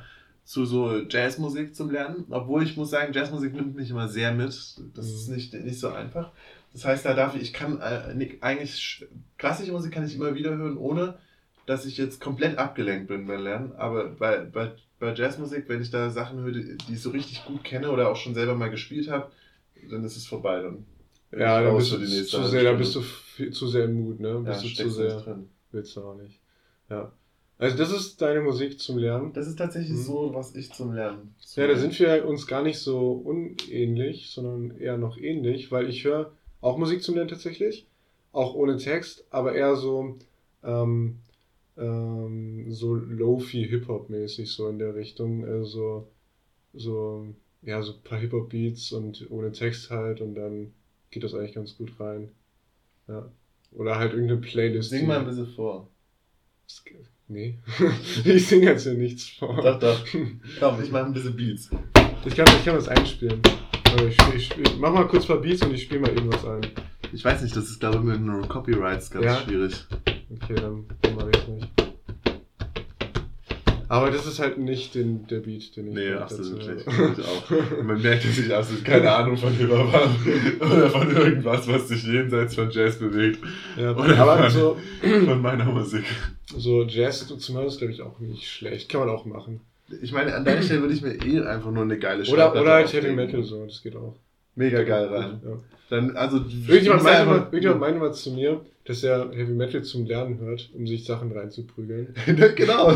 zu 0.45 0.65
so 0.65 0.97
Jazzmusik 1.01 1.75
zum 1.75 1.91
Lernen. 1.91 2.25
Obwohl 2.29 2.63
ich 2.63 2.77
muss 2.77 2.89
sagen, 2.89 3.13
Jazzmusik 3.13 3.53
nimmt 3.53 3.75
mich 3.75 3.89
immer 3.91 4.07
sehr 4.07 4.31
mit. 4.33 4.47
Das 4.95 5.05
Mhm. 5.05 5.15
ist 5.15 5.27
nicht, 5.29 5.53
nicht 5.53 5.79
so 5.79 5.89
einfach. 5.89 6.31
Das 6.73 6.85
heißt, 6.85 7.05
da 7.05 7.13
darf 7.13 7.35
ich, 7.35 7.41
ich 7.41 7.53
kann 7.53 7.79
äh, 7.81 8.37
eigentlich, 8.41 8.71
sch- 8.75 9.05
klassische 9.37 9.71
Musik 9.71 9.91
kann 9.93 10.05
ich 10.05 10.15
immer 10.15 10.33
wieder 10.35 10.55
hören, 10.55 10.77
ohne 10.77 11.15
dass 11.65 11.85
ich 11.85 11.97
jetzt 11.97 12.21
komplett 12.21 12.57
abgelenkt 12.57 13.07
bin 13.09 13.27
beim 13.27 13.41
Lernen. 13.43 13.73
Aber 13.75 14.05
bei, 14.11 14.37
bei, 14.39 14.71
bei 14.99 15.13
Jazzmusik, 15.13 15.65
wenn 15.67 15.81
ich 15.81 15.91
da 15.91 16.09
Sachen 16.09 16.39
höre, 16.39 16.51
die 16.53 16.77
ich 16.93 17.01
so 17.01 17.09
richtig 17.09 17.43
gut 17.45 17.63
kenne 17.65 17.91
oder 17.91 18.09
auch 18.09 18.15
schon 18.15 18.33
selber 18.33 18.55
mal 18.55 18.69
gespielt 18.69 19.09
habe, 19.09 19.29
dann 19.91 20.03
ist 20.05 20.15
es 20.15 20.25
vorbei. 20.25 20.61
Dann 20.61 20.85
ja, 21.31 21.59
ich 21.59 21.65
da 21.65 21.69
raus 21.69 21.77
bist 21.77 21.91
du 21.93 21.97
die 21.97 22.03
nächste 22.15 22.37
zu 22.37 22.43
sehr, 22.47 22.63
da 22.63 22.73
bist 22.73 22.95
du 22.95 23.01
viel, 23.01 23.51
zu 23.51 23.67
sehr 23.67 23.85
im 23.85 24.03
Mut, 24.03 24.19
ne? 24.19 24.29
ja, 24.29 24.39
Bist 24.39 24.63
du 24.63 24.67
zu 24.83 24.89
sehr, 24.89 25.19
drin. 25.21 25.49
willst 25.71 25.95
du 25.95 26.01
auch 26.01 26.15
nicht. 26.15 26.39
Ja. 26.89 27.11
Also 27.59 27.75
das 27.77 27.91
ist 27.91 28.21
deine 28.21 28.41
Musik 28.41 28.79
zum 28.79 28.97
Lernen. 28.99 29.33
Das 29.33 29.47
ist 29.47 29.55
tatsächlich 29.57 29.97
Mhm. 29.97 30.03
so, 30.03 30.31
was 30.33 30.55
ich 30.55 30.71
zum 30.73 30.93
Lernen. 30.93 31.33
Ja, 31.55 31.67
da 31.67 31.75
sind 31.75 31.97
wir 31.99 32.25
uns 32.27 32.45
gar 32.45 32.61
nicht 32.63 32.77
so 32.79 33.11
unähnlich, 33.13 34.29
sondern 34.29 34.77
eher 34.77 34.97
noch 34.97 35.17
ähnlich, 35.17 35.71
weil 35.71 35.89
ich 35.89 36.03
höre 36.03 36.31
auch 36.61 36.77
Musik 36.77 37.01
zum 37.03 37.15
Lernen 37.15 37.29
tatsächlich, 37.29 37.87
auch 38.31 38.53
ohne 38.53 38.77
Text, 38.77 39.25
aber 39.31 39.55
eher 39.55 39.75
so, 39.75 40.17
ähm, 40.63 41.17
ähm, 41.77 42.71
so 42.71 42.93
Lofi 42.95 43.67
Hip-Hop 43.67 44.09
mäßig, 44.09 44.51
so 44.51 44.69
in 44.69 44.77
der 44.79 44.93
Richtung, 44.95 45.43
äh, 45.45 45.63
so, 45.65 46.07
ja, 47.63 47.81
so 47.81 47.93
ein 47.93 48.01
paar 48.03 48.19
Hip-Hop-Beats 48.19 48.91
und 48.91 49.25
ohne 49.31 49.51
Text 49.51 49.89
halt 49.89 50.21
und 50.21 50.35
dann 50.35 50.73
geht 51.11 51.23
das 51.23 51.33
eigentlich 51.33 51.53
ganz 51.55 51.77
gut 51.77 51.91
rein. 51.99 52.29
Ja. 53.07 53.31
Oder 53.71 53.97
halt 53.97 54.13
irgendeine 54.13 54.41
Playlist. 54.41 54.89
Sing 54.89 55.07
mal 55.07 55.19
ein 55.19 55.25
bisschen 55.25 55.47
vor. 55.47 55.89
Nee, 57.29 57.59
ich 58.25 58.47
singe 58.47 58.67
jetzt 58.67 58.83
hier 58.83 58.93
nichts 58.93 59.29
vor. 59.29 59.61
Doch, 59.61 59.79
doch. 59.79 60.05
Komm, 60.59 60.81
ich 60.81 60.91
mache 60.91 61.05
ein 61.05 61.13
bisschen 61.13 61.35
Beats. 61.35 61.69
Ich 62.25 62.35
kann, 62.35 62.47
ich 62.47 62.63
kann 62.65 62.75
das 62.75 62.87
einspielen. 62.87 63.41
Also 63.91 64.05
ich, 64.07 64.15
spiel, 64.15 64.35
ich 64.35 64.45
spiel, 64.45 64.63
mach 64.79 64.93
mal 64.93 65.07
kurz 65.07 65.23
ein 65.25 65.27
paar 65.27 65.41
Beats 65.41 65.61
und 65.61 65.73
ich 65.73 65.83
spiele 65.83 66.01
mal 66.01 66.11
irgendwas 66.11 66.45
ein. 66.45 66.61
Ich 67.13 67.23
weiß 67.23 67.41
nicht, 67.41 67.55
das 67.55 67.69
ist, 67.69 67.79
glaube 67.79 67.97
ich, 67.97 68.03
mit 68.03 68.15
den 68.15 68.47
Copyrights 68.47 69.11
ganz 69.11 69.25
Ja. 69.25 69.35
schwierig. 69.41 69.85
Okay, 70.29 70.55
dann, 70.55 70.85
dann 71.01 71.15
mache 71.15 71.31
ich 71.35 71.47
nicht. 71.47 71.67
Aber 73.89 74.11
das 74.11 74.25
ist 74.25 74.39
halt 74.39 74.57
nicht 74.57 74.95
den, 74.95 75.27
der 75.27 75.39
Beat, 75.39 75.75
den 75.75 75.87
ich 75.87 75.93
Nee, 75.93 76.13
absolut 76.13 76.57
nicht. 76.57 76.85
Ich 76.87 77.25
auch. 77.25 77.49
Man 77.83 78.01
merkt, 78.01 78.25
dass 78.25 78.37
ich 78.37 78.53
absolut 78.53 78.83
keine 78.83 79.11
Ahnung 79.11 79.37
von 79.37 79.53
Hip-Hop 79.53 79.91
habe. 79.93 80.09
Oder 80.59 80.89
von 80.89 81.09
irgendwas, 81.15 81.67
was 81.67 81.87
sich 81.87 82.03
jenseits 82.03 82.55
von 82.55 82.69
Jazz 82.69 82.99
bewegt. 82.99 83.39
Ja, 83.77 83.95
Oder 83.95 84.17
aber 84.17 84.49
von, 84.49 84.51
so, 84.51 84.77
von 85.25 85.41
meiner 85.41 85.65
Musik. 85.65 86.03
so 86.57 86.83
Jazz 86.83 87.21
ist, 87.21 87.47
glaube 87.77 87.91
ich, 87.91 88.01
auch 88.01 88.19
nicht 88.19 88.49
schlecht. 88.49 88.89
Kann 88.89 89.01
man 89.01 89.09
auch 89.09 89.25
machen. 89.25 89.61
Ich 90.01 90.11
meine, 90.11 90.35
an 90.35 90.43
deiner 90.43 90.61
Stelle 90.61 90.81
würde 90.81 90.93
ich 90.93 91.01
mir 91.01 91.13
eh 91.13 91.41
einfach 91.47 91.71
nur 91.71 91.83
eine 91.83 91.97
geile 91.97 92.23
Oder, 92.23 92.25
Schallplatte 92.25 92.61
oder 92.61 92.73
halt 92.73 92.93
Heavy. 92.93 93.13
Metal 93.13 93.43
so, 93.43 93.65
das 93.65 93.81
geht 93.81 93.95
auch. 93.95 94.15
Mega 94.57 94.83
geil 94.83 95.05
rein. 95.05 95.41
Ja. 95.45 95.57
Dann, 95.89 96.17
also, 96.17 96.37
Irgendjemand 96.67 97.03
meinte, 97.03 97.25
mal, 97.25 97.37
irgendjemand 97.37 97.79
meinte 97.79 97.99
mal 97.99 98.13
zu 98.13 98.31
mir, 98.31 98.59
dass 98.83 99.03
er 99.03 99.31
Heavy 99.31 99.53
Metal 99.53 99.81
zum 99.83 100.05
Lernen 100.05 100.37
hört, 100.39 100.69
um 100.73 100.85
sich 100.85 101.05
Sachen 101.05 101.31
reinzuprügeln. 101.31 102.13
genau. 102.55 102.93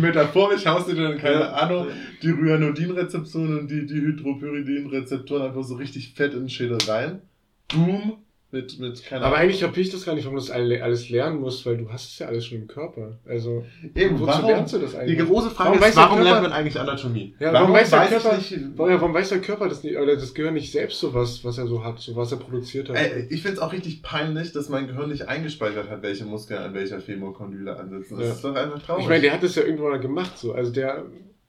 Metaphorisch 0.00 0.64
haust 0.64 0.88
du 0.88 0.94
dir 0.94 1.02
dann, 1.08 1.18
keine 1.18 1.40
Ja. 1.40 1.52
Ahnung, 1.52 1.88
die 2.22 2.30
Ryanodin-Rezeptoren 2.30 3.58
und 3.60 3.70
die, 3.70 3.84
die 3.86 4.00
Hydropyridin-Rezeptoren 4.00 5.42
einfach 5.42 5.64
so 5.64 5.74
richtig 5.74 6.14
fett 6.14 6.32
in 6.32 6.40
den 6.40 6.48
Schädel 6.48 6.78
rein. 6.86 7.20
Boom. 7.68 8.18
Mit, 8.50 8.78
mit, 8.78 9.04
keine 9.04 9.20
Aber 9.26 9.36
Ahnung. 9.36 9.40
eigentlich 9.50 9.60
kapiere 9.60 9.80
ich 9.82 9.90
das 9.90 10.06
gar 10.06 10.14
nicht, 10.14 10.24
warum 10.24 10.36
du 10.38 10.40
das 10.40 10.50
alle- 10.50 10.82
alles 10.82 11.10
lernen 11.10 11.38
musst, 11.38 11.66
weil 11.66 11.76
du 11.76 11.90
hast 11.92 12.12
es 12.12 12.18
ja 12.18 12.28
alles 12.28 12.46
schon 12.46 12.56
im 12.62 12.66
Körper. 12.66 13.18
Also, 13.26 13.66
Eben, 13.94 14.14
wozu 14.18 14.26
warum, 14.26 14.46
lernst 14.46 14.72
du 14.72 14.78
das 14.78 14.92
die 14.92 14.96
eigentlich? 14.96 15.18
große 15.28 15.50
Frage 15.50 15.70
Warum 15.72 15.82
ist, 15.86 15.96
warum 15.96 16.16
Körper- 16.16 16.30
lernt 16.30 16.42
man 16.44 16.52
eigentlich 16.52 16.80
Anatomie? 16.80 17.34
Ja, 17.38 17.52
warum 17.52 17.74
weiß 17.74 17.90
der 17.90 17.98
weiß 17.98 18.08
Körper- 18.08 18.38
ich 18.38 18.50
nicht, 18.52 18.64
Warum, 18.76 18.92
warum 18.94 19.12
weiß 19.12 19.28
der 19.28 19.40
Körper 19.42 19.68
das 19.68 19.82
nicht, 19.82 19.98
oder 19.98 20.14
das 20.16 20.32
Gehirn 20.32 20.54
nicht 20.54 20.72
selbst 20.72 20.98
sowas, 20.98 21.44
was 21.44 21.58
er 21.58 21.66
so 21.66 21.84
hat, 21.84 21.98
so 21.98 22.16
was 22.16 22.32
er 22.32 22.38
produziert 22.38 22.88
hat? 22.88 22.96
Ey, 22.96 23.26
ich 23.28 23.42
finde 23.42 23.56
es 23.58 23.62
auch 23.62 23.72
richtig 23.74 24.02
peinlich, 24.02 24.50
dass 24.52 24.70
mein 24.70 24.86
Gehirn 24.86 25.10
nicht 25.10 25.28
eingespeichert 25.28 25.90
hat, 25.90 26.00
welche 26.02 26.24
Muskeln 26.24 26.62
an 26.62 26.72
welcher 26.72 27.00
Femokondyle 27.00 27.76
ansitzen. 27.78 28.16
Das 28.18 28.28
Ja. 28.28 28.32
ist 28.32 28.44
doch 28.44 28.54
einfach 28.54 28.80
traurig. 28.82 29.02
ich 29.02 29.08
meine, 29.10 29.20
der 29.20 29.32
hat 29.34 29.42
das 29.42 29.56
ja 29.56 29.62
irgendwann 29.64 29.90
mal 29.90 30.00
gemacht, 30.00 30.38
so. 30.38 30.52
Also 30.54 30.72
der, 30.72 31.04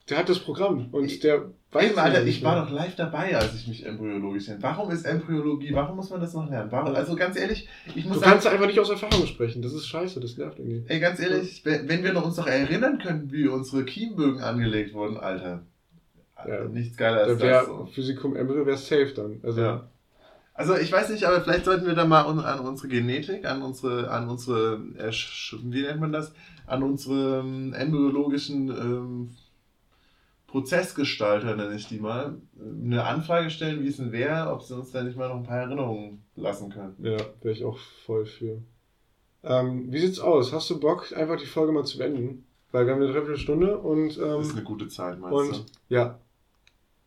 der 0.10 0.18
hat 0.18 0.28
das 0.28 0.40
Programm 0.40 0.90
und 0.92 1.24
der 1.24 1.50
weiß 1.72 1.92
Eben, 1.92 2.00
Alter, 2.00 2.26
ich 2.26 2.44
war 2.44 2.66
doch 2.66 2.72
live 2.72 2.96
dabei, 2.96 3.38
als 3.38 3.54
ich 3.56 3.68
mich 3.68 3.86
embryologisch 3.86 4.48
nenne. 4.48 4.64
Warum 4.64 4.90
ist 4.92 5.06
Embryologie? 5.06 5.74
Warum 5.74 5.98
muss 5.98 6.10
man 6.10 6.20
das 6.20 6.34
noch 6.34 6.50
lernen? 6.50 6.72
Warum? 6.72 6.96
Also 6.96 7.16
ganz 7.16 7.38
ehrlich, 7.38 7.68
ich 7.96 8.06
muss 8.06 8.16
Du 8.16 8.20
sagen, 8.22 8.32
kannst 8.32 8.48
einfach 8.48 8.66
nicht 8.68 8.80
aus 8.80 8.90
Erfahrung 8.90 9.28
sprechen, 9.28 9.62
das 9.62 9.74
ist 9.74 9.88
scheiße, 9.88 10.20
das 10.20 10.38
nervt 10.38 10.58
irgendwie. 10.60 10.84
ey, 10.88 11.00
ganz 11.00 11.20
ehrlich, 11.20 11.64
wenn 11.64 12.04
wir 12.04 12.24
uns 12.24 12.38
noch 12.38 12.48
erinnern 12.48 13.00
könnten, 13.00 13.32
wie 13.32 13.48
unsere 13.48 13.86
Kiembögen 13.86 14.42
angelegt 14.42 14.94
wurden, 14.94 15.18
Alter. 15.18 15.62
Ja. 16.48 16.66
Nichts 16.66 16.98
geiler 16.98 17.24
als 17.24 17.38
Da 17.38 17.44
wäre 17.46 17.60
das. 17.60 17.68
So. 17.68 17.86
Physikum 17.94 18.36
Embryo 18.36 18.66
wäre 18.66 18.78
safe 18.78 19.14
dann. 19.16 19.40
Also, 19.44 19.62
Ja. 19.62 19.90
Also 20.54 20.76
ich 20.76 20.92
weiß 20.92 21.10
nicht, 21.12 21.24
aber 21.24 21.40
vielleicht 21.40 21.64
sollten 21.64 21.86
wir 21.86 21.94
da 21.94 22.04
mal 22.04 22.24
an 22.24 22.60
unsere 22.60 22.90
Genetik, 22.90 23.46
an 23.46 23.62
unsere, 23.62 24.12
an 24.12 24.28
unsere, 24.28 24.82
äh, 24.98 25.10
wie 25.64 25.84
nennt 25.84 26.02
man 26.02 26.12
das, 26.12 26.34
an 26.68 26.84
unsere 26.84 27.40
embryologischen 27.74 28.70
ähm, 28.70 29.30
Prozessgestalter, 30.52 31.56
nenne 31.56 31.76
ich 31.76 31.88
die 31.88 32.00
mal, 32.00 32.38
eine 32.60 33.04
Anfrage 33.04 33.50
stellen, 33.50 33.84
wie 33.84 33.88
es 33.88 33.98
denn 33.98 34.12
wäre, 34.12 34.52
ob 34.52 34.62
sie 34.64 34.76
uns 34.76 34.92
da 34.92 35.04
nicht 35.04 35.18
mal 35.18 35.30
noch 35.30 35.38
ein 35.38 35.44
paar 35.44 35.60
Erinnerungen 35.62 36.24
lassen 36.36 36.70
können. 36.72 36.96
Ja, 37.02 37.18
wäre 37.42 37.54
ich 37.54 37.64
auch 37.64 37.78
voll 38.06 38.26
für. 38.26 38.62
Ähm, 39.44 39.92
wie 39.92 40.00
sieht's 40.00 40.20
aus? 40.20 40.52
Hast 40.52 40.70
du 40.70 40.80
Bock, 40.80 41.16
einfach 41.16 41.38
die 41.40 41.46
Folge 41.46 41.72
mal 41.72 41.86
zu 41.86 41.98
beenden? 41.98 42.46
Weil 42.72 42.86
wir 42.86 42.94
haben 42.94 43.02
eine 43.02 43.12
Dreiviertelstunde 43.12 43.78
und, 43.78 44.10
Das 44.10 44.18
ist 44.18 44.52
ähm, 44.52 44.58
eine 44.58 44.64
gute 44.64 44.88
Zeit, 44.90 45.20
meinst 45.20 45.36
und 45.36 45.66
ja. 45.90 46.20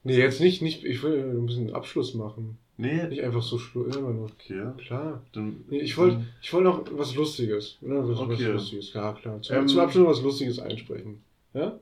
Nee, 0.04 0.18
jetzt 0.18 0.40
nicht, 0.40 0.62
nicht, 0.62 0.84
ich 0.84 1.02
will 1.02 1.18
ein 1.36 1.46
bisschen 1.46 1.72
Abschluss 1.74 2.14
machen. 2.14 2.58
du? 2.76 2.82
Nee, 2.82 3.06
Nicht 3.06 3.22
einfach 3.22 3.42
so 3.42 3.58
Schluss, 3.58 3.94
immer 3.94 4.10
nur. 4.10 4.24
okay. 4.24 4.64
Klar. 4.78 5.22
Dann, 5.32 5.64
Nee, 5.68 5.78
ich 5.80 5.96
wollte 5.98 6.24
ich 6.40 6.52
wollt 6.52 6.64
noch 6.64 6.84
was 6.92 7.14
Lustiges. 7.14 7.78
Oder? 7.82 8.08
Was, 8.08 8.18
Okay. 8.18 8.32
was 8.32 8.40
Lustiges, 8.54 8.92
ja 8.94 9.12
klar. 9.12 9.40
Zum, 9.42 9.56
Ähm, 9.56 9.68
zum 9.68 9.80
Abschluss 9.80 10.02
noch 10.04 10.10
was 10.10 10.22
Lustiges 10.22 10.58
einsprechen. 10.58 11.22
Ja? 11.54 11.78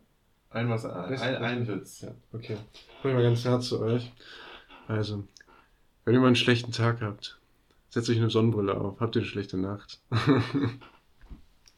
Ein, 0.50 0.68
was, 0.68 0.84
ein, 0.84 1.18
ein, 1.18 1.36
ein 1.36 1.68
Witz. 1.68 2.02
Ja, 2.02 2.10
okay. 2.32 2.56
Sprich 2.98 3.14
mal 3.14 3.22
ganz 3.22 3.44
nah 3.44 3.60
zu 3.60 3.80
euch. 3.80 4.12
Also, 4.88 5.24
wenn 6.04 6.14
ihr 6.14 6.20
mal 6.20 6.26
einen 6.26 6.36
schlechten 6.36 6.72
Tag 6.72 7.00
habt, 7.00 7.38
setzt 7.88 8.10
euch 8.10 8.18
eine 8.18 8.30
Sonnenbrille 8.30 8.74
auf, 8.74 9.00
habt 9.00 9.16
ihr 9.16 9.22
eine 9.22 9.28
schlechte 9.28 9.56
Nacht. 9.56 10.00